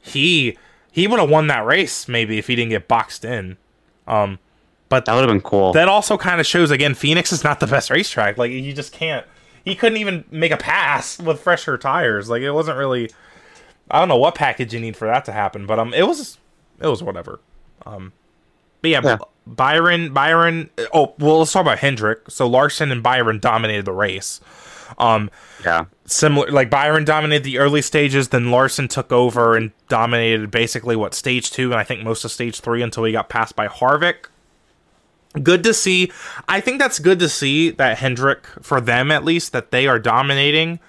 he 0.00 0.56
he 0.92 1.06
would 1.06 1.20
have 1.20 1.30
won 1.30 1.46
that 1.48 1.64
race 1.64 2.08
maybe 2.08 2.38
if 2.38 2.46
he 2.48 2.56
didn't 2.56 2.70
get 2.70 2.88
boxed 2.88 3.24
in. 3.24 3.56
Um, 4.06 4.38
but 4.88 5.04
That 5.04 5.14
would 5.14 5.20
have 5.20 5.28
been 5.30 5.40
cool. 5.40 5.72
that 5.74 5.88
also 5.88 6.18
kind 6.18 6.40
of 6.40 6.46
shows 6.46 6.70
again 6.70 6.94
Phoenix 6.94 7.32
is 7.32 7.44
not 7.44 7.60
the 7.60 7.66
best 7.66 7.90
racetrack. 7.90 8.38
Like 8.38 8.50
you 8.50 8.72
just 8.72 8.92
can't. 8.92 9.24
He 9.64 9.74
couldn't 9.74 9.98
even 9.98 10.24
make 10.30 10.52
a 10.52 10.56
pass 10.56 11.18
with 11.18 11.38
fresher 11.40 11.76
tires. 11.78 12.28
Like 12.30 12.42
it 12.42 12.50
wasn't 12.52 12.78
really. 12.78 13.10
I 13.90 13.98
don't 13.98 14.08
know 14.08 14.16
what 14.16 14.34
package 14.34 14.72
you 14.72 14.80
need 14.80 14.96
for 14.96 15.06
that 15.06 15.24
to 15.26 15.32
happen, 15.32 15.66
but 15.66 15.78
um, 15.78 15.92
it 15.94 16.06
was 16.06 16.38
it 16.80 16.86
was 16.86 17.02
whatever. 17.02 17.40
Um, 17.86 18.12
but 18.82 18.90
yeah, 18.90 19.00
Yeah. 19.02 19.18
Byron 19.46 20.12
Byron. 20.12 20.70
Oh 20.94 21.14
well, 21.18 21.38
let's 21.38 21.52
talk 21.52 21.62
about 21.62 21.78
Hendrick. 21.78 22.30
So 22.30 22.46
Larson 22.46 22.92
and 22.92 23.02
Byron 23.02 23.38
dominated 23.40 23.84
the 23.84 23.92
race. 23.92 24.40
Um, 24.98 25.30
yeah. 25.64 25.84
similar 26.04 26.50
like 26.50 26.68
Byron 26.70 27.04
dominated 27.04 27.44
the 27.44 27.58
early 27.58 27.80
stages, 27.82 28.28
then 28.28 28.50
Larson 28.50 28.86
took 28.88 29.10
over 29.12 29.56
and 29.56 29.70
dominated 29.88 30.50
basically 30.50 30.94
what 30.96 31.14
stage 31.14 31.50
two 31.50 31.70
and 31.70 31.80
I 31.80 31.84
think 31.84 32.02
most 32.02 32.24
of 32.24 32.30
stage 32.32 32.60
three 32.60 32.82
until 32.82 33.04
he 33.04 33.12
got 33.12 33.28
passed 33.28 33.56
by 33.56 33.66
Harvick. 33.68 34.26
Good 35.42 35.62
to 35.64 35.72
see. 35.74 36.10
I 36.48 36.60
think 36.60 36.80
that's 36.80 36.98
good 36.98 37.20
to 37.20 37.28
see 37.28 37.70
that 37.70 37.98
Hendrick, 37.98 38.46
for 38.62 38.80
them 38.80 39.12
at 39.12 39.24
least, 39.24 39.52
that 39.52 39.70
they 39.70 39.86
are 39.86 40.00
dominating 40.00 40.80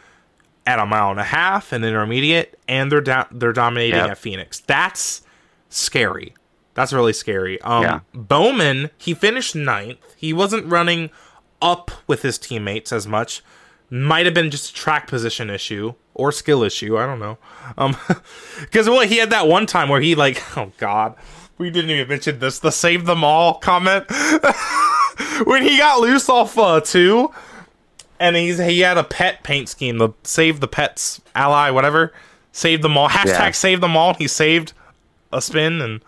at 0.66 0.80
a 0.80 0.86
mile 0.86 1.12
and 1.12 1.20
a 1.20 1.24
half 1.24 1.72
and 1.72 1.86
intermediate, 1.86 2.60
and 2.68 2.92
they're 2.92 3.02
do- 3.02 3.24
they're 3.32 3.54
dominating 3.54 4.00
Yep. 4.00 4.10
at 4.10 4.18
Phoenix. 4.18 4.60
That's 4.60 5.22
scary. 5.70 6.34
That's 6.74 6.94
really 6.94 7.14
scary. 7.14 7.60
Um, 7.62 7.84
Yeah. 7.84 8.00
Bowman, 8.14 8.90
he 8.98 9.14
finished 9.14 9.56
ninth. 9.56 10.00
He 10.16 10.32
wasn't 10.34 10.66
running 10.68 11.10
up 11.62 11.92
with 12.08 12.22
his 12.22 12.38
teammates 12.38 12.92
as 12.92 13.06
much. 13.08 13.42
Might 13.90 14.26
have 14.26 14.34
been 14.34 14.50
just 14.50 14.72
a 14.72 14.74
track 14.74 15.08
position 15.08 15.50
issue 15.50 15.94
or 16.14 16.32
skill 16.32 16.64
issue. 16.64 16.98
I 16.98 17.06
don't 17.06 17.20
know. 17.20 17.38
Um, 17.78 17.98
because 18.62 18.90
well, 18.90 19.02
he 19.02 19.18
had 19.18 19.32
that 19.32 19.48
one 19.48 19.66
time 19.66 19.90
where 19.90 20.00
he 20.02 20.16
like, 20.16 20.42
oh 20.58 20.72
god, 20.78 21.16
we 21.58 21.70
didn't 21.70 21.92
even 21.92 22.08
mention 22.08 22.40
this. 22.40 22.60
The 22.60 22.72
save 22.72 23.06
them 23.06 23.24
all 23.24 23.56
comment 23.56 24.06
when 25.46 25.64
he 25.64 25.78
got 25.78 26.00
loose 26.00 26.30
off 26.30 26.58
uh, 26.58 26.80
two, 26.80 27.32
and 28.20 28.36
he's 28.36 28.58
he 28.60 28.80
had 28.80 28.98
a 28.98 29.04
pet 29.04 29.44
paint 29.44 29.68
scheme, 29.70 29.98
the 29.98 30.10
save 30.24 30.62
the 30.62 30.68
pets 30.70 31.20
ally, 31.36 31.70
whatever. 31.70 32.14
Save 32.54 32.82
them 32.82 32.98
all. 32.98 33.10
Hashtag 33.10 33.26
Yeah. 33.40 33.52
save 33.52 33.82
them 33.82 33.96
all. 33.98 34.14
He 34.14 34.28
saved 34.28 34.74
a 35.34 35.42
spin 35.42 35.82
and. 35.82 36.02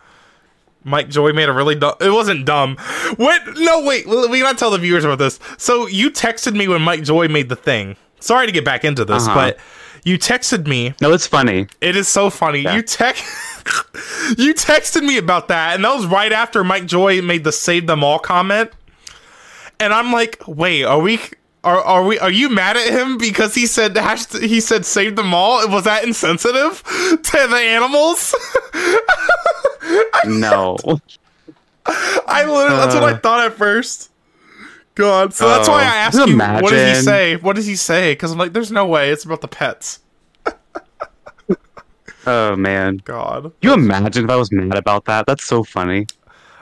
Mike 0.83 1.09
Joy 1.09 1.31
made 1.33 1.49
a 1.49 1.53
really 1.53 1.75
dumb. 1.75 1.95
It 2.01 2.09
wasn't 2.09 2.45
dumb. 2.45 2.77
What? 3.17 3.41
No, 3.57 3.83
wait. 3.83 4.07
We 4.07 4.39
gotta 4.41 4.57
tell 4.57 4.71
the 4.71 4.77
viewers 4.77 5.05
about 5.05 5.19
this. 5.19 5.39
So 5.57 5.87
you 5.87 6.11
texted 6.11 6.55
me 6.55 6.67
when 6.67 6.81
Mike 6.81 7.03
Joy 7.03 7.27
made 7.27 7.49
the 7.49 7.55
thing. 7.55 7.95
Sorry 8.19 8.45
to 8.45 8.51
get 8.51 8.65
back 8.65 8.83
into 8.83 9.03
this, 9.05 9.25
Uh-huh. 9.27 9.35
but 9.35 9.57
you 10.03 10.17
texted 10.17 10.67
me. 10.67 10.93
No, 11.01 11.13
it's 11.13 11.27
funny. 11.27 11.67
It 11.81 11.95
is 11.95 12.07
so 12.07 12.29
funny. 12.29 12.59
Yeah. 12.61 12.75
You 12.75 12.81
text. 12.81 13.23
you 14.37 14.53
texted 14.53 15.03
me 15.03 15.17
about 15.17 15.47
that, 15.47 15.75
and 15.75 15.85
that 15.85 15.95
was 15.95 16.05
right 16.05 16.31
after 16.31 16.63
Mike 16.63 16.85
Joy 16.85 17.21
made 17.21 17.43
the 17.43 17.51
"Save 17.51 17.87
Them 17.87 18.03
All" 18.03 18.19
comment. 18.19 18.71
And 19.79 19.93
I'm 19.93 20.11
like, 20.13 20.41
wait, 20.47 20.83
are 20.83 20.99
we? 20.99 21.19
Are, 21.63 21.79
are 21.79 22.03
we? 22.03 22.19
Are 22.19 22.31
you 22.31 22.49
mad 22.49 22.75
at 22.75 22.91
him 22.91 23.17
because 23.17 23.55
he 23.55 23.65
said 23.67 23.97
he 24.41 24.59
said 24.59 24.85
"Save 24.85 25.15
Them 25.15 25.33
All"? 25.33 25.65
Was 25.69 25.85
that 25.85 26.03
insensitive 26.03 26.83
to 27.23 27.47
the 27.49 27.57
animals? 27.57 28.35
No. 30.25 30.77
I 31.85 32.45
literally, 32.45 32.77
that's 32.77 32.95
what 32.95 33.03
I 33.03 33.11
Uh. 33.11 33.17
thought 33.17 33.45
at 33.45 33.53
first. 33.53 34.09
God, 34.95 35.33
so 35.33 35.49
that's 35.49 35.67
why 35.67 35.81
I 35.83 35.85
Oh, 35.85 35.89
asked 35.89 36.17
you, 36.17 36.25
you 36.27 36.37
what 36.37 36.69
did 36.69 36.95
he 36.95 37.01
say? 37.01 37.35
What 37.35 37.55
did 37.57 37.65
he 37.65 37.75
say? 37.75 38.13
Because 38.13 38.31
I'm 38.31 38.37
like, 38.37 38.53
there's 38.53 38.71
no 38.71 38.85
way. 38.85 39.09
It's 39.11 39.25
about 39.25 39.41
the 39.41 39.47
pets. 39.49 39.99
Oh 42.25 42.55
man. 42.55 43.01
God. 43.03 43.51
You 43.61 43.73
imagine 43.73 44.23
if 44.23 44.29
I 44.29 44.37
was 44.37 44.49
mad 44.51 44.77
about 44.77 45.03
that? 45.05 45.25
That's 45.25 45.43
so 45.43 45.61
funny. 45.61 46.07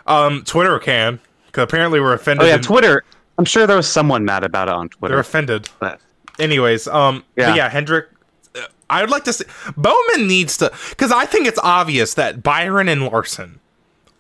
Um, 0.08 0.44
Twitter 0.44 0.80
can. 0.80 1.20
Because 1.46 1.66
apparently 1.66 2.00
we're 2.00 2.14
offended. 2.14 2.44
Oh 2.46 2.48
yeah, 2.50 2.58
Twitter. 2.58 3.04
I'm 3.42 3.46
sure 3.46 3.66
there 3.66 3.76
was 3.78 3.88
someone 3.92 4.24
mad 4.24 4.44
about 4.44 4.68
it 4.68 4.76
on 4.76 4.90
Twitter. 4.90 5.14
they're 5.16 5.20
offended. 5.20 5.68
But 5.80 6.00
Anyways, 6.38 6.88
um, 6.88 7.24
yeah, 7.36 7.56
Yeah. 7.56 7.70
Hendrick. 7.70 8.08
uh, 8.56 8.60
I 8.88 9.02
would 9.02 9.10
like 9.10 9.24
to 9.24 9.34
see 9.34 9.46
Bowman 9.76 10.28
needs 10.28 10.58
to 10.58 10.72
because 10.92 11.12
I 11.12 11.26
think 11.26 11.48
it's 11.48 11.60
obvious 11.64 12.14
that 12.14 12.44
Byron 12.44 12.88
and 12.88 13.06
Larson 13.08 13.60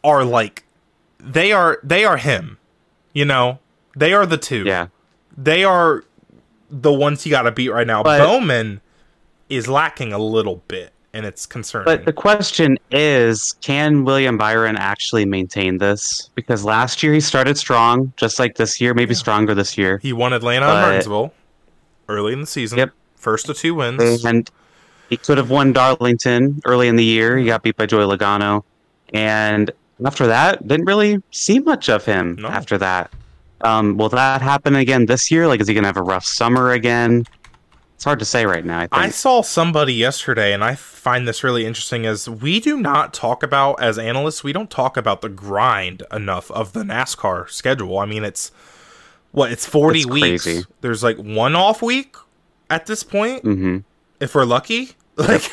are 0.03 0.23
like 0.25 0.63
they 1.19 1.51
are 1.51 1.79
they 1.83 2.03
are 2.03 2.17
him. 2.17 2.57
You 3.13 3.25
know, 3.25 3.59
they 3.95 4.11
are 4.13 4.25
the 4.25 4.37
two. 4.37 4.63
yeah. 4.65 4.87
they 5.37 5.63
are 5.63 6.03
the 6.71 6.91
ones 6.91 7.25
you 7.27 7.29
got 7.31 7.43
to 7.43 7.51
beat 7.51 7.69
right 7.69 7.85
now. 7.85 8.01
But- 8.01 8.17
Bowman 8.19 8.81
is 9.49 9.67
lacking 9.67 10.13
a 10.13 10.17
little 10.17 10.63
bit, 10.67 10.93
and 11.13 11.25
it's 11.25 11.45
concerning. 11.45 11.85
But 11.85 12.05
the 12.05 12.13
question 12.13 12.77
is, 12.91 13.53
can 13.61 14.05
William 14.05 14.37
Byron 14.37 14.75
actually 14.77 15.25
maintain 15.25 15.77
this? 15.77 16.29
Because 16.35 16.63
last 16.63 17.03
year 17.03 17.13
he 17.13 17.19
started 17.19 17.57
strong, 17.57 18.13
just 18.17 18.39
like 18.39 18.55
this 18.55 18.79
year, 18.79 18.93
maybe 18.93 19.13
stronger 19.13 19.53
this 19.53 19.77
year. 19.77 19.97
he 20.01 20.13
won 20.13 20.33
Atlanta 20.33 20.67
and 20.67 20.81
Martinsville 20.81 21.33
early 22.07 22.33
in 22.33 22.41
the 22.41 22.47
season. 22.47 22.77
Yep. 22.77 22.91
First 23.15 23.49
of 23.49 23.57
two 23.57 23.75
wins. 23.75 24.25
And 24.25 24.49
he 25.09 25.17
could 25.17 25.37
have 25.37 25.49
won 25.49 25.73
Darlington 25.73 26.61
early 26.65 26.87
in 26.87 26.95
the 26.95 27.03
year. 27.03 27.37
He 27.37 27.45
got 27.45 27.61
beat 27.63 27.75
by 27.77 27.85
Joey 27.85 28.03
Logano. 28.05 28.63
And 29.13 29.69
after 30.05 30.25
that, 30.27 30.67
didn't 30.67 30.85
really 30.85 31.21
see 31.31 31.59
much 31.59 31.89
of 31.89 32.05
him 32.05 32.37
No. 32.39 32.47
after 32.47 32.77
that. 32.77 33.11
Um, 33.63 33.97
will 33.97 34.09
that 34.09 34.41
happen 34.41 34.75
again 34.75 35.05
this 35.05 35.29
year? 35.29 35.47
Like, 35.47 35.59
is 35.61 35.67
he 35.67 35.73
going 35.75 35.83
to 35.83 35.87
have 35.87 35.97
a 35.97 36.01
rough 36.01 36.25
summer 36.25 36.71
again? 36.71 37.25
It's 38.01 38.05
hard 38.05 38.17
to 38.17 38.25
say 38.25 38.47
right 38.47 38.65
now. 38.65 38.79
I 38.79 38.87
think. 38.87 38.93
I 38.93 39.09
saw 39.09 39.43
somebody 39.43 39.93
yesterday, 39.93 40.53
and 40.53 40.63
I 40.63 40.73
find 40.73 41.27
this 41.27 41.43
really 41.43 41.67
interesting. 41.67 42.03
Is 42.05 42.27
we 42.27 42.59
do 42.59 42.77
not 42.77 43.13
talk 43.13 43.43
about 43.43 43.79
as 43.79 43.99
analysts, 43.99 44.43
we 44.43 44.51
don't 44.51 44.71
talk 44.71 44.97
about 44.97 45.21
the 45.21 45.29
grind 45.29 46.01
enough 46.11 46.49
of 46.49 46.73
the 46.73 46.81
NASCAR 46.81 47.47
schedule. 47.51 47.99
I 47.99 48.07
mean, 48.07 48.23
it's 48.23 48.51
what 49.33 49.51
it's 49.51 49.67
forty 49.67 49.99
It's 49.99 50.07
weeks. 50.07 50.43
crazy. 50.45 50.65
There's 50.81 51.03
like 51.03 51.17
one 51.17 51.55
off 51.55 51.83
week 51.83 52.15
at 52.71 52.87
this 52.87 53.03
point, 53.03 53.43
hmm 53.43 53.77
if 54.19 54.33
we're 54.33 54.45
lucky. 54.45 54.93
Like, 55.15 55.51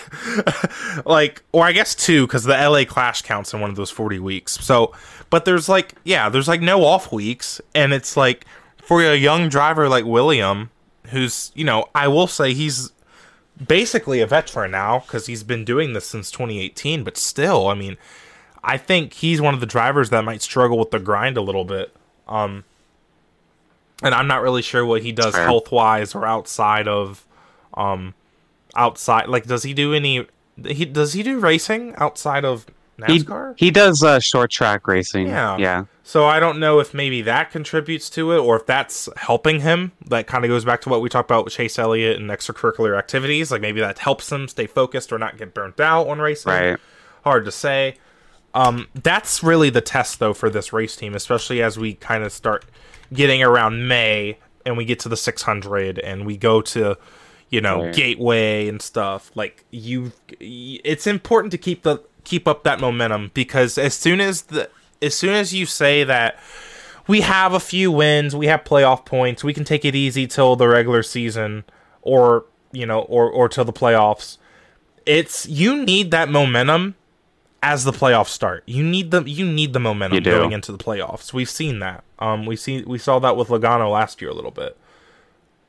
like, 1.05 1.43
or 1.53 1.67
I 1.67 1.73
guess 1.73 1.95
two, 1.95 2.27
because 2.27 2.45
the 2.45 2.55
LA 2.55 2.85
Clash 2.87 3.21
counts 3.21 3.53
in 3.53 3.61
one 3.61 3.69
of 3.69 3.77
those 3.77 3.91
forty 3.91 4.19
weeks. 4.19 4.55
So, 4.65 4.95
but 5.29 5.45
there's 5.45 5.69
like, 5.69 5.97
yeah, 6.03 6.31
there's 6.31 6.49
like 6.49 6.63
no 6.63 6.83
off 6.83 7.13
weeks, 7.13 7.61
and 7.75 7.93
it's 7.93 8.17
like 8.17 8.47
for 8.79 9.03
a 9.03 9.17
young 9.17 9.51
driver 9.51 9.87
like 9.91 10.07
William, 10.07 10.71
who's, 11.11 11.53
you 11.55 11.65
know, 11.65 11.87
I 11.95 12.09
will 12.09 12.27
say 12.27 12.55
he's 12.55 12.93
basically 13.67 14.21
a 14.21 14.27
veteran 14.27 14.71
now 14.71 15.01
because 15.01 15.27
he's 15.27 15.43
been 15.43 15.65
doing 15.65 15.93
this 15.93 16.07
since 16.07 16.31
2018. 16.31 17.05
But 17.05 17.17
still, 17.17 17.69
I 17.69 17.75
mean, 17.75 17.97
I 18.63 18.77
think 18.77 19.15
he's 19.15 19.41
one 19.41 19.55
of 19.55 19.61
the 19.61 19.67
drivers 19.67 20.11
that 20.11 20.25
might 20.25 20.43
struggle 20.43 20.79
with 20.79 20.91
the 20.91 20.99
grind 20.99 21.37
a 21.37 21.43
little 21.43 21.65
bit. 21.65 21.95
Um, 22.27 22.65
and 24.03 24.15
I'm 24.15 24.29
not 24.29 24.43
really 24.43 24.63
sure 24.63 24.85
what 24.85 25.03
he 25.03 25.13
does 25.13 25.35
health 25.35 25.73
wise 25.73 26.15
or 26.15 26.25
outside 26.25 26.87
of, 26.87 27.27
um, 27.75 28.15
outside. 28.77 29.29
Like, 29.29 29.47
does 29.47 29.63
he 29.65 29.75
do 29.75 29.93
any? 29.93 30.27
He 30.65 30.85
does 30.85 31.13
he 31.13 31.23
do 31.23 31.39
racing 31.39 31.95
outside 31.97 32.45
of 32.45 32.67
NASCAR? 32.99 33.55
he 33.57 33.71
does 33.71 34.03
uh, 34.03 34.19
short 34.21 34.51
track 34.51 34.87
racing. 34.89 35.29
Yeah. 35.29 35.57
Yeah. 35.57 35.85
So 36.03 36.27
I 36.27 36.41
don't 36.41 36.59
know 36.59 36.81
if 36.81 36.95
maybe 36.95 37.23
that 37.23 37.51
contributes 37.51 38.09
to 38.11 38.33
it 38.33 38.39
or 38.39 38.57
if 38.57 38.67
that's 38.67 39.09
helping 39.17 39.61
him. 39.61 39.93
That 40.07 40.27
kind 40.27 40.45
of 40.45 40.49
goes 40.49 40.65
back 40.65 40.81
to 40.83 40.89
what 40.89 41.03
we 41.03 41.09
talked 41.09 41.31
about 41.31 41.45
with 41.45 41.53
Chase 41.55 41.79
Elliott 41.79 42.19
and 42.19 42.31
extracurricular 42.31 42.99
activities. 42.99 43.51
Like 43.51 43.61
maybe 43.61 43.81
that 43.81 43.99
helps 43.99 44.33
him 44.33 44.49
stay 44.49 44.67
focused 44.67 45.13
or 45.13 45.19
not 45.19 45.37
get 45.37 45.53
burnt 45.55 45.79
out 45.81 46.09
on 46.09 46.19
racing. 46.19 46.51
Right. 46.53 46.79
Hard 47.25 47.45
to 47.45 47.53
say. 47.53 47.97
Um, 48.55 48.89
that's 48.95 49.43
really 49.43 49.69
the 49.71 49.83
test 49.83 50.19
though 50.19 50.33
for 50.33 50.49
this 50.49 50.73
race 50.73 50.97
team, 50.97 51.15
especially 51.15 51.63
as 51.63 51.79
we 51.79 51.95
kind 51.95 52.25
of 52.25 52.33
start 52.33 52.65
getting 53.13 53.43
around 53.43 53.87
May 53.87 54.39
and 54.65 54.77
we 54.79 54.85
get 54.87 54.99
to 55.01 55.09
the 55.11 55.17
600 55.17 55.99
and 55.99 56.25
we 56.27 56.37
go 56.39 56.61
to 56.63 56.97
you 57.51 57.61
know 57.61 57.85
Right. 57.85 57.95
gateway 57.95 58.69
and 58.69 58.83
stuff 58.83 59.31
like 59.35 59.65
you 59.71 60.13
it's 60.41 61.07
important 61.07 61.51
to 61.53 61.59
keep 61.59 61.83
the 61.83 61.99
keep 62.29 62.47
up 62.47 62.63
that 62.65 62.81
momentum 62.81 63.31
because 63.35 63.79
as 63.79 63.95
soon 63.95 64.21
as 64.21 64.43
the 64.43 64.69
as 65.01 65.15
soon 65.15 65.35
as 65.35 65.55
you 65.55 65.65
say 65.67 66.05
that 66.05 66.39
we 67.07 67.21
have 67.23 67.55
a 67.55 67.61
few 67.61 67.91
wins, 67.91 68.37
we 68.37 68.47
have 68.49 68.65
playoff 68.65 69.07
points, 69.07 69.43
we 69.43 69.55
can 69.55 69.65
take 69.65 69.85
it 69.85 69.95
easy 69.95 70.27
till 70.27 70.57
the 70.57 70.69
regular 70.69 71.03
season 71.03 71.65
or 72.03 72.45
you 72.73 72.85
know 72.85 73.01
or 73.03 73.31
or 73.31 73.49
till 73.49 73.65
the 73.65 73.73
playoffs. 73.73 74.37
It's 75.07 75.49
you 75.49 75.85
need 75.85 76.11
that 76.11 76.29
momentum 76.29 76.95
as 77.63 77.85
the 77.85 77.93
playoffs 77.93 78.29
start. 78.29 78.63
You 78.67 78.85
need 78.85 79.11
the 79.11 79.23
you 79.23 79.47
need 79.47 79.73
the 79.73 79.81
momentum 79.81 80.23
going 80.23 80.53
into 80.53 80.71
the 80.71 80.79
playoffs. 80.79 81.33
We've 81.33 81.49
seen 81.49 81.79
that. 81.79 82.05
Um 82.19 82.45
we 82.45 82.57
see 82.57 82.83
we 82.83 82.99
saw 82.99 83.19
that 83.21 83.37
with 83.37 83.49
Logano 83.49 83.91
last 83.91 84.21
year 84.21 84.31
a 84.31 84.35
little 84.35 84.51
bit. 84.51 84.77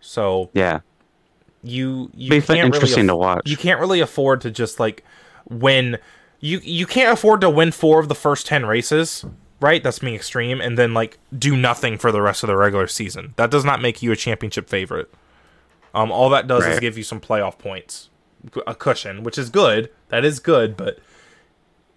So 0.02 0.50
Yeah. 0.54 0.80
you 1.64 2.10
you 2.14 2.30
Be 2.30 2.42
can't 2.42 2.60
interesting 2.60 3.08
really 3.08 3.08
to 3.08 3.16
watch. 3.16 3.42
you 3.50 3.58
can't 3.58 3.80
really 3.80 4.00
afford 4.02 4.42
to 4.42 4.52
just 4.52 4.80
like 4.80 5.04
win 5.50 5.98
you 6.40 6.60
you 6.64 6.86
can't 6.86 7.12
afford 7.12 7.42
to 7.42 7.50
win 7.50 7.72
four 7.72 8.00
of 8.00 8.08
the 8.08 8.16
first 8.16 8.48
10 8.48 8.66
races 8.66 9.26
right 9.62 9.84
that's 9.84 10.00
being 10.00 10.16
extreme 10.16 10.62
and 10.62 10.78
then 10.78 10.94
like 10.94 11.18
do 11.38 11.56
nothing 11.56 11.98
for 11.98 12.12
the 12.12 12.22
rest 12.22 12.44
of 12.44 12.48
the 12.48 12.56
regular 12.56 12.88
season 12.88 13.34
that 13.36 13.52
does 13.52 13.66
not 13.66 13.82
make 13.82 14.02
you 14.02 14.12
a 14.12 14.16
championship 14.16 14.70
favorite 14.70 15.14
um 15.94 16.12
all 16.12 16.30
that 16.30 16.48
does 16.48 16.66
is 16.66 16.80
give 16.80 16.98
you 16.98 17.04
some 17.04 17.20
playoff 17.20 17.58
points 17.58 18.10
a 18.66 18.74
cushion 18.74 19.24
which 19.24 19.38
is 19.38 19.50
good 19.50 19.90
that 20.08 20.24
is 20.24 20.40
good 20.40 20.78
but 20.78 21.00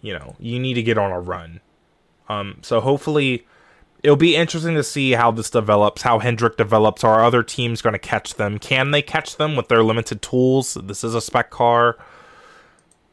you 0.01 0.13
know 0.13 0.35
you 0.39 0.59
need 0.59 0.75
to 0.75 0.83
get 0.83 0.99
on 0.99 1.13
a 1.13 1.21
run 1.21 1.61
um 2.29 2.59
so 2.63 2.81
hopefully 2.81 3.47
it'll 4.03 4.17
be 4.17 4.35
interesting 4.37 4.75
to 4.75 4.83
see 4.83 5.13
how 5.13 5.31
this 5.31 5.51
develops, 5.51 6.03
how 6.03 6.19
Hendrick 6.19 6.57
develops. 6.57 7.05
Are 7.05 7.25
other 7.25 7.43
teams 7.43 7.83
going 7.83 7.93
to 7.93 7.99
catch 7.99 8.35
them? 8.35 8.59
Can 8.59 8.91
they 8.91 9.03
catch 9.03 9.37
them 9.37 9.57
with 9.57 9.69
their 9.69 9.83
limited 9.83 10.23
tools? 10.23 10.75
This 10.75 11.05
is 11.05 11.15
a 11.15 11.21
spec 11.21 11.51
car. 11.51 11.97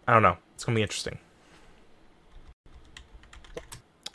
I 0.08 0.14
don't 0.14 0.24
know. 0.24 0.38
It's 0.60 0.66
going 0.66 0.76
to 0.76 0.80
be 0.80 0.84
interesting. 0.84 1.20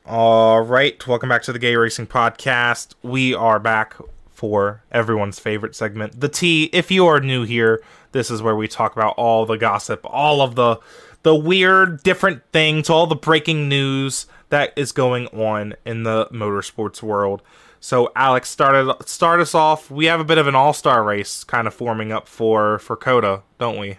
All 0.04 0.60
right. 0.60 1.06
Welcome 1.06 1.30
back 1.30 1.42
to 1.44 1.54
the 1.54 1.58
Gay 1.58 1.74
Racing 1.74 2.06
Podcast. 2.06 2.92
We 3.02 3.32
are 3.32 3.58
back 3.58 3.96
for 4.30 4.82
everyone's 4.92 5.38
favorite 5.38 5.74
segment, 5.74 6.20
the 6.20 6.28
Tea. 6.28 6.64
If 6.64 6.90
you 6.90 7.06
are 7.06 7.18
new 7.18 7.44
here, 7.44 7.82
this 8.12 8.30
is 8.30 8.42
where 8.42 8.54
we 8.54 8.68
talk 8.68 8.94
about 8.94 9.14
all 9.16 9.46
the 9.46 9.56
gossip, 9.56 10.00
all 10.04 10.42
of 10.42 10.54
the 10.54 10.80
the 11.22 11.34
weird 11.34 12.02
different 12.02 12.42
things, 12.52 12.90
all 12.90 13.06
the 13.06 13.16
breaking 13.16 13.66
news 13.66 14.26
that 14.50 14.74
is 14.76 14.92
going 14.92 15.28
on 15.28 15.76
in 15.86 16.02
the 16.02 16.26
motorsports 16.26 17.02
world. 17.02 17.40
So 17.80 18.12
Alex 18.14 18.50
started 18.50 18.94
start 19.06 19.40
us 19.40 19.54
off. 19.54 19.90
We 19.90 20.04
have 20.04 20.20
a 20.20 20.24
bit 20.24 20.36
of 20.36 20.46
an 20.46 20.54
all-star 20.54 21.02
race 21.04 21.42
kind 21.42 21.66
of 21.66 21.72
forming 21.72 22.12
up 22.12 22.28
for 22.28 22.80
for 22.80 22.96
COTA, 22.96 23.40
don't 23.58 23.78
we? 23.78 23.96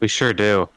We 0.00 0.08
sure 0.08 0.32
do. 0.32 0.70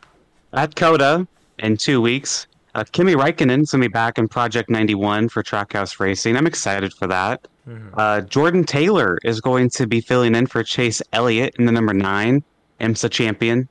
At 0.54 0.76
COTA 0.76 1.28
in 1.60 1.78
two 1.78 2.02
weeks, 2.02 2.48
uh, 2.76 2.84
Kimi 2.92 3.14
Räikkönen's 3.14 3.72
gonna 3.72 3.84
be 3.84 3.88
back 3.88 4.18
in 4.18 4.28
Project 4.28 4.70
91 4.70 5.30
for 5.30 5.44
Trackhouse 5.44 6.00
Racing. 6.00 6.36
I'm 6.38 6.48
excited 6.48 6.94
for 6.94 7.08
that. 7.08 7.48
Uh, 7.94 8.22
Jordan 8.22 8.64
Taylor 8.64 9.20
is 9.24 9.42
going 9.42 9.70
to 9.72 9.86
be 9.86 10.02
filling 10.02 10.34
in 10.34 10.48
for 10.48 10.64
Chase 10.64 11.04
Elliott 11.14 11.56
in 11.60 11.66
the 11.66 11.72
number 11.72 11.94
nine 11.94 12.44
IMSA 12.82 13.12
champion. 13.12 13.70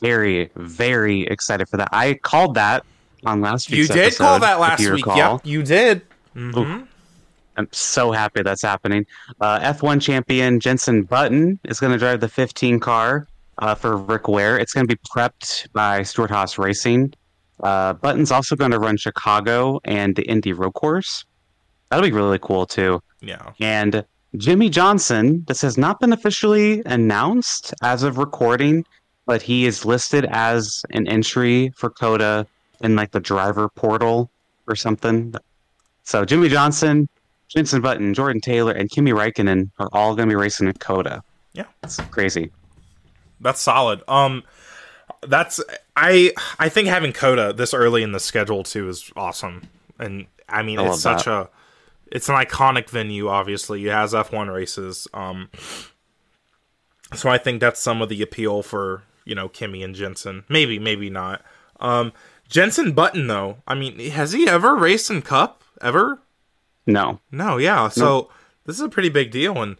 Very, 0.00 0.50
very 0.56 1.22
excited 1.22 1.68
for 1.68 1.76
that. 1.76 1.88
I 1.92 2.14
called 2.14 2.54
that 2.56 2.84
on 3.24 3.40
last 3.40 3.70
week. 3.70 3.78
You 3.78 3.86
did 3.86 3.96
episode, 3.98 4.24
call 4.24 4.40
that 4.40 4.58
last 4.58 4.80
week. 4.90 5.06
Yep, 5.06 5.40
you 5.44 5.62
did. 5.62 6.02
hmm 6.34 6.80
I'm 7.56 7.68
so 7.72 8.12
happy 8.12 8.42
that's 8.42 8.62
happening. 8.62 9.04
Uh, 9.40 9.58
F1 9.60 10.00
champion 10.00 10.60
Jenson 10.60 11.02
Button 11.02 11.58
is 11.64 11.80
going 11.80 11.92
to 11.92 11.98
drive 11.98 12.20
the 12.20 12.28
15 12.28 12.78
car 12.78 13.26
uh, 13.58 13.74
for 13.74 13.96
Rick 13.96 14.28
Ware. 14.28 14.58
It's 14.58 14.72
going 14.72 14.86
to 14.86 14.96
be 14.96 15.00
prepped 15.14 15.72
by 15.72 16.02
Stuart 16.02 16.30
Haas 16.30 16.58
Racing. 16.58 17.12
Uh, 17.62 17.92
Button's 17.94 18.30
also 18.30 18.56
going 18.56 18.70
to 18.70 18.78
run 18.78 18.96
Chicago 18.96 19.80
and 19.84 20.14
the 20.14 20.22
Indy 20.22 20.52
Road 20.52 20.72
Course. 20.74 21.24
That'll 21.90 22.04
be 22.04 22.12
really 22.12 22.38
cool 22.38 22.66
too. 22.66 23.00
Yeah. 23.20 23.52
And 23.60 24.04
Jimmie 24.36 24.68
Johnson, 24.68 25.44
this 25.48 25.62
has 25.62 25.78
not 25.78 26.00
been 26.00 26.12
officially 26.12 26.82
announced 26.86 27.74
as 27.82 28.02
of 28.02 28.18
recording, 28.18 28.84
but 29.26 29.42
he 29.42 29.66
is 29.66 29.84
listed 29.84 30.26
as 30.30 30.84
an 30.90 31.08
entry 31.08 31.72
for 31.76 31.90
COTA 31.90 32.46
in 32.80 32.94
like 32.94 33.10
the 33.10 33.20
driver 33.20 33.68
portal 33.70 34.30
or 34.68 34.76
something. 34.76 35.34
So 36.04 36.24
Jimmie 36.24 36.48
Johnson, 36.48 37.08
Jenson 37.48 37.80
Button, 37.80 38.14
Jordan 38.14 38.40
Taylor, 38.40 38.72
and 38.72 38.90
Kimi 38.90 39.12
Räikkönen 39.12 39.70
are 39.78 39.88
all 39.92 40.14
going 40.14 40.28
to 40.28 40.32
be 40.32 40.36
racing 40.36 40.68
at 40.68 40.78
COTA. 40.78 41.22
Yeah. 41.54 41.64
It's 41.82 41.96
crazy. 42.10 42.52
That's 43.40 43.60
solid. 43.60 44.02
Um 44.08 44.42
that's 45.26 45.60
I 45.96 46.32
I 46.58 46.68
think 46.68 46.88
having 46.88 47.12
COTA 47.12 47.54
this 47.56 47.74
early 47.74 48.02
in 48.02 48.12
the 48.12 48.20
schedule 48.20 48.62
too 48.62 48.88
is 48.88 49.10
awesome. 49.16 49.62
And 49.98 50.26
I 50.48 50.62
mean 50.62 50.78
I 50.78 50.88
it's 50.88 51.00
such 51.00 51.26
a 51.26 51.48
it's 52.10 52.28
an 52.28 52.36
iconic 52.36 52.88
venue 52.90 53.28
obviously. 53.28 53.86
It 53.86 53.92
has 53.92 54.12
F1 54.12 54.52
races. 54.52 55.08
Um 55.14 55.50
so 57.14 57.30
I 57.30 57.38
think 57.38 57.60
that's 57.60 57.80
some 57.80 58.02
of 58.02 58.10
the 58.10 58.20
appeal 58.20 58.62
for, 58.62 59.02
you 59.24 59.34
know, 59.34 59.48
Kimi 59.48 59.82
and 59.82 59.94
Jenson. 59.94 60.44
Maybe, 60.48 60.78
maybe 60.78 61.10
not. 61.10 61.42
Um 61.80 62.12
Jenson 62.48 62.92
Button 62.92 63.26
though. 63.26 63.58
I 63.66 63.74
mean, 63.74 63.98
has 64.10 64.32
he 64.32 64.48
ever 64.48 64.74
raced 64.74 65.10
in 65.10 65.22
Cup 65.22 65.62
ever? 65.80 66.20
No. 66.86 67.20
No, 67.30 67.58
yeah. 67.58 67.88
So 67.88 68.30
this 68.64 68.76
is 68.76 68.82
a 68.82 68.88
pretty 68.88 69.10
big 69.10 69.30
deal, 69.30 69.62
and 69.62 69.76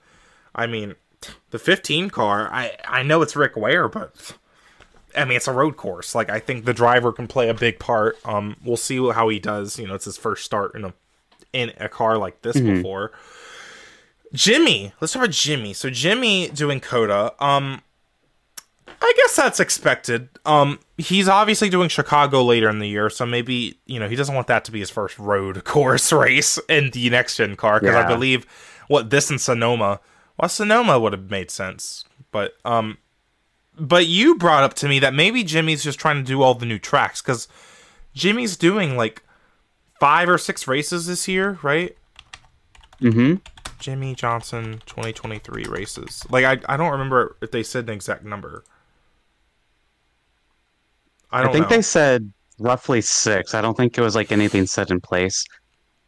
I 0.55 0.67
mean, 0.67 0.95
the 1.51 1.59
15 1.59 2.11
car. 2.11 2.49
I 2.53 2.77
I 2.87 3.03
know 3.03 3.23
it's 3.23 3.37
Rick 3.37 3.57
Ware, 3.57 3.89
but 3.89 4.37
I 5.17 5.25
mean 5.25 5.37
it's 5.37 5.49
a 5.49 5.53
road 5.53 5.77
course. 5.77 6.15
Like 6.15 6.31
I 6.31 6.39
think 6.39 6.65
the 6.65 6.75
driver 6.75 7.13
can 7.13 7.27
play 7.27 7.49
a 7.49 7.55
big 7.55 7.79
part. 7.79 8.19
Um, 8.25 8.57
we'll 8.65 8.77
see 8.77 8.97
how 9.11 9.29
he 9.29 9.39
does. 9.39 9.79
You 9.79 9.87
know, 9.87 9.95
it's 9.95 10.05
his 10.05 10.17
first 10.17 10.45
start 10.45 10.75
in 10.75 10.85
a 10.85 10.95
in 11.53 11.73
a 11.79 11.89
car 11.89 12.19
like 12.19 12.43
this 12.43 12.61
before. 12.61 13.13
Jimmy, 14.33 14.93
let's 15.01 15.13
talk 15.13 15.23
about 15.23 15.33
Jimmy. 15.33 15.73
So 15.73 15.91
Jimmy 15.91 16.49
doing 16.49 16.81
COTA. 16.81 17.33
Um, 17.43 17.83
I 19.01 19.13
guess 19.17 19.37
that's 19.37 19.61
expected. 19.61 20.29
Um, 20.45 20.81
he's 20.97 21.29
obviously 21.29 21.69
doing 21.69 21.89
Chicago 21.89 22.43
later 22.43 22.69
in 22.69 22.79
the 22.79 22.89
year, 22.89 23.11
so 23.11 23.25
maybe 23.25 23.79
you 23.87 23.99
know 24.01 24.09
he 24.09 24.17
doesn't 24.17 24.35
want 24.35 24.49
that 24.49 24.65
to 24.67 24.73
be 24.73 24.81
his 24.81 24.91
first 24.91 25.19
road 25.19 25.65
course 25.65 26.13
race 26.13 26.59
in 26.69 26.91
the 26.91 27.09
next 27.11 27.37
gen 27.37 27.57
car 27.57 27.81
because 27.81 27.95
I 27.95 28.07
believe 28.07 28.47
what 28.89 29.11
this 29.11 29.31
and 29.31 29.41
Sonoma. 29.41 30.01
Well, 30.39 30.49
Sonoma 30.49 30.99
would 30.99 31.13
have 31.13 31.31
made 31.31 31.51
sense, 31.51 32.05
but 32.31 32.55
um, 32.65 32.99
but 33.79 34.07
you 34.07 34.37
brought 34.37 34.63
up 34.63 34.75
to 34.75 34.89
me 34.89 34.99
that 35.01 35.15
maybe 35.15 35.43
Jimmy's 35.45 35.83
just 35.83 35.99
trying 35.99 36.17
to 36.17 36.23
do 36.23 36.43
all 36.43 36.55
the 36.55 36.67
new 36.67 36.79
tracks 36.79 37.21
because 37.21 37.49
Jimmy's 38.15 38.57
doing 38.57 38.97
like 38.97 39.23
five 40.01 40.29
or 40.29 40.39
six 40.39 40.69
races 40.69 41.07
this 41.07 41.27
year, 41.27 41.59
right? 41.63 41.97
Mm-hmm. 43.01 43.37
Jimmie 43.79 44.15
Johnson 44.15 44.83
2023 44.87 45.65
races. 45.65 46.25
Like 46.31 46.45
I, 46.45 46.73
I 46.73 46.77
don't 46.77 46.91
remember 46.91 47.37
if 47.41 47.51
they 47.51 47.63
said 47.63 47.85
an 47.89 47.95
exact 47.95 48.25
number. 48.25 48.65
I 51.31 51.41
I, 51.41 51.43
don't 51.43 51.53
think 51.53 51.71
know. 51.71 51.77
they 51.77 51.83
said 51.83 52.33
roughly 52.59 53.01
six. 53.01 53.55
I 53.55 53.61
don't 53.61 53.77
think 53.77 53.97
it 53.97 54.01
was 54.01 54.15
like 54.15 54.33
anything 54.33 54.67
set 54.67 54.91
in 54.91 55.01
place. 55.01 55.45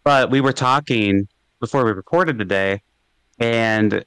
But 0.03 0.31
we 0.31 0.41
were 0.41 0.53
talking 0.53 1.29
before 1.61 1.85
we 1.85 1.93
recorded 1.93 2.39
today, 2.39 2.83
and 3.39 4.05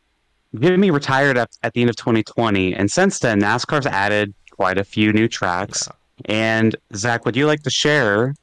Jimmy 0.60 0.92
retired 0.92 1.38
at, 1.38 1.50
at 1.64 1.74
the 1.74 1.82
end 1.82 1.90
of 1.90 1.96
2020. 1.96 2.74
And 2.76 2.92
since 2.92 3.20
then, 3.20 3.42
NASCAR's 3.42 3.86
added 3.86 4.34
quite 4.52 4.78
a 4.78 4.84
few 4.84 5.12
new 5.12 5.28
tracks. 5.28 5.88
And 6.26 6.76
Zach, 6.96 7.26
would 7.26 7.36
you 7.36 7.48
like 7.48 7.64
to 7.64 7.70
share 7.70 8.36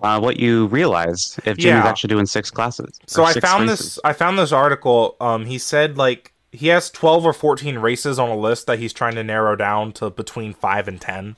uh, 0.00 0.18
what 0.20 0.38
you 0.38 0.66
realized 0.66 1.38
if 1.46 1.56
Jimmy's 1.56 1.84
Yeah. 1.84 1.86
actually 1.88 2.08
doing 2.08 2.26
six 2.26 2.50
classes? 2.50 2.98
So 3.06 3.22
or 3.22 3.26
I 3.26 3.32
found 3.34 3.68
races? 3.68 3.78
this. 3.94 3.98
I 4.04 4.12
found 4.12 4.38
this 4.38 4.52
article. 4.52 5.16
Um, 5.20 5.46
he 5.46 5.58
said 5.58 5.96
like 5.96 6.32
he 6.50 6.68
has 6.68 6.90
12 6.90 7.24
or 7.24 7.32
14 7.32 7.78
races 7.78 8.18
on 8.18 8.28
a 8.28 8.36
list 8.36 8.66
that 8.66 8.78
he's 8.78 8.92
trying 8.92 9.14
to 9.14 9.24
narrow 9.24 9.56
down 9.56 9.92
to 9.92 10.10
between 10.10 10.52
five 10.54 10.88
and 10.88 11.00
10. 11.00 11.36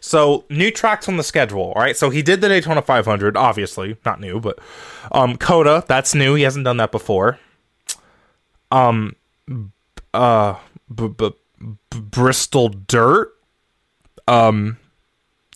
So 0.00 0.44
new 0.48 0.70
tracks 0.70 1.08
on 1.08 1.16
the 1.16 1.24
schedule. 1.24 1.72
All 1.74 1.82
right. 1.82 1.96
So 1.96 2.10
he 2.10 2.22
did 2.22 2.40
the 2.40 2.48
Daytona 2.48 2.80
500, 2.82 3.36
obviously 3.36 3.96
not 4.06 4.20
new, 4.20 4.38
but 4.40 4.58
um, 5.10 5.36
COTA 5.36 5.84
that's 5.88 6.14
new. 6.14 6.34
He 6.34 6.44
hasn't 6.44 6.64
done 6.64 6.76
that 6.76 6.92
before. 6.92 7.38
Um, 8.70 9.16
uh, 10.14 10.54
b- 10.94 11.08
b- 11.08 11.30
b- 11.90 12.00
Bristol 12.00 12.68
Dirt. 12.68 13.32
Um, 14.26 14.78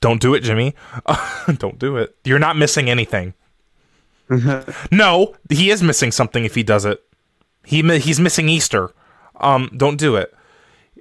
don't 0.00 0.20
do 0.20 0.34
it, 0.34 0.40
Jimmy. 0.40 0.74
don't 1.58 1.78
do 1.78 1.96
it. 1.96 2.16
You're 2.24 2.38
not 2.38 2.56
missing 2.56 2.88
anything. 2.90 3.34
No, 4.90 5.34
he 5.50 5.70
is 5.70 5.82
missing 5.82 6.10
something 6.10 6.44
if 6.46 6.54
he 6.54 6.62
does 6.62 6.86
it. 6.86 7.02
He 7.64 7.82
he's 7.98 8.18
missing 8.18 8.48
Easter. 8.48 8.90
Um, 9.36 9.70
don't 9.76 9.98
do 9.98 10.16
it. 10.16 10.34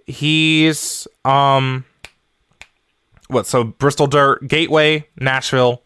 He's 0.05 1.07
um, 1.23 1.85
what? 3.29 3.47
So 3.47 3.63
Bristol 3.63 4.07
Dirt, 4.07 4.45
Gateway, 4.47 5.07
Nashville, 5.17 5.81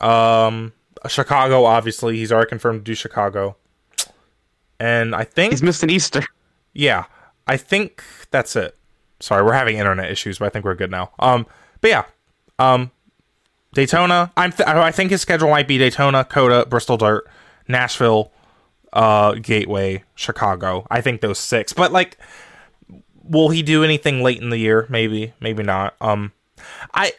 um, 0.00 0.72
Chicago. 1.06 1.64
Obviously, 1.64 2.16
he's 2.16 2.32
already 2.32 2.48
confirmed 2.48 2.80
to 2.80 2.84
do 2.84 2.94
Chicago, 2.96 3.56
and 4.80 5.14
I 5.14 5.24
think 5.24 5.52
He's 5.52 5.62
missed 5.62 5.82
an 5.82 5.90
Easter. 5.90 6.24
yeah, 6.72 7.04
I 7.46 7.56
think 7.56 8.02
that's 8.30 8.56
it. 8.56 8.76
Sorry, 9.20 9.42
we're 9.44 9.52
having 9.54 9.78
internet 9.78 10.10
issues, 10.10 10.38
but 10.38 10.46
I 10.46 10.48
think 10.50 10.64
we're 10.64 10.74
good 10.74 10.90
now. 10.90 11.12
Um, 11.18 11.46
but 11.80 11.88
yeah, 11.88 12.04
um, 12.58 12.90
Daytona. 13.72 14.32
I'm 14.36 14.52
th- 14.52 14.68
I 14.68 14.90
think 14.90 15.10
his 15.10 15.20
schedule 15.22 15.50
might 15.50 15.66
be 15.68 15.78
Daytona, 15.78 16.24
COTA, 16.24 16.66
Bristol 16.68 16.96
Dirt, 16.96 17.24
Nashville, 17.68 18.32
uh, 18.92 19.32
Gateway, 19.34 20.04
Chicago. 20.14 20.86
I 20.90 21.00
think 21.00 21.20
those 21.20 21.38
six. 21.38 21.72
But 21.72 21.92
like, 21.92 22.18
will 23.22 23.48
he 23.50 23.62
do 23.62 23.82
anything 23.84 24.22
late 24.22 24.40
in 24.40 24.50
the 24.50 24.58
year? 24.58 24.86
Maybe, 24.88 25.32
maybe 25.40 25.62
not. 25.62 25.94
Um, 26.00 26.32
I. 26.92 27.12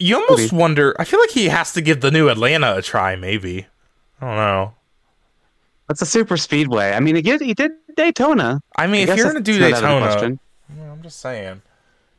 You 0.00 0.16
almost 0.16 0.52
Maybe. 0.52 0.60
wonder. 0.60 0.96
I 0.98 1.04
feel 1.04 1.20
like 1.20 1.30
he 1.30 1.46
has 1.48 1.72
to 1.74 1.80
give 1.80 2.00
the 2.00 2.10
new 2.10 2.28
Atlanta 2.28 2.76
a 2.76 2.82
try. 2.82 3.14
Maybe. 3.14 3.66
I 4.20 4.26
don't 4.26 4.36
know. 4.36 4.74
That's 5.88 6.02
a 6.02 6.06
super 6.06 6.36
speedway. 6.36 6.92
I 6.92 7.00
mean, 7.00 7.16
he 7.16 7.22
did, 7.22 7.40
he 7.40 7.54
did 7.54 7.72
Daytona. 7.96 8.60
I 8.76 8.86
mean, 8.86 9.08
I 9.08 9.12
if 9.12 9.18
you're 9.18 9.26
gonna 9.26 9.40
do 9.40 9.58
not 9.58 9.72
out 9.72 10.02
of 10.02 10.02
the 10.02 10.16
Daytona, 10.20 10.38
I'm 10.92 11.02
just 11.02 11.20
saying. 11.20 11.62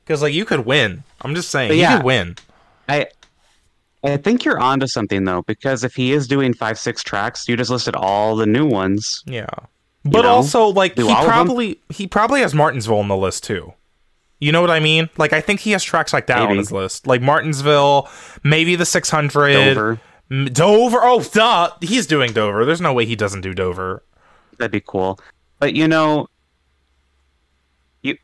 Because 0.03 0.21
like 0.21 0.33
you 0.33 0.45
could 0.45 0.65
win. 0.65 1.03
I'm 1.21 1.33
just 1.33 1.49
saying 1.49 1.69
But 1.69 1.75
you 1.75 1.81
yeah. 1.81 1.97
could 1.97 2.05
win. 2.05 2.35
I 2.87 3.07
I 4.03 4.17
think 4.17 4.45
you're 4.45 4.59
onto 4.59 4.87
something 4.87 5.23
though, 5.23 5.41
because 5.43 5.83
if 5.83 5.95
he 5.95 6.11
is 6.11 6.27
doing 6.27 6.53
five, 6.53 6.77
six 6.77 7.01
tracks, 7.01 7.47
you 7.47 7.57
just 7.57 7.71
listed 7.71 7.95
all 7.95 8.35
the 8.35 8.45
new 8.45 8.65
ones. 8.67 9.23
Yeah. 9.25 9.47
But 10.03 10.21
know? 10.21 10.29
also 10.29 10.67
like 10.67 10.95
Do 10.95 11.07
he 11.07 11.11
all 11.11 11.19
of 11.19 11.25
them? 11.25 11.31
probably 11.31 11.79
he 11.89 12.07
probably 12.07 12.41
has 12.41 12.53
Martinsville 12.53 12.99
on 12.99 13.07
the 13.07 13.17
list 13.17 13.43
too. 13.43 13.73
You 14.39 14.51
know 14.51 14.61
what 14.61 14.69
I 14.69 14.79
mean? 14.79 15.09
Like 15.17 15.33
I 15.33 15.41
think 15.41 15.61
he 15.61 15.71
has 15.71 15.83
tracks 15.83 16.13
like 16.13 16.27
that 16.27 16.39
on 16.39 16.57
his 16.57 16.71
list. 16.71 17.07
Like 17.07 17.21
Martinsville, 17.21 18.09
maybe 18.43 18.75
the 18.75 18.85
600. 18.85 19.53
Dover. 19.53 19.99
Dover. 20.29 20.99
Oh, 21.03 21.21
duh. 21.23 21.71
He's 21.81 22.07
doing 22.07 22.31
Dover. 22.33 22.65
There's 22.65 22.81
no 22.81 22.93
way 22.93 23.05
he 23.05 23.15
doesn't 23.15 23.41
do 23.41 23.53
Dover. 23.53 24.03
That'd 24.57 24.71
be 24.71 24.81
cool. 24.81 25.19
But 25.59 25.73
you 25.75 25.87
know, 25.87 26.27
you 28.03 28.17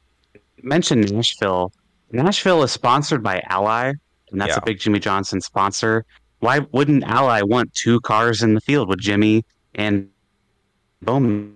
mentioned 0.64 1.12
Nashville. 1.14 1.72
Nashville 2.12 2.64
is 2.64 2.72
sponsored 2.72 3.24
by 3.24 3.42
Ally, 3.50 3.94
and 4.32 4.42
that's 4.42 4.52
Yeah. 4.54 4.60
a 4.62 4.66
big 4.66 4.80
Jimmie 4.80 5.00
Johnson 5.00 5.42
sponsor. 5.42 6.06
Why 6.40 6.60
wouldn't 6.72 7.04
Ally 7.04 7.42
want 7.44 7.74
two 7.74 8.00
cars 8.02 8.42
in 8.42 8.56
the 8.56 8.62
field 8.62 8.90
with 8.90 9.00
Jimmy 9.00 9.46
and 9.76 10.10
Bowman? 11.02 11.56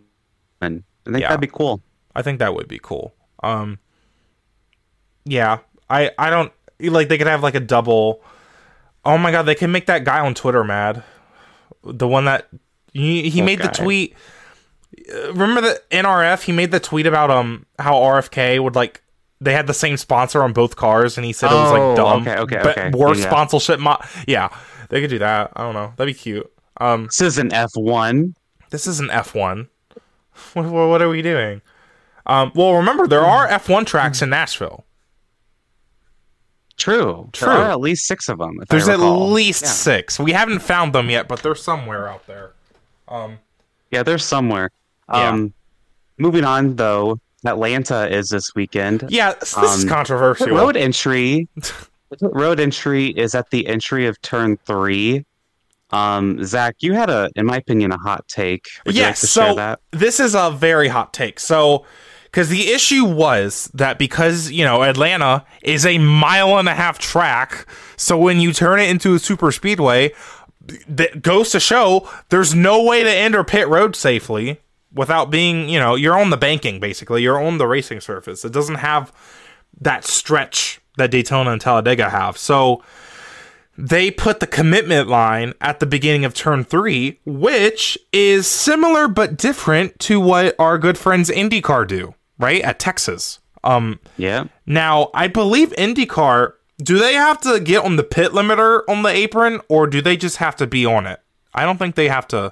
I 0.62 0.68
think 0.68 0.84
Yeah. 1.08 1.28
that'd 1.30 1.42
be 1.42 1.48
cool. 1.48 1.82
I 2.16 2.22
think 2.22 2.40
that 2.40 2.54
would 2.56 2.68
be 2.68 2.80
cool. 2.82 3.14
Um 3.44 3.80
Yeah. 5.26 5.60
I 5.90 6.12
I 6.18 6.30
don't 6.30 6.52
like 6.80 7.10
they 7.10 7.18
could 7.18 7.28
have 7.28 7.44
like 7.44 7.56
a 7.56 7.60
double 7.60 8.24
Oh 9.06 9.18
my 9.18 9.32
god, 9.32 9.44
they 9.44 9.56
can 9.56 9.72
make 9.72 9.86
that 9.86 10.04
guy 10.04 10.20
on 10.20 10.34
Twitter 10.34 10.64
mad. 10.64 11.04
The 11.84 12.08
one 12.08 12.26
that 12.26 12.50
he, 12.94 13.30
he 13.30 13.42
made 13.42 13.60
the 13.60 13.68
tweet 13.68 14.16
Remember 15.34 15.62
the 15.62 15.82
NRF? 15.92 16.42
He 16.44 16.52
made 16.52 16.72
the 16.72 16.80
tweet 16.80 17.06
about 17.06 17.30
um 17.30 17.66
how 17.80 17.94
RFK 17.96 18.62
would 18.64 18.76
like 18.76 19.04
they 19.42 19.52
had 19.54 19.68
the 19.68 19.74
same 19.74 19.98
sponsor 19.98 20.42
on 20.42 20.54
both 20.54 20.76
cars, 20.78 21.18
and 21.18 21.26
he 21.26 21.34
said 21.34 21.52
it 21.52 21.56
was 21.56 21.72
Oh, 21.72 21.88
like 21.88 21.96
dumb. 21.98 22.22
okay, 22.22 22.38
okay, 22.42 22.60
but 22.64 22.78
okay. 22.78 22.90
Worse 22.98 23.20
Yeah. 23.20 23.30
sponsorship. 23.30 23.80
Mo- 23.80 24.00
yeah, 24.28 24.50
they 24.90 25.02
could 25.02 25.10
do 25.10 25.20
that. 25.20 25.52
I 25.56 25.64
don't 25.64 25.74
know. 25.74 25.94
That'd 25.98 26.14
be 26.14 26.18
cute. 26.18 26.50
Um, 26.78 27.06
This 27.06 27.22
is 27.22 27.38
an 27.38 27.50
F1. 27.50 28.34
this 28.72 28.88
is 28.88 29.00
an 29.02 29.10
F1. 29.10 29.68
What, 30.54 30.66
what, 30.72 30.88
what 30.90 31.02
are 31.02 31.10
we 31.10 31.22
doing? 31.22 31.62
Um, 32.26 32.52
well, 32.56 32.74
remember 32.76 33.06
there 33.08 33.26
are 33.26 33.48
F1 33.48 33.86
tracks 33.86 34.22
in 34.22 34.30
Nashville. 34.30 34.86
True. 36.78 37.30
True. 37.34 37.48
There 37.48 37.58
are 37.58 37.72
at 37.72 37.80
least 37.80 38.06
six 38.06 38.28
of 38.30 38.38
them. 38.40 38.58
if 38.62 38.72
I 38.72 38.76
There's 38.76 38.88
at 38.90 39.00
least 39.00 39.64
Yeah. 39.64 39.70
six. 39.70 40.20
We 40.20 40.34
haven't 40.34 40.60
found 40.60 40.94
them 40.94 41.10
yet, 41.10 41.28
but 41.28 41.42
they're 41.42 41.56
somewhere 41.56 42.08
out 42.10 42.28
there. 42.28 42.52
Um, 43.08 43.40
yeah, 43.92 44.04
they're 44.04 44.18
somewhere. 44.18 44.72
Yeah. 45.10 45.30
Um, 45.30 45.54
moving 46.18 46.44
on 46.44 46.76
though, 46.76 47.20
Atlanta 47.46 48.08
is 48.14 48.30
this 48.30 48.54
weekend. 48.56 49.06
yeah, 49.10 49.34
this 49.34 49.56
is 49.56 49.84
Um, 49.84 49.90
controversial. 49.90 50.48
Road 50.50 50.76
entry. 50.76 51.48
road 52.22 52.60
entry 52.60 53.08
is 53.10 53.36
at 53.36 53.50
the 53.52 53.68
entry 53.68 54.08
of 54.08 54.22
turn 54.22 54.58
three. 54.66 55.26
Um, 55.92 56.44
Zach, 56.44 56.76
you 56.80 56.94
had 56.94 57.10
a, 57.10 57.30
in 57.36 57.46
my 57.46 57.58
opinion, 57.58 57.92
a 57.92 57.98
hot 57.98 58.28
take. 58.28 58.66
Would 58.86 58.96
you 58.96 59.02
like 59.04 59.10
yes, 59.12 59.22
to 59.22 59.28
so 59.28 59.42
share 59.46 59.56
that? 59.56 59.80
this 59.92 60.20
is 60.20 60.34
a 60.36 60.50
very 60.52 60.88
hot 60.88 61.14
take. 61.14 61.40
So, 61.40 61.86
because 62.36 62.50
the 62.50 62.74
issue 62.74 63.06
was 63.06 63.72
that 63.74 63.98
because 63.98 64.52
you 64.52 64.66
know 64.66 64.84
Atlanta 64.84 65.46
is 65.62 65.86
a 65.86 65.98
mile 66.00 66.58
and 66.58 66.68
a 66.68 66.74
half 66.74 67.00
track, 67.00 67.66
so 67.96 68.18
when 68.18 68.42
you 68.42 68.52
turn 68.52 68.82
it 68.82 68.90
into 68.90 69.16
a 69.16 69.20
super 69.20 69.54
speedway, 69.54 70.12
that 70.90 71.22
goes 71.22 71.52
to 71.52 71.62
show 71.62 72.10
there's 72.28 72.54
no 72.54 72.84
way 72.84 73.04
to 73.04 73.10
enter 73.10 73.46
pit 73.46 73.70
road 73.70 73.96
safely 73.96 74.60
without 74.94 75.32
being 75.32 75.70
you 75.70 75.80
know 75.80 75.96
you're 75.96 76.20
on 76.20 76.30
the 76.30 76.36
banking 76.36 76.82
basically 76.82 77.24
you're 77.24 77.42
on 77.42 77.58
the 77.58 77.68
racing 77.68 78.02
surface. 78.02 78.44
It 78.44 78.52
doesn't 78.52 78.76
have 78.76 79.14
that 79.80 80.04
stretch 80.04 80.82
that 80.98 81.12
Daytona 81.12 81.52
and 81.52 81.62
Talladega 81.62 82.10
have. 82.10 82.38
So 82.38 82.84
they 83.78 84.12
put 84.12 84.42
the 84.42 84.48
commitment 84.48 85.08
line 85.08 85.54
at 85.62 85.80
the 85.80 85.86
beginning 85.86 86.26
of 86.26 86.34
turn 86.34 86.66
three, 86.66 87.22
which 87.26 87.98
is 88.12 88.46
similar 88.46 89.08
but 89.08 89.38
different 89.38 89.98
to 90.00 90.20
what 90.20 90.54
our 90.60 90.78
good 90.78 90.98
friends 90.98 91.30
IndyCar 91.30 91.88
do, 91.88 92.14
right? 92.38 92.62
At 92.62 92.80
Texas. 92.80 93.40
Um 93.64 94.00
Yeah. 94.18 94.46
now 94.66 95.10
I 95.14 95.28
believe 95.28 95.70
IndyCar 95.72 96.54
do 96.84 96.98
they 97.00 97.14
have 97.14 97.40
to 97.42 97.60
get 97.60 97.84
on 97.86 97.96
the 97.96 98.04
pit 98.04 98.32
limiter 98.34 98.82
on 98.90 99.02
the 99.04 99.10
apron 99.10 99.62
or 99.70 99.88
do 99.88 100.02
they 100.02 100.18
just 100.18 100.38
have 100.38 100.56
to 100.58 100.68
be 100.68 100.86
on 100.86 101.08
it? 101.08 101.20
I 101.54 101.64
don't 101.64 101.78
think 101.78 101.96
they 101.96 102.10
have 102.10 102.28
to 102.30 102.52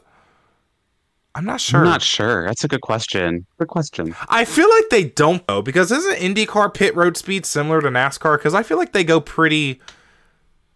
I'm 1.35 1.45
not 1.45 1.59
sure. 1.61 1.79
I'm 1.79 1.85
not 1.85 2.01
sure. 2.03 2.45
That's 2.45 2.63
a 2.63 2.67
good 2.67 2.81
question. 2.81 3.45
Good 3.57 3.67
question. 3.67 4.15
I 4.29 4.45
feel 4.45 4.69
like 4.69 4.89
they 4.91 5.05
don't 5.05 5.45
though, 5.47 5.63
because 5.63 5.91
isn't 5.91 6.17
IndyCar 6.19 6.71
pit 6.73 6.95
road 6.95 7.17
speed 7.17 7.45
similar 7.47 7.81
to 7.81 7.87
NASCAR? 7.89 8.37
Because 8.37 8.53
I 8.53 8.61
feel 8.61 8.77
like 8.77 8.93
they 8.93 9.03
go 9.03 9.19
pretty. 9.19 9.81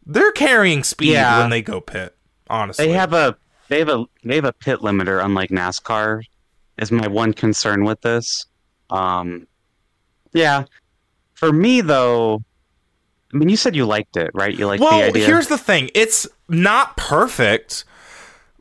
They're 0.07 0.31
carrying 0.31 0.83
speed 0.83 1.11
Yeah. 1.11 1.39
when 1.41 1.51
they 1.51 1.61
go 1.61 1.79
pit. 1.79 2.15
Honestly, 2.49 2.87
They 2.87 2.93
have 2.93 3.13
a 3.13 3.37
they 3.69 3.77
have 3.79 3.89
a 3.89 4.05
they 4.23 4.35
have 4.35 4.45
a 4.45 4.53
pit 4.53 4.79
limiter, 4.79 5.23
unlike 5.23 5.51
NASCAR. 5.51 6.21
Is 6.79 6.91
my 6.91 7.07
one 7.07 7.33
concern 7.33 7.83
with 7.83 8.01
this. 8.01 8.45
Um, 8.89 9.47
yeah. 10.33 10.65
For 11.33 11.51
me 11.51 11.81
though, 11.81 12.43
I 13.33 13.37
mean, 13.37 13.49
you 13.49 13.57
said 13.57 13.75
you 13.75 13.85
liked 13.85 14.17
it, 14.17 14.31
right? 14.33 14.57
You 14.57 14.67
liked 14.67 14.79
the 14.79 14.85
Well, 14.85 15.13
here's 15.13 15.47
the 15.47 15.57
thing: 15.57 15.89
it's 15.93 16.27
not 16.47 16.97
perfect, 16.97 17.83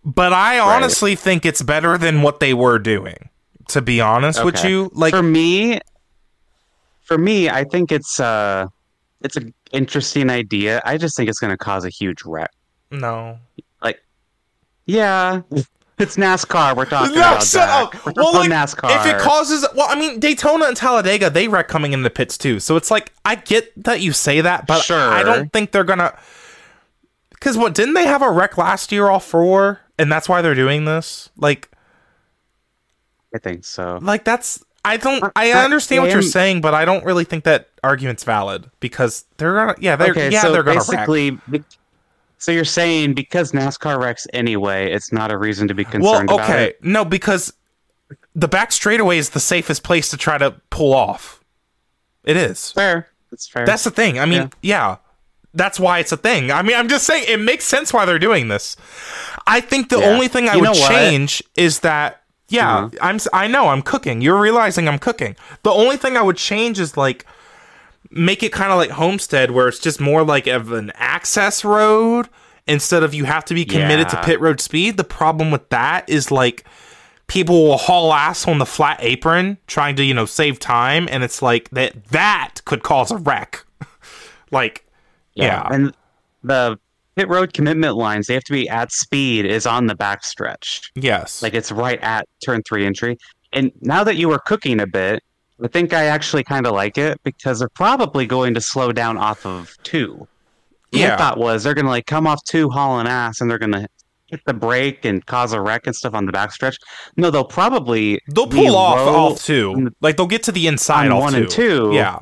but 0.05 0.33
I 0.33 0.59
honestly 0.59 1.15
think 1.15 1.47
it's 1.47 1.63
better 1.63 1.97
than 1.97 2.23
what 2.23 2.41
they 2.41 2.53
were 2.53 2.79
doing. 2.79 3.31
To 3.69 3.83
be 3.83 4.01
honest 4.01 4.45
with 4.45 4.65
you, 4.65 4.91
like 4.95 5.13
for 5.13 5.25
me 5.25 5.81
for 7.03 7.19
me 7.19 7.51
i 7.51 7.65
think 7.65 7.91
it's 7.91 8.21
uh 8.21 8.67
it's 9.23 9.37
an 9.37 9.53
interesting 9.73 10.31
idea. 10.31 10.81
I 10.85 10.99
just 10.99 11.17
think 11.17 11.29
it's 11.29 11.39
going 11.39 11.51
to 11.51 11.57
cause 11.57 11.85
a 11.85 11.91
huge 11.91 12.25
wreck. 12.25 12.51
No, 12.91 13.39
like, 13.83 14.01
yeah 14.87 15.41
It's 15.99 16.17
NASCAR. 16.17 16.77
We're 16.77 16.85
talking 16.85 17.15
No, 17.15 17.21
about. 17.23 17.35
shut 17.39 17.47
Zach. 17.47 17.95
up. 17.95 18.07
We're 18.07 18.13
Well, 18.17 18.35
like, 18.35 18.51
NASCAR. 18.51 18.95
if 19.01 19.07
it 19.15 19.19
causes, 19.19 19.67
well, 19.75 19.87
I 19.89 19.95
mean, 19.99 20.21
Daytona 20.21 20.67
and 20.67 20.77
Talladega, 20.77 21.31
they 21.31 21.49
wreck 21.49 21.69
coming 21.69 21.93
in 21.95 22.03
the 22.03 22.11
pits 22.11 22.37
too. 22.37 22.61
So 22.61 22.77
it's 22.77 22.91
like 22.91 23.13
I 23.25 23.37
get 23.37 23.73
that 23.83 24.01
you 24.03 24.13
say 24.13 24.43
that, 24.43 24.67
but 24.67 24.83
Sure. 24.83 24.99
I 24.99 25.23
don't 25.23 25.51
think 25.53 25.73
they're 25.73 25.85
gonna. 25.85 26.15
Because 27.31 27.57
what 27.57 27.75
didn't 27.75 27.95
they 27.95 28.07
have 28.07 28.21
a 28.23 28.31
wreck 28.31 28.59
last 28.59 28.93
year 28.93 29.09
all 29.09 29.21
four, 29.21 29.81
and 29.99 30.13
that's 30.13 30.29
why 30.29 30.43
they're 30.43 30.55
doing 30.55 30.85
this? 30.85 31.31
Like, 31.37 31.71
I 33.35 33.39
think 33.39 33.65
so. 33.65 33.99
like 34.03 34.25
that's 34.25 34.63
I 34.85 34.97
don't 34.99 35.23
uh, 35.25 35.31
I 35.35 35.53
I- 35.53 35.65
understand 35.65 36.03
what 36.03 36.11
you're 36.13 36.21
saying, 36.23 36.61
but 36.61 36.75
I 36.75 36.85
don't 36.85 37.05
really 37.07 37.25
think 37.25 37.45
that 37.45 37.69
argument's 37.83 38.25
valid 38.25 38.71
because 38.81 39.25
they're 39.39 39.55
gonna 39.55 39.75
yeah 39.81 39.97
they're 39.97 40.11
okay, 40.11 40.31
yeah 40.31 40.43
so 40.43 40.53
they're 40.53 40.63
gonna 40.63 40.79
basically, 40.81 41.31
be- 41.51 41.63
so 42.39 42.53
you're 42.53 42.65
saying 42.65 43.15
because 43.15 43.53
NASCAR 43.53 43.99
wrecks 44.01 44.27
anyway, 44.33 44.93
it's 44.93 45.13
not 45.13 45.31
a 45.33 45.39
reason 45.39 45.69
to 45.69 45.75
be 45.75 45.85
Well, 45.85 45.93
concerned 45.93 46.31
about 46.31 46.41
okay, 46.51 46.73
no, 46.83 47.05
because 47.05 47.53
the 48.35 48.49
back 48.49 48.73
straightaway 48.73 49.19
is 49.19 49.31
the 49.31 49.41
safest 49.41 49.83
place 49.83 50.11
to 50.11 50.17
try 50.17 50.39
to 50.39 50.53
pull 50.71 50.93
off. 50.95 51.43
It 52.25 52.37
is. 52.37 52.73
Fair. 52.73 53.09
That's 53.31 53.49
fair. 53.49 53.67
That's 53.67 53.85
the 53.85 53.91
thing. 53.91 54.19
I 54.19 54.27
mean, 54.27 54.51
yeah. 54.63 54.97
That's 55.55 55.81
why 55.81 56.01
it's 56.01 56.13
a 56.13 56.17
thing. 56.19 56.51
I 56.53 56.61
mean, 56.63 56.77
I'm 56.77 56.89
just 56.89 57.07
saying 57.07 57.25
it 57.29 57.41
makes 57.41 57.65
sense 57.65 57.91
why 57.93 58.05
they're 58.05 58.19
doing 58.19 58.49
this. 58.49 58.77
I 59.47 59.61
think 59.61 59.89
the 59.89 59.99
Yeah. 59.99 60.07
only 60.09 60.29
thing 60.29 60.49
I 60.51 60.55
You 60.55 60.61
would 60.61 60.75
change 60.75 61.43
is 61.57 61.81
that 61.81 62.23
yeah, 62.49 62.77
Uh-huh. 62.77 62.91
I'm 63.01 63.19
I 63.33 63.47
know 63.49 63.69
I'm 63.69 63.83
cooking. 63.83 64.21
You're 64.21 64.39
realizing 64.41 64.87
I'm 64.87 64.99
cooking. 64.99 65.35
The 65.63 65.71
only 65.71 65.97
thing 65.97 66.17
I 66.17 66.23
would 66.23 66.37
change 66.37 66.79
is 66.79 66.97
like 66.97 67.25
make 68.11 68.43
it 68.43 68.53
kind 68.53 68.73
of 68.73 68.79
like 68.79 68.91
Homestead 68.91 69.51
where 69.51 69.69
it's 69.69 69.79
just 69.79 70.01
more 70.01 70.25
like 70.25 70.47
of 70.47 70.73
an 70.73 70.93
access 70.95 71.65
road 71.65 72.29
instead 72.67 73.03
of 73.03 73.15
you 73.15 73.25
have 73.25 73.45
to 73.47 73.55
be 73.55 73.65
committed 73.65 74.09
to 74.09 74.23
pit 74.23 74.41
road 74.41 74.61
speed. 74.61 74.97
The 74.97 75.05
problem 75.05 75.51
with 75.51 75.69
that 75.71 76.09
is 76.09 76.31
like 76.31 76.65
people 77.27 77.65
will 77.65 77.77
haul 77.77 78.13
ass 78.13 78.47
on 78.47 78.59
the 78.59 78.67
flat 78.67 78.99
apron 79.01 79.59
trying 79.67 79.97
to, 79.97 80.05
you 80.05 80.15
know, 80.15 80.27
save 80.27 80.59
time 80.59 81.09
and 81.11 81.23
it's 81.23 81.43
like 81.43 81.71
that 81.71 82.05
that 82.07 82.55
could 82.65 82.83
cause 82.83 83.11
a 83.11 83.17
wreck. 83.17 83.65
like 84.51 84.87
yeah. 85.35 85.69
And 85.71 85.95
the 86.43 86.79
pit 87.15 87.29
road 87.29 87.53
commitment 87.53 87.97
lines, 87.97 88.27
they 88.27 88.35
have 88.35 88.45
to 88.45 88.53
be 88.53 88.69
at 88.69 88.93
speed, 88.93 89.45
is 89.45 89.67
on 89.67 89.87
the 89.87 89.95
back 89.95 90.25
stretch. 90.25 90.91
Yes. 90.95 91.43
Like 91.43 91.55
it's 91.55 91.71
right 91.71 92.01
at 92.01 92.29
turn 92.45 92.63
three 92.63 92.87
entry. 92.87 93.19
And 93.53 93.73
now 93.81 94.05
that 94.05 94.17
you 94.17 94.29
were 94.29 94.39
cooking 94.39 94.81
a 94.81 94.87
bit, 94.87 95.23
I 95.63 95.69
think 95.69 95.93
I 95.95 96.05
actually 96.07 96.45
kind 96.45 96.67
of 96.67 96.73
like 96.73 96.99
it 96.99 97.21
because 97.25 97.59
they're 97.61 97.69
probably 97.71 98.27
going 98.27 98.55
to 98.55 98.61
slow 98.61 98.93
down 98.93 99.17
off 99.17 99.47
of 99.47 99.77
two. 99.83 100.29
My 100.93 101.01
Yeah. 101.01 101.17
thought 101.17 101.39
was 101.39 101.65
they're 101.65 101.75
going 101.75 101.87
to 101.87 101.91
like 101.91 102.07
come 102.07 102.27
off 102.27 102.43
two 102.45 102.69
hauling 102.71 103.07
ass 103.07 103.41
and 103.41 103.51
they're 103.51 103.59
going 103.59 103.73
to 103.73 103.87
hit 104.27 104.41
the 104.45 104.53
brake 104.55 105.05
and 105.05 105.25
cause 105.25 105.53
a 105.53 105.61
wreck 105.61 105.87
and 105.87 105.95
stuff 105.97 106.15
on 106.15 106.27
the 106.27 106.33
backstretch. 106.33 106.77
No, 107.17 107.31
they'll 107.31 107.45
probably 107.45 108.21
they'll 108.29 108.47
pull 108.49 108.77
off 108.77 108.99
off 108.99 109.43
two. 109.45 109.91
Like 110.01 110.17
they'll 110.17 110.27
get 110.27 110.43
to 110.45 110.53
the 110.53 110.67
inside 110.67 111.07
on 111.07 111.13
off 111.13 111.23
one 111.23 111.33
two. 111.33 111.39
and 111.41 111.51
two. 111.51 111.91
Yeah. 111.95 112.19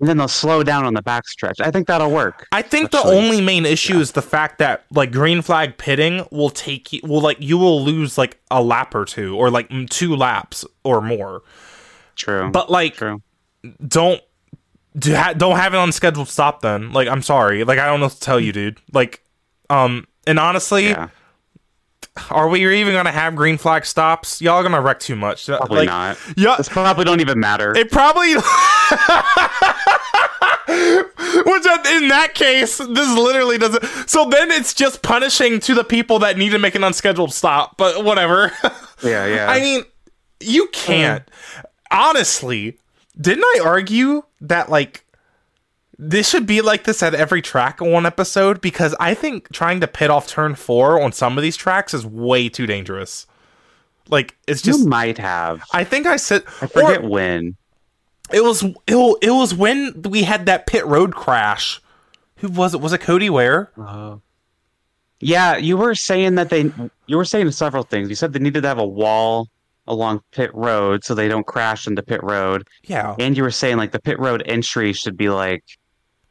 and 0.00 0.08
then 0.08 0.16
they'll 0.16 0.26
slow 0.28 0.62
down 0.62 0.84
on 0.84 0.94
the 0.94 1.02
backstretch. 1.02 1.60
I 1.60 1.70
think 1.70 1.86
that'll 1.88 2.10
work. 2.10 2.46
I 2.52 2.62
think 2.62 2.90
the 2.90 3.02
only 3.04 3.40
main 3.40 3.66
issue 3.66 3.98
is 4.00 4.12
the 4.12 4.22
fact 4.22 4.58
that 4.58 4.84
like 4.90 5.12
green 5.12 5.42
flag 5.42 5.76
pitting 5.78 6.26
will 6.32 6.50
take 6.50 6.92
you 6.92 7.00
will 7.04 7.20
like 7.20 7.36
you 7.40 7.58
will 7.58 7.82
lose 7.84 8.16
like 8.16 8.40
a 8.50 8.62
lap 8.62 8.94
or 8.94 9.04
two 9.04 9.36
or 9.36 9.50
like 9.50 9.68
two 9.90 10.16
laps 10.16 10.64
or 10.84 11.00
more. 11.02 11.42
True. 12.16 12.50
But 12.50 12.70
like 12.70 12.96
True. 12.96 13.22
don't 13.86 14.20
do 14.98 15.14
ha- 15.14 15.32
don't 15.32 15.56
have 15.56 15.72
an 15.74 15.80
unscheduled 15.80 16.28
stop 16.28 16.60
then. 16.60 16.92
Like 16.92 17.08
I'm 17.08 17.22
sorry. 17.22 17.64
Like 17.64 17.78
I 17.78 17.86
don't 17.86 18.00
know 18.00 18.06
what 18.06 18.12
to 18.14 18.20
tell 18.20 18.38
you, 18.40 18.52
dude. 18.52 18.78
Like 18.92 19.22
um 19.70 20.06
and 20.26 20.38
honestly, 20.38 20.88
Yeah. 20.90 21.08
are 22.30 22.48
we 22.48 22.60
even 22.78 22.92
going 22.92 23.06
to 23.06 23.10
have 23.10 23.34
green 23.34 23.56
flag 23.58 23.84
stops? 23.86 24.40
Y'all 24.42 24.62
going 24.62 24.72
to 24.74 24.80
wreck 24.80 25.00
too 25.00 25.16
much. 25.16 25.46
Probably 25.46 25.78
like, 25.78 25.86
not. 25.86 26.18
Yeah, 26.36 26.56
This 26.58 26.68
probably 26.68 27.04
don't 27.04 27.20
even 27.20 27.40
matter. 27.40 27.74
It 27.76 27.90
probably. 27.90 28.34
Which 30.68 31.66
uh, 31.66 31.78
in 31.96 32.08
that 32.08 32.32
case, 32.34 32.78
this 32.78 33.16
literally 33.16 33.58
doesn't. 33.58 33.84
So 34.08 34.28
then 34.28 34.50
it's 34.50 34.74
just 34.74 35.02
punishing 35.02 35.58
to 35.60 35.74
the 35.74 35.84
people 35.84 36.18
that 36.20 36.36
need 36.38 36.50
to 36.50 36.58
make 36.58 36.74
an 36.74 36.84
unscheduled 36.84 37.32
stop. 37.32 37.76
But 37.76 38.04
whatever. 38.04 38.52
yeah, 39.02 39.26
yeah. 39.26 39.50
I 39.50 39.60
mean, 39.60 39.82
you 40.40 40.68
can't. 40.68 41.24
Honestly, 41.92 42.78
didn't 43.20 43.44
I 43.44 43.60
argue 43.64 44.22
that 44.40 44.68
like 44.70 45.04
this 45.98 46.28
should 46.28 46.46
be 46.46 46.60
like 46.62 46.84
this 46.84 47.02
at 47.02 47.14
every 47.14 47.42
track 47.42 47.80
in 47.80 47.90
one 47.90 48.06
episode? 48.06 48.60
Because 48.60 48.94
I 48.98 49.14
think 49.14 49.52
trying 49.52 49.80
to 49.80 49.86
pit 49.86 50.10
off 50.10 50.26
turn 50.26 50.54
four 50.54 51.00
on 51.00 51.12
some 51.12 51.36
of 51.38 51.42
these 51.42 51.56
tracks 51.56 51.94
is 51.94 52.04
way 52.06 52.48
too 52.48 52.66
dangerous. 52.66 53.26
Like 54.08 54.36
it's 54.48 54.66
you 54.66 54.72
just. 54.72 54.86
might 54.86 55.18
have. 55.18 55.62
I 55.72 55.84
think 55.84 56.06
I 56.06 56.16
said. 56.16 56.44
I 56.60 56.66
forget 56.66 57.02
or- 57.04 57.08
when. 57.08 57.56
it 58.32 58.42
was 58.42 58.62
it, 58.62 59.16
it 59.22 59.30
was 59.30 59.54
when 59.54 60.02
we 60.02 60.22
had 60.22 60.46
that 60.46 60.66
pit 60.66 60.84
road 60.86 61.14
crash. 61.14 61.80
Who 62.38 62.48
was 62.48 62.74
it? 62.74 62.80
Was 62.80 62.92
it 62.92 62.98
Cody 62.98 63.30
Ware? 63.30 63.70
Uh, 63.80 64.16
yeah, 65.20 65.56
you 65.56 65.76
were 65.76 65.94
saying 65.94 66.34
that 66.34 66.50
they. 66.50 66.72
You 67.06 67.16
were 67.16 67.24
saying 67.24 67.50
several 67.52 67.84
things. 67.84 68.08
You 68.08 68.16
said 68.16 68.32
they 68.32 68.40
needed 68.40 68.62
to 68.62 68.68
have 68.68 68.78
a 68.78 68.86
wall 68.86 69.48
along 69.86 70.20
pit 70.30 70.50
road 70.54 71.04
so 71.04 71.14
they 71.14 71.28
don't 71.28 71.46
crash 71.46 71.86
into 71.86 72.02
pit 72.02 72.22
road, 72.22 72.66
Yeah. 72.84 73.14
and 73.18 73.36
you 73.36 73.42
were 73.42 73.50
saying 73.50 73.76
like 73.78 73.92
the 73.92 74.00
pit 74.00 74.18
road 74.18 74.42
entry 74.46 74.92
should 74.92 75.16
be 75.16 75.28
like, 75.28 75.64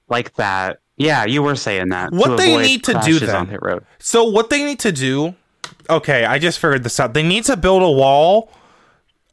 like 0.09 0.33
that. 0.35 0.79
Yeah, 0.97 1.25
you 1.25 1.41
were 1.41 1.55
saying 1.55 1.89
that. 1.89 2.11
What 2.13 2.37
they 2.37 2.55
need 2.57 2.83
to 2.85 2.99
do 3.03 3.19
then- 3.19 3.35
on 3.35 3.47
pit 3.47 3.59
road. 3.61 3.85
So 3.99 4.23
what 4.23 4.49
they 4.49 4.63
need 4.63 4.79
to 4.79 4.91
do? 4.91 5.35
Okay, 5.89 6.25
I 6.25 6.37
just 6.39 6.59
figured 6.59 6.83
this 6.83 6.99
out. 6.99 7.13
They 7.13 7.23
need 7.23 7.43
to 7.45 7.57
build 7.57 7.81
a 7.83 7.89
wall. 7.89 8.51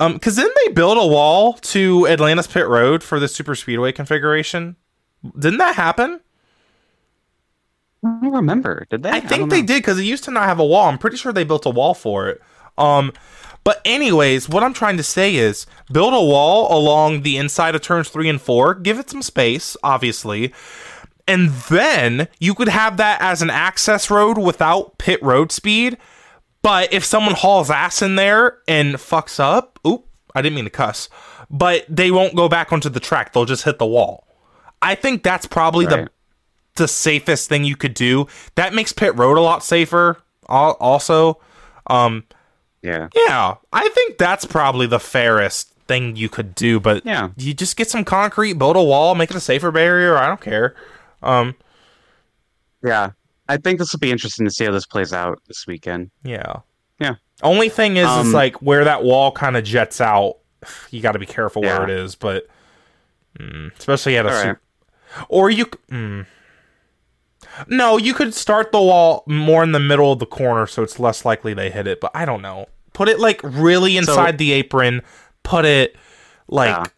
Um, 0.01 0.15
because 0.15 0.37
didn't 0.37 0.57
they 0.65 0.73
build 0.73 0.97
a 0.97 1.07
wall 1.07 1.55
to 1.55 2.07
Atlanta's 2.07 2.47
pit 2.47 2.67
road 2.69 3.03
for 3.03 3.19
the 3.19 3.27
super 3.29 3.55
speedway 3.55 3.91
configuration? 3.93 4.77
Didn't 5.39 5.59
that 5.59 5.75
happen? 5.75 6.21
I 8.05 8.19
don't 8.23 8.33
remember. 8.33 8.87
Did 8.91 9.03
they? 9.03 9.11
I 9.11 9.21
think 9.21 9.51
they 9.51 9.61
know. 9.61 9.67
did 9.67 9.79
because 9.83 9.99
it 9.99 10.05
used 10.05 10.25
to 10.25 10.31
not 10.31 10.45
have 10.45 10.61
a 10.61 10.65
wall. 10.65 10.89
I'm 10.89 10.99
pretty 10.99 11.17
sure 11.17 11.33
they 11.33 11.45
built 11.45 11.67
a 11.67 11.71
wall 11.71 11.95
for 11.95 12.29
it. 12.29 12.41
Um, 12.79 13.13
but 13.69 13.83
anyways, 13.85 14.49
what 14.49 14.63
I'm 14.63 14.73
trying 14.73 14.97
to 14.97 15.03
say 15.03 15.37
is 15.37 15.67
build 15.93 16.15
a 16.15 16.25
wall 16.25 16.75
along 16.75 17.21
the 17.21 17.37
inside 17.37 17.75
of 17.75 17.83
turns 17.83 18.09
three 18.09 18.31
and 18.31 18.41
four. 18.41 18.73
Give 18.75 18.99
it 18.99 19.11
some 19.11 19.21
space, 19.21 19.77
obviously, 19.83 20.55
and 21.27 21.51
then 21.69 22.29
you 22.41 22.55
could 22.55 22.69
have 22.69 22.97
that 22.97 23.21
as 23.21 23.43
an 23.43 23.51
access 23.51 24.11
road 24.11 24.39
without 24.39 24.97
pit 24.97 25.23
road 25.23 25.53
speed. 25.53 25.99
But 26.63 26.95
if 26.95 27.05
someone 27.05 27.35
hauls 27.35 27.69
ass 27.69 28.01
in 28.01 28.17
there 28.17 28.61
and 28.67 28.95
fucks 28.95 29.39
up, 29.39 29.79
oop, 29.87 30.07
I 30.35 30.41
didn't 30.41 30.57
mean 30.57 30.65
to 30.65 30.71
cuss. 30.71 31.11
But 31.51 31.85
they 31.91 32.11
won't 32.11 32.35
go 32.35 32.49
back 32.49 32.73
onto 32.73 32.89
the 32.89 33.01
track. 33.01 33.35
They'll 33.35 33.45
just 33.45 33.65
hit 33.65 33.79
the 33.79 33.85
wall. 33.85 34.27
I 34.81 34.95
think 34.95 35.23
that's 35.23 35.45
probably 35.45 35.85
the 35.85 35.97
Right. 35.99 36.09
the 36.77 36.89
safest 36.89 37.51
thing 37.51 37.65
you 37.65 37.77
could 37.77 37.93
do. 37.93 38.29
That 38.55 38.73
makes 38.73 38.95
pit 38.95 39.15
road 39.15 39.37
a 39.37 39.43
lot 39.43 39.63
safer. 39.63 40.23
Also, 40.49 41.39
um, 41.89 42.25
Yeah. 42.83 43.09
yeah, 43.27 43.55
I 43.73 43.89
think 43.89 44.19
that's 44.19 44.45
probably 44.45 44.87
the 44.87 45.01
fairest 45.01 45.73
thing 45.89 46.15
you 46.17 46.29
could 46.29 46.55
do. 46.55 46.79
But 46.79 47.05
Yeah. 47.05 47.31
you 47.37 47.53
just 47.55 47.77
get 47.77 47.91
some 47.91 48.05
concrete, 48.05 48.53
build 48.55 48.77
a 48.77 48.83
wall, 48.83 49.15
make 49.15 49.31
it 49.31 49.37
a 49.37 49.41
safer 49.41 49.71
barrier. 49.71 50.17
I 50.17 50.27
don't 50.29 50.41
care. 50.41 50.75
Um, 51.23 51.55
Yeah. 52.83 53.11
I 53.49 53.57
think 53.57 53.79
this 53.79 53.93
will 53.93 53.99
be 53.99 54.11
interesting 54.11 54.45
to 54.47 54.51
see 54.53 54.65
how 54.65 54.73
this 54.73 54.87
plays 54.87 55.13
out 55.13 55.41
this 55.49 55.67
weekend. 55.67 56.11
yeah, 56.23 56.57
Yeah. 57.01 57.15
Only 57.43 57.69
thing 57.69 57.97
is, 57.97 58.05
is 58.09 58.27
Um, 58.27 58.33
like 58.33 58.57
where 58.63 58.85
that 58.85 59.03
wall 59.03 59.33
kind 59.33 59.57
of 59.57 59.65
jets 59.65 60.01
out. 60.01 60.37
You 60.91 61.01
got 61.01 61.13
to 61.13 61.19
be 61.19 61.27
careful 61.27 61.65
Yeah. 61.65 61.79
where 61.79 61.89
it 61.89 61.91
is, 61.91 62.15
but 62.15 62.47
mm, 63.39 63.71
especially 63.79 64.17
at 64.19 64.27
a 64.27 64.43
su- 64.43 64.57
or 65.29 65.49
you. 65.51 65.67
Mm, 65.91 66.27
no, 67.69 67.97
you 67.97 68.15
could 68.15 68.35
start 68.35 68.73
the 68.73 68.81
wall 68.81 69.23
more 69.27 69.63
in 69.63 69.73
the 69.73 69.81
middle 69.81 70.13
of 70.13 70.19
the 70.19 70.27
corner, 70.27 70.67
so 70.67 70.83
it's 70.83 70.99
less 70.99 71.25
likely 71.25 71.55
they 71.55 71.71
hit 71.71 71.87
it. 71.87 72.01
But 72.01 72.11
I 72.15 72.25
don't 72.25 72.43
know. 72.43 72.67
Put 72.93 73.09
it 73.09 73.21
like 73.21 73.41
really 73.43 73.97
inside 73.97 74.39
the 74.39 74.53
apron. 74.53 75.03
Put 75.43 75.65
it 75.65 75.97
like 76.49 76.93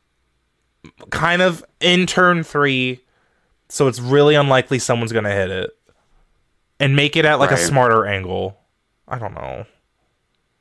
Yeah. 0.85 0.91
kind 1.11 1.43
of 1.43 1.65
in 1.81 2.07
turn 2.07 2.43
three, 2.43 3.01
so 3.69 3.87
it's 3.87 4.01
really 4.01 4.35
unlikely 4.35 4.79
someone's 4.79 5.13
gonna 5.13 5.31
hit 5.33 5.51
it, 5.51 5.71
and 6.79 6.97
make 6.97 7.17
it 7.17 7.25
at 7.25 7.39
like 7.39 7.51
a 7.51 7.57
smarter 7.59 8.07
angle. 8.07 8.57
I 9.07 9.19
don't 9.19 9.35
know. 9.35 9.67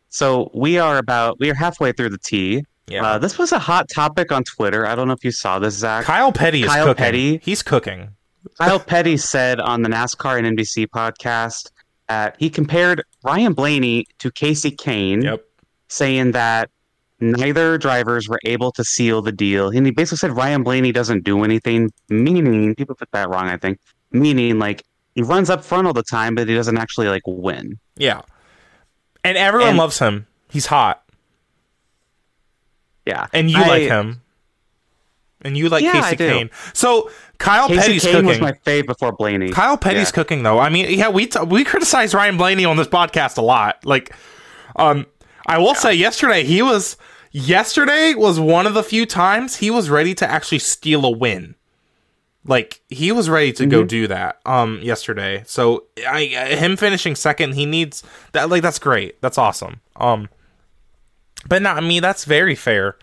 So 0.10 0.50
we 0.54 0.78
are 0.80 0.98
about 0.98 1.40
we 1.40 1.50
are 1.52 1.56
halfway 1.56 1.92
through 1.92 2.10
the 2.10 2.18
tea. 2.18 2.64
Yeah. 2.88 3.06
Uh, 3.06 3.18
this 3.20 3.38
was 3.38 3.52
a 3.52 3.60
hot 3.60 3.88
topic 3.94 4.32
on 4.32 4.44
Twitter. 4.44 4.86
I 4.86 4.96
don't 4.96 5.08
know 5.08 5.14
if 5.14 5.24
you 5.24 5.32
saw 5.32 5.60
this, 5.60 5.76
Zach. 5.76 6.06
Kyle 6.06 6.32
Petty 6.32 6.64
is 6.64 6.68
Kyle 6.68 6.86
cooking. 6.88 7.04
Petty? 7.04 7.40
He's 7.44 7.62
cooking. 7.62 8.10
Kyle 8.58 8.80
Petty 8.80 9.18
said 9.18 9.60
on 9.60 9.82
the 9.82 9.90
NASCAR 9.90 10.38
and 10.44 10.58
NBC 10.58 10.88
podcast 10.88 11.72
that 12.08 12.36
he 12.40 12.50
compared 12.50 13.04
Ryan 13.24 13.54
Blaney 13.54 14.06
to 14.20 14.32
Kasey 14.32 14.76
Kahne, 14.76 15.24
Yep. 15.24 15.46
saying 15.90 16.32
that 16.32 16.70
neither 17.20 17.78
drivers 17.78 18.30
were 18.30 18.40
able 18.46 18.72
to 18.72 18.84
seal 18.84 19.22
the 19.22 19.32
deal. 19.32 19.70
And 19.70 19.86
he 19.86 19.92
basically 19.92 20.18
said 20.18 20.32
Ryan 20.32 20.64
Blaney 20.64 20.92
doesn't 20.92 21.24
do 21.24 21.44
anything, 21.44 21.92
meaning 22.10 22.76
people 22.76 22.96
put 22.96 23.12
that 23.12 23.30
wrong, 23.30 23.48
I 23.50 23.58
think. 23.58 23.80
Meaning 24.12 24.58
like 24.58 24.84
he 25.16 25.22
runs 25.22 25.50
up 25.50 25.64
front 25.64 25.86
all 25.86 25.94
the 25.94 26.02
time, 26.04 26.34
but 26.36 26.48
he 26.48 26.56
doesn't 26.56 26.78
actually 26.78 27.10
like 27.10 27.24
win. 27.28 27.78
Yeah. 27.98 28.22
and 29.24 29.38
everyone 29.38 29.70
And- 29.72 29.78
loves 29.78 30.00
him. 30.00 30.26
He's 30.50 30.66
hot, 30.68 31.04
Yeah, 33.06 33.28
and 33.34 33.50
you 33.50 33.58
I- 33.58 33.68
like 33.68 33.82
him, 33.84 34.22
and 35.42 35.58
you 35.58 35.70
like 35.70 35.84
Yeah, 35.84 36.02
Kasey. 36.02 36.18
Kahne. 36.18 36.50
So 36.74 37.10
Kyle 37.40 37.68
Kasey 37.70 37.76
Petty's 37.78 38.04
Kahne 38.04 38.12
cooking. 38.12 38.26
was 38.28 38.40
my 38.42 38.52
fave 38.52 38.86
before 38.86 39.12
Blaney. 39.14 39.50
Kyle 39.50 39.78
Petty's 39.78 40.10
Yeah. 40.10 40.12
cooking 40.16 40.44
though. 40.44 40.60
I 40.60 40.70
mean, 40.70 40.88
yeah, 40.92 41.10
we 41.10 41.26
t- 41.26 41.40
we 41.40 41.64
criticize 41.64 42.14
Ryan 42.14 42.38
Blaney 42.38 42.66
on 42.66 42.78
this 42.78 42.88
podcast 42.88 43.38
a 43.38 43.42
lot. 43.42 43.78
Like, 43.86 44.14
um, 44.76 45.06
I 45.48 45.58
will 45.58 45.74
say 45.76 45.94
yesterday 45.94 46.44
he 46.44 46.62
was 46.62 46.96
yesterday 47.32 48.14
was 48.16 48.40
one 48.40 48.68
of 48.68 48.74
the 48.74 48.84
few 48.84 49.06
times 49.06 49.58
he 49.58 49.72
was 49.72 49.90
ready 49.90 50.14
to 50.16 50.30
actually 50.30 50.60
steal 50.60 51.06
a 51.06 51.10
win. 51.12 51.56
Like 52.46 52.82
he 52.90 53.12
was 53.12 53.30
ready 53.30 53.52
to 53.54 53.64
Mm-hmm. 53.64 53.70
go 53.72 53.84
do 53.84 54.08
that 54.08 54.40
um 54.46 54.80
yesterday. 54.82 55.44
So 55.46 55.86
I 56.08 56.26
him 56.58 56.78
finishing 56.78 57.16
second, 57.16 57.54
he 57.54 57.66
needs 57.66 58.02
that 58.32 58.50
like 58.50 58.62
that's 58.64 58.80
great. 58.80 59.22
That's 59.22 59.38
awesome. 59.38 59.82
Um 59.96 60.30
but 61.48 61.62
not 61.62 61.78
I 61.78 61.82
mean 61.82 62.02
that's 62.02 62.26
very 62.26 62.56
fair. 62.56 62.96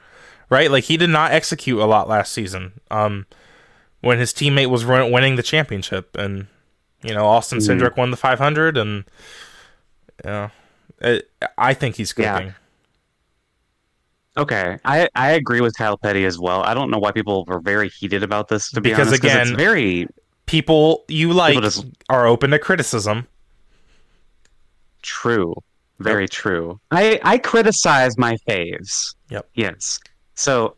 Right? 0.50 0.70
Like 0.70 0.84
he 0.84 0.96
did 0.96 1.10
not 1.10 1.32
execute 1.32 1.78
a 1.80 1.86
lot 1.86 2.08
last 2.08 2.32
season. 2.32 2.72
Um 2.90 3.26
when 4.00 4.18
his 4.18 4.32
teammate 4.32 4.68
was 4.70 4.84
run- 4.84 5.10
winning 5.10 5.36
the 5.36 5.42
championship 5.42 6.16
and 6.16 6.46
you 7.02 7.14
know 7.14 7.26
Austin 7.26 7.58
Mm-hmm. 7.58 7.82
Cindric 7.82 7.96
won 7.96 8.10
the 8.10 8.16
500 8.16 8.76
and 8.76 9.04
you 10.24 10.30
know 10.30 10.50
it, 11.00 11.30
I 11.58 11.74
think 11.74 11.96
he's 11.96 12.14
Yeah. 12.16 12.52
Okay, 14.38 14.78
I 14.84 15.08
I 15.14 15.30
agree 15.32 15.62
with 15.62 15.74
Kyle 15.78 15.96
Petty 15.96 16.26
as 16.26 16.38
well. 16.38 16.62
I 16.62 16.74
don't 16.74 16.90
know 16.90 16.98
why 16.98 17.10
people 17.10 17.44
were 17.46 17.60
very 17.60 17.88
heated 17.88 18.22
about 18.22 18.48
this. 18.48 18.70
To 18.72 18.82
be 18.82 18.92
honest. 18.92 19.10
Because, 19.12 19.24
honest, 19.34 19.46
again, 19.48 19.54
it's 19.54 19.62
very 19.62 20.06
People 20.44 21.04
you 21.08 21.32
like 21.32 21.58
just- 21.60 21.86
are 22.08 22.26
open 22.26 22.50
to 22.50 22.58
criticism. 22.58 23.26
true, 25.02 25.54
very 25.98 26.28
true. 26.28 26.78
I 26.90 27.18
I 27.24 27.38
criticize 27.38 28.16
my 28.18 28.36
faves. 28.48 29.14
Yep. 29.30 29.48
Yes. 29.54 29.98
So, 30.34 30.76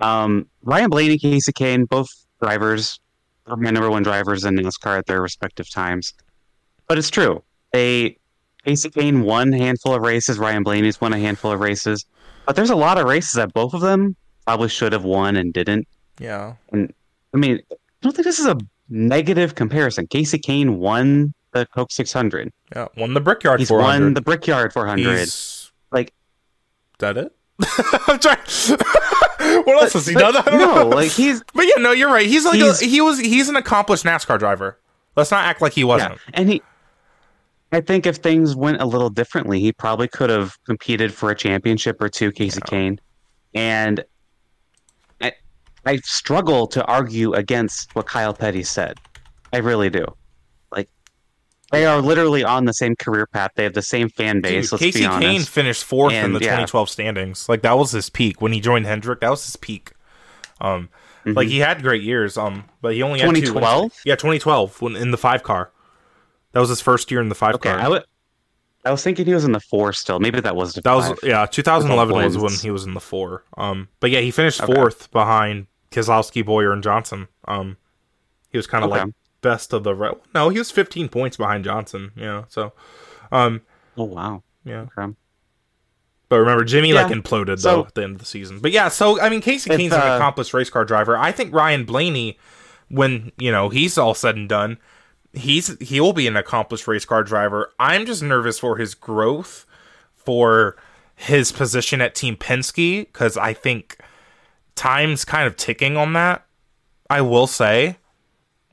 um, 0.00 0.46
Ryan 0.62 0.88
Blaney, 0.90 1.18
Kasey 1.18 1.52
Kahne, 1.52 1.88
both 1.88 2.08
drivers 2.42 2.98
are 3.46 3.56
my 3.56 3.70
number 3.70 3.90
one 3.90 4.02
drivers 4.02 4.44
in 4.44 4.56
NASCAR 4.56 4.98
at 4.98 5.06
their 5.06 5.22
respective 5.22 5.70
times. 5.70 6.12
But 6.88 6.98
it's 6.98 7.10
true. 7.10 7.42
They 7.72 8.18
Kasey 8.66 8.90
Kahne 8.92 9.22
won 9.24 9.52
a 9.54 9.58
handful 9.58 9.94
of 9.94 10.02
races. 10.02 10.38
Ryan 10.38 10.62
Blaney's 10.62 11.00
won 11.00 11.12
a 11.12 11.18
handful 11.18 11.50
of 11.52 11.60
races. 11.60 12.04
But 12.46 12.56
there's 12.56 12.70
a 12.70 12.76
lot 12.76 12.98
of 12.98 13.06
races 13.06 13.32
that 13.32 13.52
both 13.52 13.74
of 13.74 13.80
them 13.80 14.16
probably 14.46 14.68
should 14.68 14.92
have 14.92 15.04
won 15.04 15.36
and 15.36 15.52
didn't. 15.52 15.86
Yeah. 16.18 16.54
And 16.72 16.92
I 17.34 17.38
mean, 17.38 17.60
I 17.70 17.76
don't 18.02 18.12
think 18.14 18.24
this 18.26 18.38
is 18.38 18.46
a 18.46 18.56
negative 18.88 19.54
comparison. 19.54 20.06
Kasey 20.06 20.40
Kahne 20.40 20.76
won 20.76 21.32
the 21.52 21.66
Coke 21.66 21.90
600. 21.92 22.52
Yeah. 22.74 22.88
Won 22.96 23.14
the 23.14 23.20
Brickyard 23.20 23.60
He's 23.60 23.68
400. 23.68 24.04
won 24.04 24.14
the 24.14 24.20
Brickyard 24.22 24.72
400. 24.72 25.18
He's 25.18 25.70
Like- 25.90 26.08
is 26.08 26.98
that 26.98 27.16
it? 27.16 27.34
I'm 28.08 28.18
trying. 28.18 28.38
what 29.64 29.82
else 29.82 29.92
has 29.92 30.06
he 30.06 30.14
But 30.14 30.44
done? 30.44 30.58
No, 30.58 30.88
like 30.88 31.10
he's 31.10 31.42
But 31.54 31.62
yeah, 31.66 31.80
no, 31.82 31.92
you're 31.92 32.10
right. 32.12 32.26
He's 32.26 32.44
like 32.44 32.54
He's- 32.54 32.82
a, 32.82 32.86
he 32.86 33.00
was. 33.00 33.18
He's 33.18 33.48
an 33.48 33.56
accomplished 33.56 34.04
NASCAR 34.04 34.38
driver. 34.38 34.78
Let's 35.16 35.30
not 35.30 35.44
act 35.44 35.60
like 35.60 35.72
he 35.74 35.84
wasn't. 35.84 36.12
yeah, 36.12 36.18
and 36.34 36.48
he. 36.48 36.62
I 37.70 37.80
think 37.80 38.06
if 38.06 38.16
things 38.16 38.54
went 38.54 38.80
a 38.82 38.84
little 38.84 39.08
differently, 39.10 39.60
he 39.60 39.72
probably 39.72 40.08
could 40.08 40.28
have 40.30 40.56
competed 40.64 41.12
for 41.12 41.30
a 41.30 41.34
championship 41.34 42.00
or 42.02 42.08
two, 42.08 42.30
Kasey 42.30 42.60
Kahne. 42.60 42.98
And 43.54 44.04
I, 45.22 45.32
I 45.86 45.96
struggle 45.98 46.66
to 46.68 46.84
argue 46.84 47.32
against 47.32 47.94
what 47.94 48.06
Kyle 48.06 48.34
Petty 48.34 48.62
said. 48.62 48.98
I 49.54 49.58
really 49.58 49.88
do. 49.88 50.04
They 51.72 51.86
are 51.86 52.00
literally 52.02 52.44
on 52.44 52.66
the 52.66 52.74
same 52.74 52.94
career 52.96 53.26
path. 53.26 53.50
They 53.56 53.64
have 53.64 53.72
the 53.74 53.82
same 53.82 54.08
fan 54.10 54.40
base. 54.42 54.70
Dude, 54.70 54.78
Kasey. 54.80 55.06
Kahne 55.06 55.48
finished 55.48 55.84
fourth 55.84 56.12
in 56.12 56.34
the 56.34 56.38
yeah. 56.38 56.50
2012 56.50 56.90
standings. 56.90 57.48
Like 57.48 57.62
that 57.62 57.76
was 57.78 57.92
his 57.92 58.10
peak 58.10 58.40
when 58.42 58.52
he 58.52 58.60
joined 58.60 58.86
Hendrick. 58.86 59.20
That 59.20 59.30
was 59.30 59.44
his 59.44 59.56
peak. 59.56 59.92
Um, 60.60 60.88
Mm-hmm. 61.24 61.36
like 61.36 61.46
he 61.46 61.60
had 61.60 61.82
great 61.82 62.02
years. 62.02 62.36
Um, 62.36 62.64
but 62.80 62.94
he 62.94 63.02
only 63.04 63.20
had 63.20 63.28
two 63.28 63.32
wins. 63.34 63.46
2012? 63.46 63.92
Yeah, 64.04 64.16
2012 64.16 64.82
when 64.82 64.96
in 64.96 65.12
the 65.12 65.16
five 65.16 65.44
car. 65.44 65.70
That 66.50 66.58
was 66.58 66.68
his 66.68 66.80
first 66.80 67.12
year 67.12 67.20
in 67.20 67.28
the 67.28 67.36
five 67.36 67.54
Okay, 67.54 67.70
car. 67.70 68.02
I 68.84 68.90
was 68.90 69.04
thinking 69.04 69.26
he 69.26 69.32
was 69.32 69.44
in 69.44 69.52
the 69.52 69.60
four 69.60 69.92
still. 69.92 70.18
Maybe 70.18 70.40
that 70.40 70.56
was 70.56 70.72
the 70.74 70.80
That 70.80 70.94
was 70.94 71.16
yeah, 71.22 71.46
2011 71.46 72.16
was 72.16 72.36
when 72.36 72.52
he 72.54 72.72
was 72.72 72.84
in 72.84 72.94
the 72.94 73.00
four. 73.00 73.44
Um, 73.56 73.88
but 74.00 74.10
yeah, 74.10 74.18
he 74.18 74.32
finished 74.32 74.60
Okay. 74.60 74.74
fourth 74.74 75.12
behind 75.12 75.68
Keselowski, 75.92 76.44
Bowyer, 76.44 76.72
and 76.72 76.82
Johnson. 76.82 77.28
Um, 77.46 77.76
he 78.50 78.58
was 78.58 78.66
kind 78.66 78.84
of 78.84 78.90
Okay. 78.90 79.02
like 79.04 79.14
best 79.42 79.72
of 79.74 79.84
the 79.84 79.94
re- 79.94 80.14
no, 80.34 80.48
he 80.48 80.58
was 80.58 80.70
15 80.70 81.08
points 81.10 81.36
behind 81.36 81.64
Johnson. 81.64 82.12
Yeah, 82.16 82.44
so 82.48 82.72
um, 83.30 83.60
Oh 83.96 84.04
wow. 84.04 84.42
yeah. 84.64 84.86
Okay. 84.98 85.12
But 86.28 86.38
remember, 86.38 86.64
Jimmy 86.64 86.94
like 86.94 87.12
imploded 87.12 87.58
So- 87.60 87.76
though 87.82 87.86
at 87.86 87.94
the 87.94 88.02
end 88.04 88.14
of 88.14 88.18
the 88.20 88.24
season. 88.24 88.60
But 88.60 88.72
yeah, 88.72 88.88
so 88.88 89.20
I 89.20 89.28
mean, 89.28 89.42
Kasey 89.42 89.70
If, 89.70 89.76
Kahne's 89.76 89.92
an 89.92 90.00
uh, 90.00 90.16
accomplished 90.16 90.54
race 90.54 90.70
car 90.70 90.84
driver. 90.86 91.16
I 91.18 91.30
think 91.30 91.52
Ryan 91.54 91.84
Blaney, 91.84 92.38
when 92.88 93.32
you 93.38 93.52
know 93.52 93.68
he's 93.68 93.98
all 93.98 94.14
said 94.14 94.36
and 94.36 94.48
done, 94.48 94.78
he's 95.34 95.78
he'll 95.80 96.12
be 96.14 96.26
an 96.26 96.36
accomplished 96.36 96.88
race 96.88 97.04
car 97.04 97.22
driver. 97.22 97.70
I'm 97.78 98.06
just 98.06 98.22
nervous 98.22 98.58
for 98.58 98.76
his 98.78 98.94
growth, 98.94 99.66
for 100.14 100.76
his 101.14 101.52
position 101.52 102.00
at 102.00 102.14
Team 102.14 102.36
Penske, 102.36 103.00
because 103.12 103.36
I 103.36 103.52
think 103.52 103.98
time's 104.74 105.24
kind 105.26 105.46
of 105.46 105.56
ticking 105.56 105.96
on 105.98 106.14
that. 106.14 106.46
I 107.10 107.20
will 107.20 107.46
say, 107.46 107.98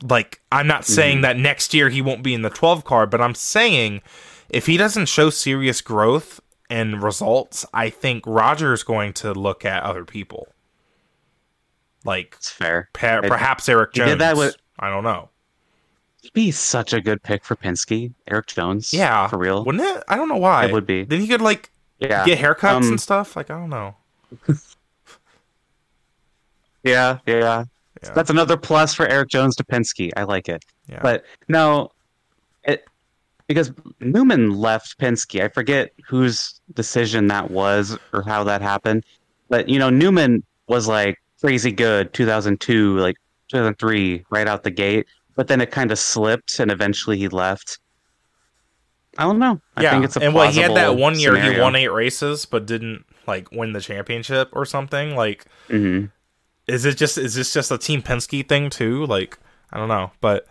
like, 0.02 0.40
I'm 0.50 0.66
not 0.66 0.84
saying 0.84 1.20
that 1.22 1.36
next 1.36 1.74
year 1.74 1.88
he 1.90 2.00
won't 2.02 2.22
be 2.22 2.34
in 2.34 2.42
the 2.42 2.50
12 2.50 2.84
car, 2.84 3.06
but 3.06 3.20
I'm 3.20 3.34
saying 3.34 4.00
if 4.48 4.66
he 4.66 4.76
doesn't 4.76 5.06
show 5.06 5.30
serious 5.30 5.80
growth 5.80 6.40
and 6.68 7.02
results, 7.02 7.66
I 7.74 7.90
think 7.90 8.24
Roger's 8.26 8.82
going 8.82 9.12
to 9.14 9.32
look 9.34 9.64
at 9.64 9.82
other 9.82 10.04
people. 10.04 10.48
Like 12.04 12.34
It's 12.38 12.50
fair. 12.50 12.88
per- 12.92 13.22
perhaps 13.22 13.68
Erik 13.68 13.90
he 13.92 13.98
Jones. 13.98 14.10
did 14.12 14.18
that 14.20 14.36
with- 14.36 14.56
I 14.78 14.88
don't 14.88 15.04
know. 15.04 15.28
He'd 16.22 16.32
be 16.32 16.50
such 16.50 16.92
a 16.92 17.00
good 17.00 17.22
pick 17.22 17.44
for 17.44 17.56
Penske. 17.56 18.12
Erik 18.26 18.46
Jones. 18.46 18.92
Yeah, 18.92 19.26
For 19.28 19.38
real. 19.38 19.64
wouldn't 19.64 19.84
it? 19.84 20.04
I 20.08 20.16
don't 20.16 20.28
know 20.28 20.36
why. 20.36 20.66
It 20.66 20.72
would 20.72 20.86
be. 20.86 21.04
Then 21.04 21.20
he 21.20 21.26
could 21.28 21.40
like 21.42 21.70
Yeah. 21.98 22.24
get 22.24 22.38
haircuts 22.38 22.76
Um, 22.76 22.88
and 22.88 23.00
stuff. 23.00 23.36
Like 23.36 23.50
I 23.50 23.54
don't 23.58 23.70
know. 23.70 23.96
Yeah, 26.82 27.18
yeah. 27.26 27.64
Yeah. 28.02 28.12
That's 28.14 28.30
another 28.30 28.56
plus 28.56 28.94
for 28.94 29.06
Erik 29.06 29.28
Jones 29.28 29.56
to 29.56 29.64
Penske. 29.64 30.10
I 30.16 30.22
like 30.24 30.48
it. 30.48 30.64
Yeah. 30.88 31.00
But 31.02 31.24
no, 31.48 31.90
it 32.64 32.84
because 33.46 33.72
Newman 34.00 34.50
left 34.50 34.98
Penske. 34.98 35.42
I 35.42 35.48
forget 35.48 35.92
whose 36.06 36.60
decision 36.74 37.26
that 37.28 37.50
was 37.50 37.98
or 38.12 38.22
how 38.22 38.44
that 38.44 38.62
happened. 38.62 39.04
But 39.48 39.68
you 39.68 39.78
know, 39.78 39.90
Newman 39.90 40.42
was 40.66 40.88
like 40.88 41.18
crazy 41.40 41.72
good 41.72 42.12
2002, 42.14 42.96
like 42.98 43.16
2003, 43.48 44.24
right 44.30 44.46
out 44.48 44.62
the 44.62 44.70
gate. 44.70 45.06
But 45.36 45.48
then 45.48 45.60
it 45.60 45.70
kind 45.70 45.90
of 45.90 45.98
slipped, 45.98 46.58
and 46.60 46.70
eventually 46.70 47.18
he 47.18 47.28
left. 47.28 47.78
I 49.18 49.24
don't 49.24 49.38
know. 49.38 49.60
I 49.76 49.82
yeah, 49.82 49.90
think 49.90 50.04
it's 50.04 50.16
a 50.16 50.20
and 50.20 50.34
well, 50.34 50.50
he 50.50 50.60
had 50.60 50.76
that 50.76 50.96
one 50.96 51.18
year 51.18 51.36
he 51.36 51.60
won 51.60 51.74
eight 51.74 51.88
races 51.92 52.46
but 52.46 52.66
didn't 52.66 53.04
like 53.26 53.50
win 53.50 53.72
the 53.72 53.80
championship 53.80 54.48
or 54.52 54.64
something. 54.64 55.16
Like, 55.16 55.46
Mhm. 55.68 56.10
Is 56.70 56.84
it 56.84 56.96
just 56.96 57.18
is 57.18 57.34
this 57.34 57.52
just 57.52 57.70
a 57.70 57.78
Team 57.78 58.02
Penske 58.02 58.48
thing 58.48 58.70
too? 58.70 59.06
Like, 59.06 59.38
I 59.72 59.78
don't 59.78 59.88
know, 59.88 60.10
but 60.20 60.46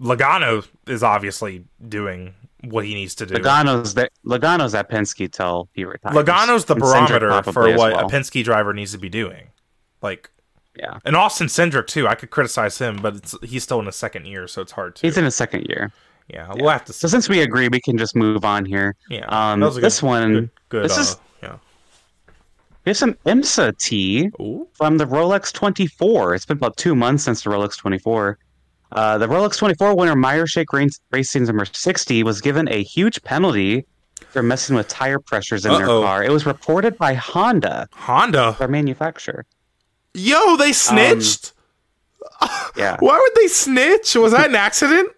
Logano 0.00 0.66
is 0.86 1.02
obviously 1.02 1.64
doing 1.88 2.34
what 2.64 2.84
he 2.84 2.94
needs 2.94 3.14
to 3.16 3.26
do. 3.26 3.34
Logano's 3.34 3.94
that 3.94 4.12
Logano's 4.26 4.74
at 4.74 4.90
Penske 4.90 5.30
till 5.30 5.68
he 5.72 5.84
retires. 5.84 6.14
Logano's 6.16 6.64
the 6.66 6.74
And 6.74 6.82
barometer 6.82 7.42
for 7.44 7.68
what 7.76 7.92
well. 7.92 8.06
a 8.06 8.10
Penske 8.10 8.42
driver 8.44 8.72
needs 8.72 8.92
to 8.92 8.98
be 8.98 9.08
doing. 9.08 9.48
Like, 10.02 10.30
Yeah, 10.76 10.98
and 11.04 11.16
Austin 11.16 11.46
Cindric 11.48 11.86
too. 11.86 12.08
I 12.08 12.14
could 12.14 12.30
criticize 12.30 12.78
him, 12.78 12.96
but 13.02 13.16
it's, 13.16 13.34
he's 13.42 13.62
still 13.62 13.80
in 13.80 13.86
his 13.86 13.96
second 13.96 14.26
year, 14.26 14.46
so 14.48 14.62
it's 14.62 14.72
hard 14.72 14.96
to. 14.96 15.06
he's 15.06 15.16
in 15.18 15.24
his 15.24 15.36
second 15.36 15.66
year. 15.68 15.92
yeah, 16.28 16.52
we'll 16.54 16.70
have 16.70 16.84
to 16.86 16.92
So 16.92 17.08
since 17.08 17.28
we 17.28 17.42
agree, 17.42 17.68
we 17.68 17.80
can 17.80 17.98
just 17.98 18.16
move 18.16 18.44
on 18.44 18.64
here. 18.64 18.96
Yeah, 19.10 19.26
Um, 19.28 19.60
that 19.60 19.66
was 19.66 19.76
a 19.76 19.80
this 19.80 20.02
one, 20.02 20.32
good, 20.32 20.50
good 20.70 20.84
this 20.84 20.96
uh, 20.96 21.00
is-. 21.02 21.16
Here's 22.90 22.98
some 22.98 23.14
IMSA 23.24 23.78
tea 23.78 24.30
Ooh. 24.40 24.66
from 24.72 24.98
the 24.98 25.04
Rolex 25.04 25.52
24. 25.52 26.34
It's 26.34 26.44
been 26.44 26.56
about 26.56 26.76
two 26.76 26.96
months 26.96 27.22
since 27.22 27.44
the 27.44 27.50
Rolex 27.50 27.78
24. 27.78 28.36
Uh, 28.90 29.16
the 29.16 29.28
Rolex 29.28 29.56
24 29.58 29.94
winner 29.96 30.16
Meyer 30.16 30.44
Shank 30.44 30.72
Race- 30.72 30.98
Racing's 31.12 31.46
number 31.46 31.64
60 31.66 32.24
was 32.24 32.40
given 32.40 32.68
a 32.68 32.82
huge 32.82 33.22
penalty 33.22 33.86
for 34.30 34.42
messing 34.42 34.74
with 34.74 34.88
tire 34.88 35.20
pressures 35.20 35.64
in 35.64 35.72
their 35.72 35.88
Uh-oh. 35.88 36.02
car. 36.02 36.24
It 36.24 36.32
was 36.32 36.44
reported 36.46 36.98
by 36.98 37.14
Honda, 37.14 37.86
Honda. 37.92 38.56
their 38.58 38.66
manufacturer. 38.66 39.46
Yo, 40.12 40.56
they 40.56 40.72
snitched. 40.72 41.52
Yeah. 42.76 42.96
Why 42.98 43.16
would 43.16 43.40
they 43.40 43.46
snitch? 43.46 44.16
Was 44.16 44.32
that 44.32 44.48
an 44.48 44.56
accident? 44.56 45.10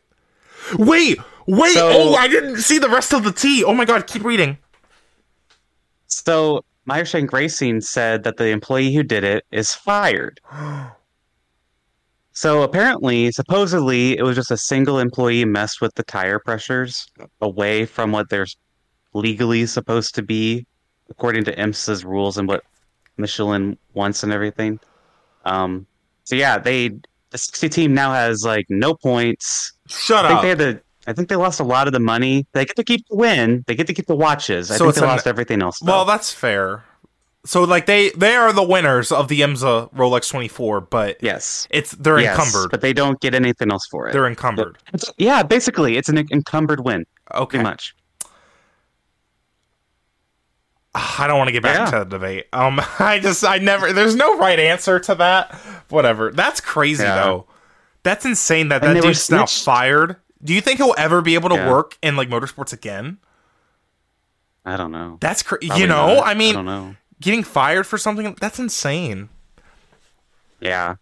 Wait, 0.77 1.17
wait. 1.47 1.73
So- 1.73 1.91
oh, 1.91 2.15
I 2.17 2.29
didn't 2.29 2.59
see 2.59 2.79
the 2.79 2.91
rest 2.91 3.15
of 3.15 3.25
the 3.25 3.33
tea. 3.33 3.65
Oh 3.65 3.73
my 3.73 3.87
god, 3.87 4.07
keep 4.07 4.25
reading. 4.25 4.59
So 6.07 6.65
Meyer 6.85 7.05
Shank 7.05 7.33
Racing 7.33 7.81
said 7.81 8.25
that 8.25 8.37
the 8.37 8.49
employee 8.49 8.95
who 8.95 9.03
did 9.03 9.25
it 9.25 9.45
is 9.51 9.75
fired. 9.75 10.41
So 12.35 12.63
apparently, 12.63 13.31
supposedly, 13.31 14.17
it 14.17 14.23
was 14.23 14.37
just 14.37 14.51
a 14.51 14.57
single 14.57 14.99
employee 14.99 15.45
messed 15.45 15.83
with 15.83 15.95
the 15.97 16.03
tire 16.03 16.39
pressures 16.39 17.07
away 17.43 17.85
from 17.85 18.11
what 18.11 18.31
they're 18.31 18.47
legally 19.13 19.67
supposed 19.67 20.15
to 20.15 20.23
be 20.23 20.67
according 21.11 21.45
to 21.45 21.55
IMSA's 21.55 22.07
rules 22.07 22.39
and 22.39 22.49
what 22.49 22.65
Michelin 23.19 23.77
wants 23.93 24.23
and 24.23 24.33
everything. 24.33 24.81
Um, 25.45 25.87
so 26.25 26.35
yeah, 26.35 26.59
they 26.59 26.89
the 27.31 27.39
60 27.39 27.69
team 27.69 27.95
now 27.95 28.13
has 28.13 28.45
like 28.45 28.67
no 28.69 28.95
points. 28.95 29.73
Shut 29.89 30.25
I 30.25 30.29
think 30.29 30.37
up. 30.39 30.43
they 30.43 30.49
had 30.49 30.59
to. 30.59 30.83
I 31.07 31.13
think 31.13 31.29
they 31.29 31.37
lost 31.37 31.59
a 31.61 31.65
lot 31.65 31.87
of 31.87 31.93
the 31.93 32.01
money. 32.01 32.47
They 32.53 32.65
get 32.65 32.77
to 32.77 32.85
keep 32.85 33.07
the 33.09 33.17
win. 33.17 33.65
They 33.67 33.75
get 33.75 33.87
to 33.89 33.95
keep 33.95 34.07
the 34.07 34.15
watches. 34.17 34.71
I 34.71 34.77
So 34.77 34.85
think 34.85 34.97
they 34.97 35.01
lost 35.07 35.27
everything 35.27 35.61
else. 35.63 35.79
Though. 35.81 35.93
well, 35.93 36.05
that's 36.05 36.33
fair. 36.33 36.85
So 37.45 37.65
like 37.65 37.87
they 37.87 38.11
they 38.11 38.37
are 38.37 38.53
the 38.53 38.63
winners 38.63 39.11
of 39.11 39.27
the 39.27 39.41
IMSA 39.41 39.93
Rolex 39.95 40.31
24, 40.31 40.83
but 40.83 41.17
yes, 41.21 41.67
it's 41.71 41.91
they're 41.91 42.21
Yes, 42.21 42.39
encumbered. 42.39 42.71
but 42.71 42.83
they 42.83 42.93
don't 42.93 43.21
get 43.21 43.35
anything 43.35 43.73
else 43.73 43.85
for 43.91 44.09
it. 44.09 44.13
They're 44.13 44.29
encumbered. 44.29 44.79
It's- 44.95 45.13
yeah, 45.19 45.43
basically, 45.43 45.97
it's 45.97 46.09
an 46.09 46.19
encumbered 46.19 46.85
win, 46.85 47.05
Okay. 47.35 47.59
pretty 47.59 47.65
much. 47.65 47.97
I 50.95 51.27
don't 51.27 51.39
want 51.39 51.49
to 51.49 51.53
get 51.53 51.63
back 51.63 51.77
Yeah. 51.79 51.85
into 51.87 51.99
the 52.01 52.05
debate. 52.05 52.47
Um, 52.53 52.81
I 52.99 53.19
just, 53.19 53.45
I 53.45 53.59
never. 53.59 53.93
There's 53.93 54.15
no 54.15 54.37
right 54.39 54.59
answer 54.61 55.01
to 55.01 55.15
that. 55.17 55.55
Whatever. 55.89 56.31
That's 56.33 56.61
crazy 56.61 57.03
Yeah. 57.03 57.23
though. 57.25 57.47
That's 58.03 58.25
insane 58.25 58.69
that 58.69 58.85
And 58.85 58.97
that 58.97 59.03
dude's 59.03 59.31
now 59.31 59.47
fired. 59.47 60.17
Do 60.45 60.53
you 60.55 60.61
think 60.61 60.79
he'll 60.79 60.95
ever 60.99 61.23
be 61.23 61.35
able 61.35 61.49
to 61.51 61.55
Yeah. 61.57 61.71
work 61.71 61.97
in 62.03 62.17
like 62.17 62.29
motorsports 62.29 62.73
again? 62.73 63.19
I 64.65 64.77
don't 64.77 64.93
know. 64.93 65.19
That's 65.21 65.43
crazy. 65.43 65.67
You 65.77 65.87
know, 65.87 66.17
not. 66.17 66.27
I 66.27 66.35
mean, 66.35 66.65
know. 66.65 66.97
getting 67.21 67.43
fired 67.43 67.87
for 67.87 67.99
something 67.99 68.37
that's 68.41 68.59
insane. 68.59 69.29
Yeah, 70.61 70.97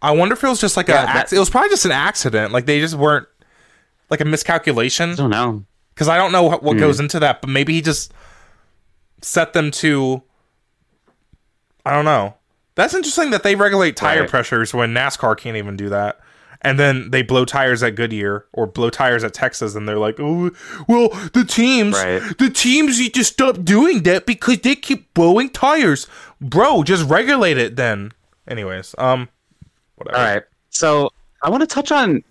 I 0.00 0.12
wonder 0.12 0.32
if 0.34 0.42
it 0.42 0.48
was 0.48 0.60
just 0.60 0.76
like 0.76 0.88
Yeah, 0.88 1.02
a. 1.02 1.06
that- 1.06 1.32
It 1.32 1.38
was 1.38 1.50
probably 1.50 1.68
just 1.70 1.84
an 1.84 1.92
accident. 1.92 2.52
Like 2.52 2.66
they 2.66 2.80
just 2.80 2.94
weren't 2.94 3.26
like 4.10 4.20
a 4.20 4.24
miscalculation. 4.24 5.10
I 5.12 5.14
don't 5.16 5.30
know. 5.30 5.64
because 5.94 6.08
I 6.08 6.16
don't 6.16 6.32
know 6.32 6.42
what, 6.44 6.62
what 6.62 6.74
Hmm. 6.74 6.80
goes 6.80 7.00
into 7.00 7.20
that, 7.20 7.42
but 7.42 7.50
maybe 7.50 7.74
he 7.74 7.82
just 7.82 8.12
set 9.20 9.52
them 9.52 9.70
to. 9.72 10.22
I 11.84 11.90
don't 11.92 12.04
know. 12.06 12.34
That's 12.74 12.94
interesting 12.94 13.30
that 13.30 13.42
they 13.42 13.54
regulate 13.54 13.94
tire 13.96 14.20
Right. 14.20 14.30
pressures 14.30 14.72
when 14.72 14.94
NASCAR 14.94 15.36
can't 15.36 15.56
even 15.58 15.76
do 15.76 15.90
that. 15.90 16.18
And 16.64 16.78
then 16.78 17.10
they 17.10 17.22
blow 17.22 17.44
tires 17.44 17.82
at 17.82 17.96
Goodyear 17.96 18.44
or 18.52 18.66
blow 18.66 18.88
tires 18.88 19.24
at 19.24 19.34
Texas, 19.34 19.74
and 19.74 19.88
they're 19.88 19.98
like, 19.98 20.20
"Oh, 20.20 20.50
well, 20.88 21.08
the 21.34 21.44
teams, 21.44 21.94
Right. 21.96 22.22
the 22.38 22.50
teams 22.50 23.00
need 23.00 23.14
to 23.14 23.24
stop 23.24 23.64
doing 23.64 24.04
that 24.04 24.26
because 24.26 24.60
they 24.60 24.76
keep 24.76 25.12
blowing 25.12 25.50
tires, 25.50 26.06
bro. 26.40 26.84
Just 26.84 27.08
regulate 27.10 27.58
it 27.58 27.74
then." 27.76 28.12
Anyways, 28.48 28.94
um, 28.98 29.28
whatever. 29.96 30.18
All 30.18 30.24
right. 30.24 30.42
So 30.70 31.10
I 31.42 31.50
want 31.50 31.62
to 31.62 31.66
touch 31.66 31.90
on 31.90 32.22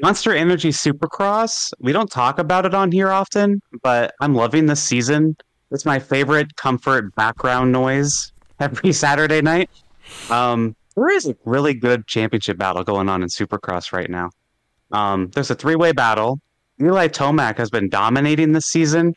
Monster 0.00 0.32
Energy 0.34 0.70
Supercross. 0.70 1.72
We 1.80 1.92
don't 1.92 2.10
talk 2.10 2.38
about 2.38 2.64
it 2.66 2.74
on 2.74 2.92
here 2.92 3.10
often, 3.10 3.60
but 3.82 4.14
I'm 4.20 4.34
loving 4.34 4.66
this 4.66 4.82
season. 4.82 5.36
It's 5.72 5.84
my 5.84 5.98
favorite 5.98 6.54
comfort 6.56 7.14
background 7.16 7.72
noise 7.72 8.32
every 8.60 8.92
Saturday 9.04 9.40
night. 9.40 9.70
Um, 10.30 10.76
there 10.96 11.10
is 11.10 11.26
a 11.26 11.36
really 11.44 11.74
good 11.74 12.06
championship 12.06 12.58
battle 12.58 12.84
going 12.84 13.08
on 13.08 13.22
in 13.22 13.28
Supercross 13.28 13.92
right 13.92 14.10
now. 14.10 14.30
Um, 14.90 15.30
there's 15.34 15.50
a 15.50 15.54
three-way 15.54 15.92
battle. 15.92 16.40
Eli 16.80 17.08
Tomac 17.08 17.56
has 17.58 17.70
been 17.70 17.88
dominating 17.88 18.52
this 18.52 18.66
season, 18.66 19.14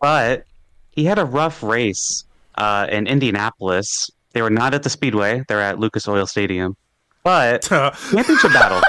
but 0.00 0.44
he 0.90 1.04
had 1.04 1.18
a 1.18 1.24
rough 1.24 1.62
race 1.62 2.24
uh, 2.56 2.86
in 2.90 3.06
Indianapolis. 3.06 4.10
They 4.32 4.42
were 4.42 4.50
not 4.50 4.74
at 4.74 4.82
the 4.82 4.90
Speedway; 4.90 5.42
they're 5.48 5.60
at 5.60 5.78
Lucas 5.78 6.08
Oil 6.08 6.26
Stadium. 6.26 6.76
But 7.24 7.62
championship 8.10 8.52
battle, 8.52 8.82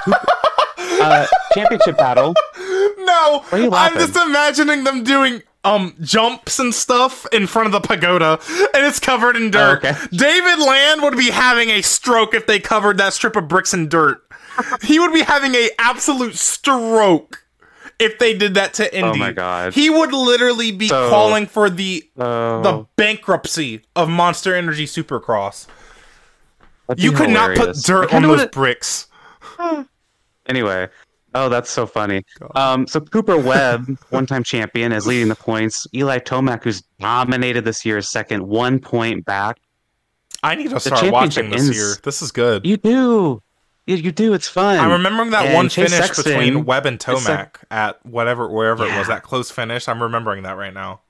uh, 1.02 1.28
championship 1.54 1.98
battle. 1.98 2.34
No, 3.02 3.44
I'm 3.52 3.96
just 3.96 4.16
imagining 4.16 4.84
them 4.84 5.04
doing 5.04 5.42
um 5.64 5.96
jumps 6.02 6.58
and 6.60 6.74
stuff 6.74 7.26
in 7.34 7.46
front 7.48 7.66
of 7.68 7.72
the 7.72 7.82
pagoda, 7.82 8.40
and 8.74 8.86
it's 8.86 9.00
covered 9.00 9.36
in 9.36 9.52
dirt. 9.52 9.82
Oh, 9.84 9.90
okay. 9.90 10.00
David 10.12 10.60
Land 10.60 11.02
would 11.02 11.18
be 11.18 11.30
having 11.32 11.70
a 11.70 11.82
stroke 11.82 12.34
if 12.34 12.48
they 12.48 12.60
covered 12.60 12.98
that 12.98 13.14
strip 13.14 13.36
of 13.36 13.48
bricks 13.48 13.74
and 13.74 13.90
dirt. 13.90 14.24
he 14.84 15.00
would 15.00 15.14
be 15.14 15.22
having 15.22 15.56
a 15.56 15.70
absolute 15.80 16.36
stroke 16.36 17.44
if 18.00 18.18
they 18.20 18.34
did 18.38 18.54
that 18.54 18.74
to 18.76 18.98
Indy. 18.98 19.10
Oh 19.20 19.24
my 19.26 19.32
God. 19.34 19.74
He 19.74 19.90
would 19.90 20.14
literally 20.14 20.72
be 20.72 20.88
So- 20.88 21.10
calling 21.10 21.46
for 21.48 21.70
the 21.70 22.10
Uh, 22.18 22.62
the 22.62 22.86
bankruptcy 22.96 23.82
of 23.96 24.08
Monster 24.10 24.56
Energy 24.56 24.86
Supercross. 24.86 25.68
You 26.98 27.12
be 27.12 27.18
could 27.18 27.30
not 27.30 27.56
put 27.58 27.76
dirt 27.84 28.14
on 28.14 28.22
those 28.24 28.38
wanna- 28.38 28.48
bricks. 28.50 29.08
Anyway, 30.48 30.88
oh, 31.36 31.50
that's 31.50 31.70
so 31.70 31.86
funny. 31.86 32.24
Um, 32.56 32.88
so 32.88 33.00
Cooper 33.00 33.38
Webb, 33.38 33.86
one-time 34.10 34.44
champion, 34.44 34.92
is 34.92 35.06
leading 35.08 35.28
the 35.30 35.36
points. 35.36 35.88
Eli 35.94 36.20
Tomac, 36.20 36.64
who's 36.64 36.82
dominated 37.00 37.66
this 37.66 37.86
year, 37.86 37.98
is 37.98 38.10
second, 38.10 38.48
one 38.48 38.80
point 38.80 39.26
back. 39.26 39.58
I 40.44 40.56
need 40.56 40.70
to 40.70 40.80
start 40.80 41.12
watching 41.12 41.50
this 41.50 41.64
ends- 41.64 41.76
year. 41.78 41.96
This 42.04 42.22
is 42.22 42.32
good. 42.32 42.66
You 42.66 42.78
do, 42.78 43.42
you, 43.86 43.96
you 43.98 44.12
do. 44.12 44.34
It's 44.34 44.48
fun. 44.48 44.78
I'm 44.80 44.92
remembering 44.92 45.32
that 45.32 45.46
And 45.48 45.54
one 45.56 45.68
Chase 45.70 45.92
finish 45.92 46.06
Sexton 46.08 46.24
between 46.40 46.66
Webb 46.66 46.86
and 46.86 46.98
Tomac 47.00 47.56
at 47.72 48.04
whatever 48.06 48.48
wherever 48.50 48.86
it 48.86 48.96
was 48.98 49.08
that 49.08 49.24
close 49.24 49.52
finish. 49.52 49.90
I'm 49.90 50.02
remembering 50.02 50.44
that 50.44 50.56
right 50.58 50.74
now. 50.74 51.02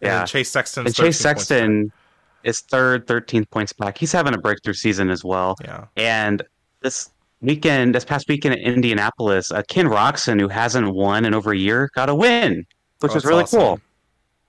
And 0.00 0.08
Yeah. 0.08 0.24
Chase 0.24 0.50
Sexton. 0.50 0.86
and 0.86 0.94
Chase 0.94 1.18
Sexton 1.18 1.92
is 2.42 2.60
third, 2.60 3.06
13 3.06 3.44
points 3.44 3.72
back. 3.72 3.96
He's 3.98 4.10
having 4.10 4.34
a 4.34 4.38
breakthrough 4.38 4.72
season 4.72 5.10
as 5.10 5.22
well. 5.24 5.54
Yeah. 5.62 5.84
And 5.96 6.42
this 6.80 7.10
weekend, 7.42 7.94
this 7.94 8.04
past 8.04 8.28
weekend 8.28 8.54
in 8.54 8.74
Indianapolis, 8.74 9.50
uh, 9.50 9.62
Ken 9.68 9.86
Roczen, 9.86 10.40
who 10.40 10.48
hasn't 10.48 10.94
won 10.94 11.24
in 11.24 11.34
over 11.34 11.52
a 11.52 11.56
year, 11.56 11.90
got 11.94 12.08
a 12.08 12.14
win, 12.14 12.64
which 13.00 13.12
Oh, 13.12 13.14
was 13.14 13.24
really 13.24 13.42
awesome. 13.42 13.60
cool. 13.60 13.80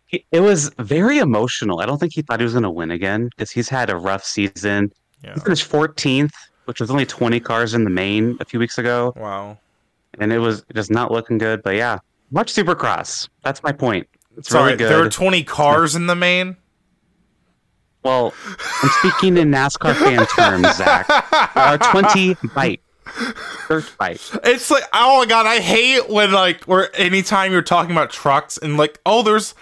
He, 0.08 0.26
it 0.32 0.40
was 0.42 0.70
very 0.80 1.18
emotional. 1.18 1.80
I 1.82 1.86
don't 1.86 1.98
think 1.98 2.14
he 2.14 2.22
thought 2.22 2.40
he 2.40 2.44
was 2.44 2.54
going 2.54 2.64
to 2.64 2.70
win 2.70 2.92
again 2.92 3.30
because 3.36 3.52
he's 3.52 3.68
had 3.68 3.90
a 3.90 3.96
rough 3.98 4.24
season. 4.24 4.92
Yeah. 5.24 5.34
He 5.34 5.40
finished 5.40 5.70
14th, 5.70 6.32
which 6.66 6.80
was 6.80 6.92
only 6.92 7.06
20 7.06 7.40
cars 7.40 7.74
in 7.74 7.84
the 7.84 7.90
main 7.90 8.38
a 8.40 8.46
few 8.46 8.60
weeks 8.60 8.78
ago, 8.78 9.14
Wow. 9.16 9.58
and 10.20 10.32
it 10.32 10.40
was 10.40 10.64
just 10.76 10.92
not 10.92 11.12
looking 11.12 11.38
good. 11.38 11.64
But 11.64 11.76
yeah, 11.76 11.98
watch 12.32 12.54
Supercross. 12.54 13.28
That's 13.44 13.64
my 13.64 13.72
point. 13.72 14.08
It's 14.38 14.50
Sorry, 14.50 14.66
really 14.74 14.78
good. 14.78 14.90
there 14.90 15.04
are 15.04 15.10
20 15.10 15.44
cars 15.44 15.96
in 15.96 16.08
the 16.08 16.16
main. 16.16 16.58
Well, 18.04 18.34
I'm 18.82 18.90
speaking 19.00 19.38
in 19.38 19.50
NASCAR 19.50 19.96
fan 19.96 20.26
terms, 20.28 20.76
Zach. 20.76 21.06
Uh, 21.56 21.78
20 21.78 22.36
bite. 22.54 22.82
Dirt 23.68 23.92
bite. 23.98 24.32
It's 24.44 24.72
like 24.72 24.84
oh 24.94 25.20
my 25.20 25.26
god, 25.26 25.46
I 25.46 25.60
hate 25.60 26.10
when 26.10 26.32
like 26.32 26.68
or 26.68 26.90
anytime 26.96 27.52
you're 27.52 27.62
talking 27.62 27.92
about 27.92 28.10
trucks 28.12 28.58
and 28.58 28.78
like 28.78 29.00
oh 29.06 29.24
there's 29.24 29.54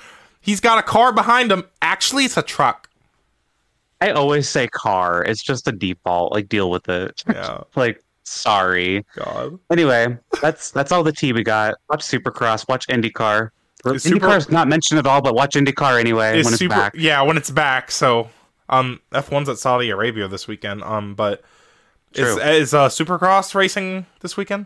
he's 0.42 0.60
got 0.60 0.78
a 0.78 0.84
car 0.84 1.14
behind 1.14 1.52
him. 1.52 1.64
Actually, 1.82 2.26
it's 2.26 2.38
a 2.38 2.42
truck. 2.42 2.90
I 4.02 4.10
always 4.10 4.50
say 4.50 4.68
car. 4.68 5.24
It's 5.24 5.44
just 5.44 5.68
a 5.68 5.72
default. 5.72 6.34
Like, 6.34 6.50
deal 6.50 6.72
with 6.72 6.90
it. 6.90 7.24
Yeah. 7.30 7.62
like, 7.76 8.04
sorry. 8.24 9.06
God. 9.16 9.60
Anyway, 9.72 10.18
that's 10.42 10.72
that's 10.72 10.92
all 10.92 11.04
the 11.04 11.12
tea 11.12 11.34
we 11.34 11.44
got. 11.44 11.76
Watch 11.90 12.02
Supercross. 12.02 12.68
Watch 12.68 12.88
IndyCar. 12.88 13.52
Is 13.86 14.04
Super- 14.04 14.28
IndyCar's 14.28 14.50
not 14.50 14.68
mentioned 14.68 15.00
at 15.00 15.08
all, 15.08 15.22
but 15.22 15.34
watch 15.36 15.56
IndyCar 15.56 16.00
anyway 16.00 16.32
when 16.44 16.54
it's 16.54 16.58
super 16.58 16.76
back. 16.76 16.94
yeah 16.96 17.22
when 17.22 17.38
it's 17.38 17.50
back. 17.50 17.92
So 17.92 18.30
um 18.70 19.00
F1's 19.12 19.50
at 19.50 19.58
Saudi 19.58 19.90
Arabia 19.90 20.28
this 20.28 20.48
weekend. 20.48 20.84
Um, 20.84 21.16
but 21.16 21.44
is 22.14 22.38
is 22.38 22.74
uh 22.74 22.90
Supercross 22.90 23.56
racing 23.56 24.06
this 24.20 24.38
weekend? 24.38 24.66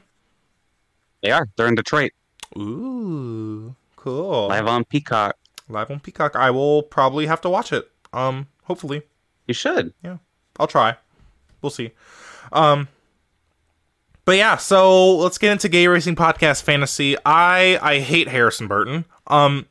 They 1.22 1.32
are. 1.32 1.47
They're 1.55 1.68
in 1.68 1.76
Detroit. 1.76 2.11
Ooh, 2.57 3.76
cool. 3.95 4.47
Live 4.47 4.68
on 4.68 4.84
Peacock. 4.86 5.36
Live 5.70 5.89
on 5.89 5.99
Peacock. 5.99 6.36
I 6.36 6.51
will 6.51 6.84
probably 6.84 7.26
have 7.26 7.41
to 7.41 7.49
watch 7.49 7.74
it. 7.74 7.89
Um, 8.13 8.47
hopefully, 8.63 9.01
You 9.47 9.53
should. 9.53 9.93
Yeah, 10.03 10.18
I'll 10.59 10.68
try. 10.68 10.95
We'll 11.61 11.70
see. 11.72 11.91
Um, 12.51 12.88
but 14.26 14.38
yeah, 14.38 14.57
so 14.57 15.15
let's 15.17 15.38
get 15.38 15.51
into 15.51 15.69
gay 15.69 15.88
racing 15.88 16.15
podcast 16.15 16.63
fantasy. 16.63 17.15
I 17.26 17.80
I 17.82 17.99
hate 17.99 18.28
Harrison 18.28 18.67
Burton. 18.67 19.05
Um, 19.28 19.65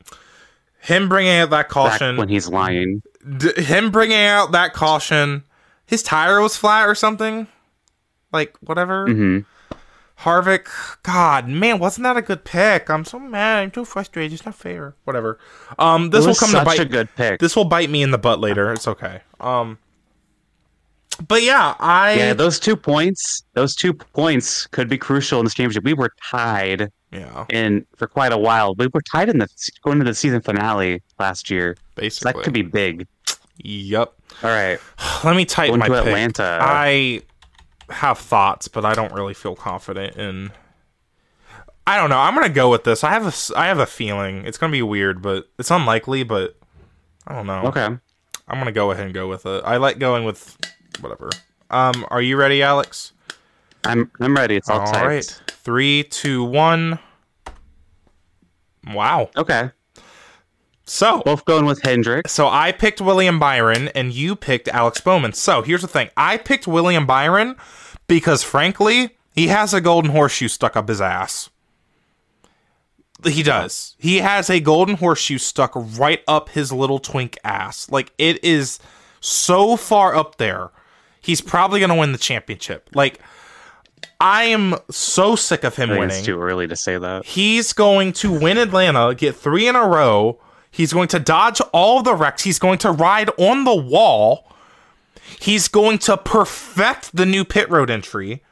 him 0.80 1.08
bringing 1.08 1.32
out 1.32 1.50
that 1.50 1.66
Back 1.66 1.68
caution, 1.68 2.16
when 2.16 2.28
he's 2.28 2.48
lying. 2.48 3.02
d- 3.38 3.60
him 3.62 3.90
bringing 3.90 4.18
out 4.18 4.52
that 4.52 4.72
caution. 4.72 5.44
His 5.86 6.02
tire 6.02 6.40
was 6.40 6.56
flat 6.56 6.88
or 6.88 6.94
something. 6.94 7.46
Like 8.32 8.56
whatever. 8.60 9.06
hmm 9.06 9.38
Harvick, 10.20 10.68
God, 11.02 11.48
man, 11.48 11.78
wasn't 11.80 12.04
that 12.04 12.16
a 12.16 12.22
good 12.22 12.44
pick? 12.44 12.88
I'm 12.88 13.04
so 13.04 13.18
mad. 13.18 13.58
I'm 13.62 13.70
too 13.72 13.84
frustrated. 13.84 14.32
It's 14.32 14.46
not 14.46 14.54
fair. 14.54 14.94
Whatever. 15.04 15.38
Um, 15.78 16.10
this 16.10 16.24
will 16.24 16.36
come 16.36 16.52
to 16.52 16.64
bite. 16.64 16.78
a 16.78 16.84
good 16.84 17.08
pick. 17.16 17.40
this 17.40 17.56
will 17.56 17.64
bite 17.64 17.90
me 17.90 18.00
in 18.02 18.12
the 18.12 18.16
butt 18.16 18.38
later. 18.40 18.72
It's 18.72 18.86
okay. 18.86 19.20
Um, 19.40 19.76
but 21.28 21.42
yeah, 21.42 21.74
I 21.78 22.14
yeah, 22.14 22.34
those 22.34 22.58
two 22.58 22.76
points, 22.76 23.44
those 23.54 23.74
two 23.74 23.92
points 23.92 24.66
could 24.66 24.88
be 24.88 24.98
crucial 24.98 25.38
in 25.38 25.44
this 25.44 25.54
championship. 25.54 25.84
We 25.84 25.94
were 25.94 26.10
tied 26.30 26.90
yeah, 27.12 27.46
in 27.50 27.86
for 27.96 28.06
quite 28.06 28.32
a 28.32 28.38
while. 28.38 28.74
We 28.74 28.88
were 28.88 29.02
tied 29.02 29.28
in 29.28 29.38
the 29.38 29.48
going 29.82 29.98
to 29.98 30.04
the 30.04 30.14
season 30.14 30.40
finale 30.40 31.02
last 31.18 31.50
year. 31.50 31.76
So 31.76 31.82
basically. 32.02 32.32
that 32.32 32.44
could 32.44 32.52
be 32.52 32.62
big. 32.62 33.06
Yep. 33.58 34.14
All 34.42 34.50
right, 34.50 34.78
Let 35.24 35.36
me 35.36 35.44
type 35.44 35.68
going 35.68 35.80
my 35.80 35.88
to 35.88 35.94
pick. 35.94 36.06
Atlanta. 36.06 36.58
I 36.60 37.22
have 37.90 38.18
thoughts, 38.18 38.68
but 38.68 38.84
I 38.84 38.94
don't 38.94 39.12
really 39.12 39.34
feel 39.34 39.54
confident 39.54 40.16
in. 40.16 40.50
I 41.86 41.98
don't 41.98 42.08
know. 42.10 42.18
I'm 42.18 42.34
gonna 42.34 42.48
go 42.48 42.70
with 42.70 42.84
this. 42.84 43.04
I 43.04 43.10
have 43.10 43.26
a 43.26 43.58
I 43.58 43.66
have 43.66 43.78
a 43.78 43.86
feeling 43.86 44.46
it's 44.46 44.58
gonna 44.58 44.72
be 44.72 44.82
weird, 44.82 45.22
but 45.22 45.48
it's 45.58 45.70
unlikely. 45.70 46.24
But 46.24 46.56
I 47.26 47.34
don't 47.34 47.46
know. 47.46 47.62
Okay. 47.66 47.84
I'm 47.84 48.58
gonna 48.58 48.72
go 48.72 48.90
ahead 48.90 49.04
and 49.04 49.14
go 49.14 49.28
with 49.28 49.46
it. 49.46 49.62
I 49.64 49.76
like 49.76 49.98
going 49.98 50.24
with 50.24 50.56
whatever. 51.00 51.30
Um, 51.70 52.06
are 52.08 52.22
you 52.22 52.36
ready, 52.36 52.62
Alex? 52.62 53.12
I'm 53.84 54.10
I'm 54.20 54.34
ready. 54.36 54.56
It's 54.56 54.68
all, 54.70 54.80
All 54.80 54.86
typed. 54.86 55.04
right. 55.06 55.40
Three, 55.48 56.04
two, 56.04 56.44
one. 56.44 56.98
Wow. 58.86 59.30
Okay. 59.36 59.70
So 60.86 61.22
Both 61.24 61.44
going 61.46 61.64
with 61.64 61.82
Hendricks. 61.82 62.32
So 62.32 62.46
I 62.46 62.70
picked 62.72 63.00
William 63.00 63.38
Byron 63.38 63.88
and 63.88 64.12
you 64.12 64.36
picked 64.36 64.68
Alex 64.68 65.00
Bowman. 65.00 65.32
So 65.32 65.62
here's 65.62 65.80
the 65.80 65.88
thing. 65.88 66.10
I 66.16 66.36
picked 66.36 66.66
William 66.66 67.06
Byron 67.06 67.56
because 68.06 68.42
frankly, 68.42 69.16
he 69.34 69.48
has 69.48 69.72
a 69.72 69.80
golden 69.80 70.10
horseshoe 70.10 70.48
stuck 70.48 70.76
up 70.76 70.88
his 70.88 71.00
ass. 71.00 71.48
He 73.24 73.42
does. 73.42 73.96
He 73.98 74.18
has 74.18 74.50
a 74.50 74.60
golden 74.60 74.96
horseshoe 74.96 75.38
stuck 75.38 75.72
right 75.74 76.22
up 76.28 76.50
his 76.50 76.70
little 76.70 76.98
twink 76.98 77.38
ass. 77.42 77.90
Like 77.90 78.12
it 78.18 78.44
is 78.44 78.78
so 79.20 79.76
far 79.76 80.14
up 80.14 80.36
there. 80.36 80.70
He's 81.24 81.40
probably 81.40 81.80
going 81.80 81.88
to 81.88 81.96
win 81.96 82.12
the 82.12 82.18
championship. 82.18 82.90
Like 82.94 83.18
I 84.20 84.44
am 84.44 84.76
so 84.90 85.36
sick 85.36 85.64
of 85.64 85.76
him 85.76 85.88
winning. 85.88 86.10
it's 86.10 86.22
too 86.22 86.38
early 86.40 86.66
to 86.66 86.76
say 86.76 86.98
that. 86.98 87.24
He's 87.24 87.72
going 87.72 88.12
to 88.14 88.30
win 88.38 88.58
Atlanta, 88.58 89.14
get 89.14 89.34
three 89.34 89.66
in 89.66 89.74
a 89.74 89.86
row. 89.86 90.38
He's 90.70 90.92
going 90.92 91.08
to 91.08 91.18
dodge 91.18 91.60
all 91.72 92.02
the 92.02 92.14
wrecks. 92.14 92.42
He's 92.42 92.58
going 92.58 92.78
to 92.78 92.90
ride 92.90 93.30
on 93.38 93.64
the 93.64 93.74
wall. 93.74 94.52
He's 95.40 95.68
going 95.68 95.98
to 96.00 96.16
perfect 96.18 97.16
the 97.16 97.24
new 97.24 97.44
pit 97.44 97.70
road 97.70 97.90
entry. 97.90 98.42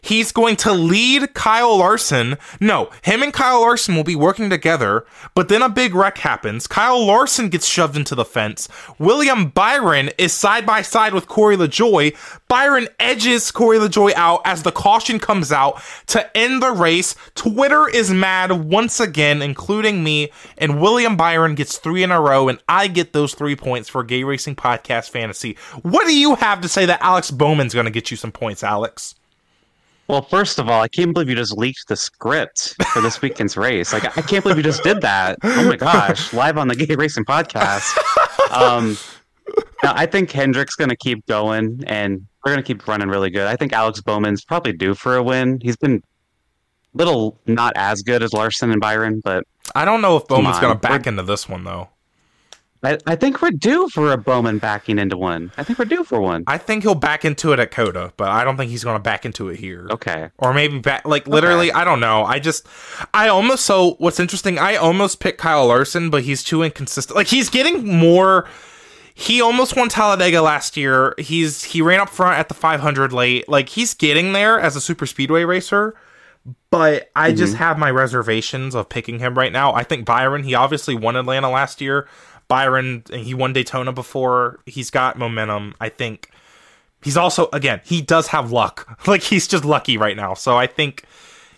He's 0.00 0.32
going 0.32 0.56
to 0.56 0.72
lead 0.72 1.34
Kyle 1.34 1.76
Larson. 1.76 2.36
No, 2.60 2.90
him 3.02 3.22
and 3.22 3.32
Kyle 3.32 3.60
Larson 3.60 3.96
will 3.96 4.04
be 4.04 4.16
working 4.16 4.50
together, 4.50 5.04
but 5.34 5.48
then 5.48 5.62
a 5.62 5.68
big 5.68 5.94
wreck 5.94 6.18
happens. 6.18 6.66
Kyle 6.66 7.04
Larson 7.04 7.48
gets 7.48 7.66
shoved 7.66 7.96
into 7.96 8.14
the 8.14 8.24
fence. 8.24 8.68
William 8.98 9.48
Byron 9.48 10.10
is 10.18 10.32
side 10.32 10.64
by 10.66 10.82
side 10.82 11.14
with 11.14 11.28
Corey 11.28 11.56
LaJoie. 11.56 12.16
Byron 12.48 12.88
edges 12.98 13.50
Corey 13.50 13.78
LaJoie 13.78 14.14
out 14.14 14.40
as 14.44 14.62
the 14.62 14.72
caution 14.72 15.18
comes 15.18 15.52
out 15.52 15.82
to 16.06 16.36
end 16.36 16.62
the 16.62 16.72
race. 16.72 17.14
Twitter 17.34 17.88
is 17.88 18.10
mad 18.10 18.52
once 18.52 19.00
again, 19.00 19.42
including 19.42 20.02
me, 20.02 20.30
and 20.56 20.80
William 20.80 21.16
Byron 21.16 21.54
gets 21.54 21.78
three 21.78 22.02
in 22.02 22.10
a 22.10 22.20
row, 22.20 22.48
and 22.48 22.58
I 22.68 22.88
get 22.88 23.12
those 23.12 23.34
three 23.34 23.56
points 23.56 23.88
for 23.88 24.02
Gay 24.02 24.24
Racing 24.24 24.56
Podcast 24.56 25.10
Fantasy. 25.10 25.56
What 25.82 26.06
do 26.06 26.16
you 26.16 26.34
have 26.36 26.60
to 26.62 26.68
say 26.68 26.86
that 26.86 27.02
Alex 27.02 27.30
Bowman's 27.30 27.74
going 27.74 27.86
to 27.86 27.90
get 27.90 28.10
you 28.10 28.16
some 28.16 28.32
points, 28.32 28.62
Alex? 28.62 29.14
Well, 30.08 30.22
first 30.22 30.58
of 30.58 30.70
all, 30.70 30.80
I 30.80 30.88
can't 30.88 31.12
believe 31.12 31.28
you 31.28 31.36
just 31.36 31.56
leaked 31.58 31.88
the 31.88 31.96
script 31.96 32.82
for 32.94 33.02
this 33.02 33.20
weekend's 33.20 33.58
race. 33.58 33.92
Like, 33.92 34.04
I 34.16 34.22
can't 34.22 34.42
believe 34.42 34.56
you 34.56 34.62
just 34.62 34.82
did 34.82 35.02
that. 35.02 35.38
Oh 35.42 35.68
my 35.68 35.76
gosh, 35.76 36.32
live 36.32 36.56
on 36.56 36.68
the 36.68 36.74
Gay 36.74 36.94
Racing 36.94 37.26
podcast. 37.26 37.94
Um, 38.50 38.96
now, 39.82 39.92
I 39.94 40.06
think 40.06 40.30
Hendrick's 40.30 40.76
going 40.76 40.88
to 40.88 40.96
keep 40.96 41.26
going, 41.26 41.84
and 41.86 42.26
we're 42.44 42.52
going 42.52 42.64
to 42.64 42.66
keep 42.66 42.88
running 42.88 43.08
really 43.08 43.28
good. 43.28 43.46
I 43.46 43.56
think 43.56 43.74
Alex 43.74 44.00
Bowman's 44.00 44.44
probably 44.44 44.72
due 44.72 44.94
for 44.94 45.16
a 45.16 45.22
win. 45.22 45.58
He's 45.62 45.76
been 45.76 46.02
a 46.94 46.96
little 46.96 47.38
not 47.46 47.74
as 47.76 48.00
good 48.00 48.22
as 48.22 48.32
Larson 48.32 48.70
and 48.70 48.80
Byron, 48.80 49.20
but 49.22 49.44
I 49.74 49.84
don't 49.84 50.00
know 50.00 50.16
if 50.16 50.26
Bowman's 50.26 50.58
going 50.58 50.72
to 50.74 50.80
back 50.80 51.06
into 51.06 51.22
this 51.22 51.48
one 51.48 51.64
though. 51.64 51.90
I, 52.82 52.98
I 53.06 53.16
think 53.16 53.42
we're 53.42 53.50
due 53.50 53.88
for 53.88 54.12
a 54.12 54.16
Bowman 54.16 54.58
backing 54.58 54.98
into 54.98 55.16
one. 55.16 55.50
I 55.56 55.64
think 55.64 55.78
we're 55.78 55.84
due 55.84 56.04
for 56.04 56.20
one. 56.20 56.44
I 56.46 56.58
think 56.58 56.84
he'll 56.84 56.94
back 56.94 57.24
into 57.24 57.52
it 57.52 57.58
at 57.58 57.72
COTA, 57.72 58.12
but 58.16 58.28
I 58.28 58.44
don't 58.44 58.56
think 58.56 58.70
he's 58.70 58.84
going 58.84 58.96
to 58.96 59.02
back 59.02 59.26
into 59.26 59.48
it 59.48 59.58
here. 59.58 59.88
Okay. 59.90 60.30
Or 60.38 60.54
maybe 60.54 60.78
back, 60.78 61.06
like 61.06 61.26
literally, 61.26 61.72
I 61.72 61.84
don't 61.84 61.98
know. 61.98 62.24
I 62.24 62.38
just, 62.38 62.66
I 63.12 63.28
almost, 63.28 63.64
so 63.64 63.96
what's 63.98 64.20
interesting, 64.20 64.58
I 64.58 64.76
almost 64.76 65.18
picked 65.18 65.38
Kyle 65.38 65.66
Larson, 65.66 66.08
but 66.08 66.22
he's 66.22 66.44
too 66.44 66.62
inconsistent. 66.62 67.16
Like 67.16 67.26
he's 67.26 67.50
getting 67.50 67.98
more, 67.98 68.46
he 69.12 69.40
almost 69.40 69.74
won 69.74 69.88
Talladega 69.88 70.40
last 70.40 70.76
year. 70.76 71.14
He's, 71.18 71.64
he 71.64 71.82
ran 71.82 71.98
up 71.98 72.08
front 72.08 72.38
at 72.38 72.48
the 72.48 72.54
500 72.54 73.12
late. 73.12 73.48
Like 73.48 73.70
he's 73.70 73.92
getting 73.92 74.32
there 74.32 74.60
as 74.60 74.76
a 74.76 74.80
super 74.80 75.06
speedway 75.06 75.42
racer, 75.42 75.96
but 76.70 77.10
I 77.16 77.32
just 77.32 77.54
mm-hmm. 77.54 77.62
have 77.64 77.78
my 77.78 77.90
reservations 77.90 78.76
of 78.76 78.88
picking 78.88 79.18
him 79.18 79.36
right 79.36 79.52
now. 79.52 79.74
I 79.74 79.82
think 79.82 80.06
Byron, 80.06 80.44
he 80.44 80.54
obviously 80.54 80.94
won 80.94 81.16
Atlanta 81.16 81.50
last 81.50 81.80
year. 81.80 82.06
Byron, 82.48 83.04
he 83.12 83.34
won 83.34 83.52
Daytona 83.52 83.92
before. 83.92 84.58
He's 84.66 84.90
got 84.90 85.18
momentum. 85.18 85.74
I 85.80 85.88
think 85.90 86.30
he's 87.02 87.16
also 87.16 87.48
again 87.52 87.80
he 87.84 88.00
does 88.02 88.28
have 88.28 88.50
luck. 88.52 88.98
Like 89.06 89.22
he's 89.22 89.46
just 89.46 89.64
lucky 89.64 89.96
right 89.96 90.16
now. 90.16 90.34
So 90.34 90.56
I 90.56 90.66
think 90.66 91.04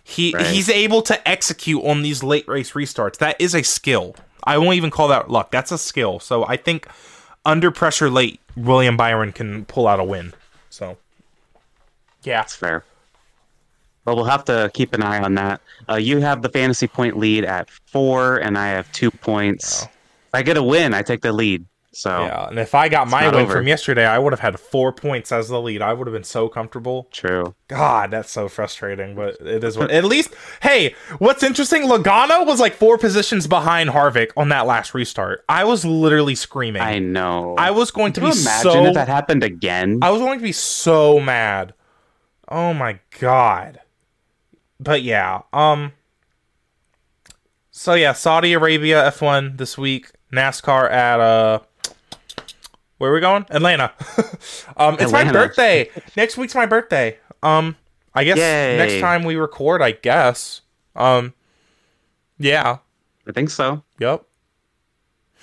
he 0.03 0.35
Right. 0.35 0.47
he's 0.47 0.69
able 0.69 1.03
to 1.03 1.29
execute 1.29 1.83
on 1.85 2.03
these 2.03 2.23
late 2.23 2.47
race 2.49 2.73
restarts. 2.73 3.19
That 3.19 3.37
is 3.41 3.55
a 3.55 3.63
skill. 3.63 4.17
I 4.45 4.59
won't 4.59 4.75
even 4.77 4.91
call 4.91 5.09
that 5.09 5.31
luck. 5.31 5.51
That's 5.51 5.71
a 5.73 5.79
skill. 5.79 6.19
So 6.19 6.45
I 6.47 6.57
think 6.57 6.89
under 7.45 7.71
pressure 7.71 8.11
late, 8.11 8.41
William 8.57 8.97
Byron 8.97 9.33
can 9.33 9.65
pull 9.67 9.87
out 9.87 10.01
a 10.01 10.05
win. 10.05 10.35
So 10.71 10.99
yeah, 12.25 12.41
That's 12.41 12.57
fair. 12.57 12.85
Well, 14.05 14.17
we'll 14.17 14.25
have 14.25 14.45
to 14.47 14.71
keep 14.75 14.95
an 14.95 15.03
eye 15.03 15.21
on 15.23 15.35
that. 15.35 15.61
Uh, 15.89 15.97
you 15.97 16.21
have 16.21 16.43
the 16.43 16.49
fantasy 16.49 16.89
point 16.89 17.19
lead 17.19 17.45
at 17.45 17.69
four, 17.71 18.39
and 18.39 18.57
I 18.59 18.69
have 18.69 18.91
two 18.93 19.11
points. 19.11 19.87
If 20.31 20.35
I 20.37 20.43
get 20.43 20.57
a 20.57 20.63
win, 20.63 20.95
I 20.95 21.03
take 21.03 21.23
the 21.23 21.33
lead. 21.33 21.67
So 21.93 22.11
yeah. 22.11 22.47
And 22.47 22.59
if 22.61 22.73
I 22.73 22.89
got 22.89 23.09
my 23.09 23.27
win 23.27 23.35
over. 23.35 23.53
from 23.53 23.67
yesterday, 23.67 24.07
I 24.07 24.17
would 24.17 24.33
have 24.33 24.39
had 24.39 24.61
four 24.61 24.93
points 24.93 25.33
as 25.33 25.49
the 25.49 25.61
lead. 25.61 25.83
I 25.83 25.93
would 25.93 26.07
have 26.07 26.15
been 26.15 26.23
so 26.23 26.49
comfortable. 26.49 27.09
true. 27.11 27.57
God, 27.67 28.13
that's 28.13 28.31
so 28.31 28.49
frustrating, 28.49 29.17
but 29.17 29.41
it 29.41 29.65
is 29.65 29.77
what. 29.77 29.91
At 29.91 30.05
least, 30.05 30.33
hey, 30.63 30.95
what's 31.19 31.43
interesting? 31.43 31.83
Logano 31.83 32.47
was 32.47 32.61
like 32.61 32.75
four 32.75 32.97
positions 32.97 33.49
behind 33.49 33.91
Harvick 33.91 34.31
on 34.37 34.51
that 34.51 34.67
last 34.67 34.95
restart. 34.95 35.45
I 35.49 35.65
was 35.65 35.85
literally 35.85 36.37
screaming. 36.37 36.83
I 36.83 37.01
know. 37.01 37.57
I, 37.59 37.73
was 37.73 37.91
going 37.91 38.13
to 38.13 38.21
Can 38.21 38.31
be 38.31 38.41
imagine 38.41 38.71
so. 38.71 38.85
if 38.85 38.95
that 38.95 39.09
happened 39.09 39.43
again? 39.43 39.99
I 40.01 40.11
was 40.11 40.21
going 40.21 40.39
to 40.39 40.45
be 40.45 40.53
so 40.53 41.19
mad. 41.19 41.75
Oh 42.47 42.73
my 42.73 43.01
god. 43.19 43.81
But 44.79 45.03
yeah, 45.03 45.43
um. 45.53 45.93
So 47.73 47.95
yeah, 47.95 48.13
Saudi 48.13 48.53
Arabia 48.53 49.11
F1 49.11 49.59
this 49.59 49.77
week. 49.77 50.11
NASCAR 50.33 50.91
at 50.91 51.21
uh. 51.21 51.61
Where 52.99 53.11
are 53.11 53.15
we 53.15 53.21
going? 53.21 53.47
Atlanta. 53.49 53.93
um, 54.77 54.97
it's 55.01 55.11
my 55.11 55.31
birthday. 55.33 55.89
Next 56.17 56.37
week's 56.37 56.55
my 56.55 56.67
birthday. 56.67 57.17
Um, 57.43 57.77
I 58.15 58.25
guess 58.25 58.37
Yay. 58.37 58.77
next 58.77 59.01
time 59.01 59.25
we 59.25 59.37
record, 59.37 59.81
I 59.81 59.93
guess. 59.93 60.61
Um, 60.95 61.33
yeah. 62.39 62.79
I 63.27 63.33
think 63.33 63.49
so. 63.49 63.83
Yep. 64.01 64.25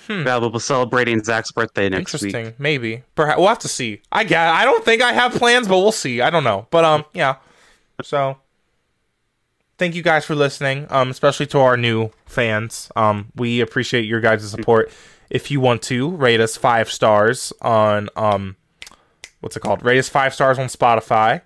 Yeah, 0.08 0.38
we'll 0.38 0.50
be 0.50 0.58
celebrating 0.58 1.22
Zack's 1.22 1.52
birthday 1.52 1.88
next 1.88 2.00
Interesting. 2.00 2.28
week. 2.28 2.34
Interesting. 2.34 2.62
Maybe. 2.62 3.02
Perhaps 3.14 3.38
we'll 3.38 3.48
have 3.48 3.58
to 3.60 3.68
see. 3.68 4.00
I 4.10 4.24
get. 4.24 4.40
I 4.40 4.64
don't 4.64 4.84
think 4.84 5.02
I 5.02 5.12
have 5.12 5.32
plans, 5.32 5.68
but 5.68 5.78
we'll 5.78 5.92
see. 5.92 6.22
I 6.22 6.30
don't 6.30 6.44
know. 6.44 6.66
But 6.70 6.84
um, 6.84 7.04
yeah. 7.12 7.36
So, 8.02 8.38
thank 9.78 9.94
you 9.94 10.02
guys 10.02 10.24
for 10.24 10.34
listening. 10.34 10.86
Um, 10.90 11.10
especially 11.10 11.46
to 11.46 11.58
our 11.58 11.76
new 11.76 12.10
fans. 12.26 12.90
Um, 12.96 13.32
we 13.34 13.60
appreciate 13.60 14.04
your 14.04 14.20
guys' 14.20 14.50
support. 14.50 14.90
If 15.30 15.50
you 15.50 15.60
want 15.60 15.82
to 15.82 16.10
rate 16.10 16.40
us 16.40 16.56
five 16.56 16.90
stars 16.90 17.52
on 17.60 18.08
um, 18.16 18.56
what's 19.40 19.56
it 19.56 19.60
called? 19.60 19.84
Rate 19.84 19.98
us 19.98 20.08
five 20.08 20.34
stars 20.34 20.58
on 20.58 20.66
Spotify. 20.66 21.42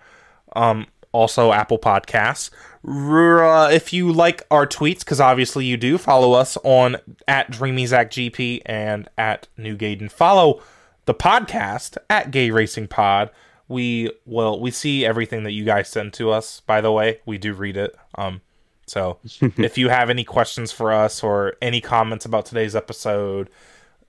Um, 0.54 0.86
also 1.12 1.52
Apple 1.52 1.78
Podcasts. 1.78 2.50
Uh, 2.84 3.70
if 3.70 3.92
you 3.92 4.12
like 4.12 4.42
our 4.50 4.66
tweets, 4.66 5.00
because 5.00 5.20
obviously 5.20 5.64
you 5.64 5.76
do, 5.76 5.98
follow 5.98 6.32
us 6.32 6.56
on 6.64 6.96
at 7.28 7.50
DreamyZackGP 7.50 8.62
and 8.66 9.08
at 9.16 9.46
New 9.56 9.76
Gayden. 9.76 10.10
Follow 10.10 10.62
the 11.04 11.14
podcast 11.14 11.96
at 12.10 12.30
Gay 12.30 12.50
Racing 12.50 12.88
Pod. 12.88 13.30
We 13.72 14.12
will 14.26 14.60
we 14.60 14.70
see 14.70 15.04
everything 15.06 15.44
that 15.44 15.52
you 15.52 15.64
guys 15.64 15.88
send 15.88 16.12
to 16.14 16.30
us. 16.30 16.60
By 16.60 16.80
the 16.80 16.92
way, 16.92 17.20
we 17.24 17.38
do 17.38 17.54
read 17.54 17.76
it. 17.76 17.96
Um, 18.16 18.42
so 18.86 19.18
if 19.40 19.78
you 19.78 19.88
have 19.88 20.10
any 20.10 20.24
questions 20.24 20.70
for 20.70 20.92
us 20.92 21.22
or 21.22 21.54
any 21.62 21.80
comments 21.80 22.26
about 22.26 22.44
today's 22.44 22.76
episode, 22.76 23.48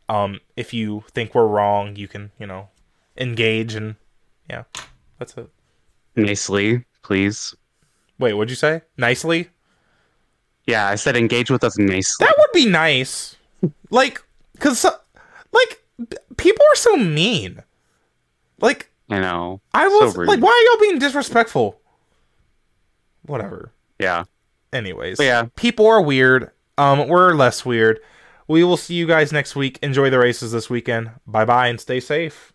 um, 0.09 0.41
if 0.57 0.73
you 0.73 1.05
think 1.11 1.33
we're 1.33 1.47
wrong, 1.47 1.95
you 1.95 2.07
can 2.07 2.31
you 2.37 2.45
know 2.45 2.67
engage 3.17 3.73
and 3.73 3.95
yeah, 4.49 4.63
that's 5.17 5.37
it. 5.37 5.47
Nicely, 6.15 6.83
please. 7.01 7.55
Wait, 8.19 8.33
what'd 8.33 8.49
you 8.49 8.55
say? 8.55 8.81
Nicely? 8.97 9.49
Yeah, 10.65 10.87
I 10.87 10.95
said 10.95 11.15
engage 11.15 11.49
with 11.49 11.63
us 11.63 11.77
nicely. 11.77 12.25
That 12.25 12.35
would 12.37 12.51
be 12.53 12.65
nice. 12.65 13.35
Like, 13.89 14.21
cause 14.59 14.85
like 15.51 15.83
people 16.37 16.65
are 16.71 16.75
so 16.75 16.97
mean. 16.97 17.63
Like 18.59 18.89
I 19.09 19.19
know. 19.19 19.61
I 19.73 19.87
was 19.87 20.15
rude. 20.15 20.27
like, 20.27 20.39
why 20.41 20.49
are 20.49 20.71
y'all 20.71 20.81
being 20.81 20.99
disrespectful? 20.99 21.79
Whatever. 23.25 23.71
Yeah. 23.99 24.23
Anyways, 24.71 25.17
But 25.17 25.23
yeah. 25.25 25.45
people 25.55 25.85
are 25.87 26.01
weird. 26.01 26.51
Um, 26.77 27.07
we're 27.07 27.33
less 27.33 27.65
weird. 27.65 27.99
We 28.47 28.63
will 28.63 28.77
see 28.77 28.95
you 28.95 29.05
guys 29.05 29.31
next 29.31 29.55
week. 29.55 29.77
Enjoy 29.81 30.09
the 30.09 30.19
races 30.19 30.51
this 30.51 30.69
weekend. 30.69 31.11
Bye 31.27 31.45
bye 31.45 31.67
and 31.67 31.79
stay 31.79 31.99
safe. 31.99 32.52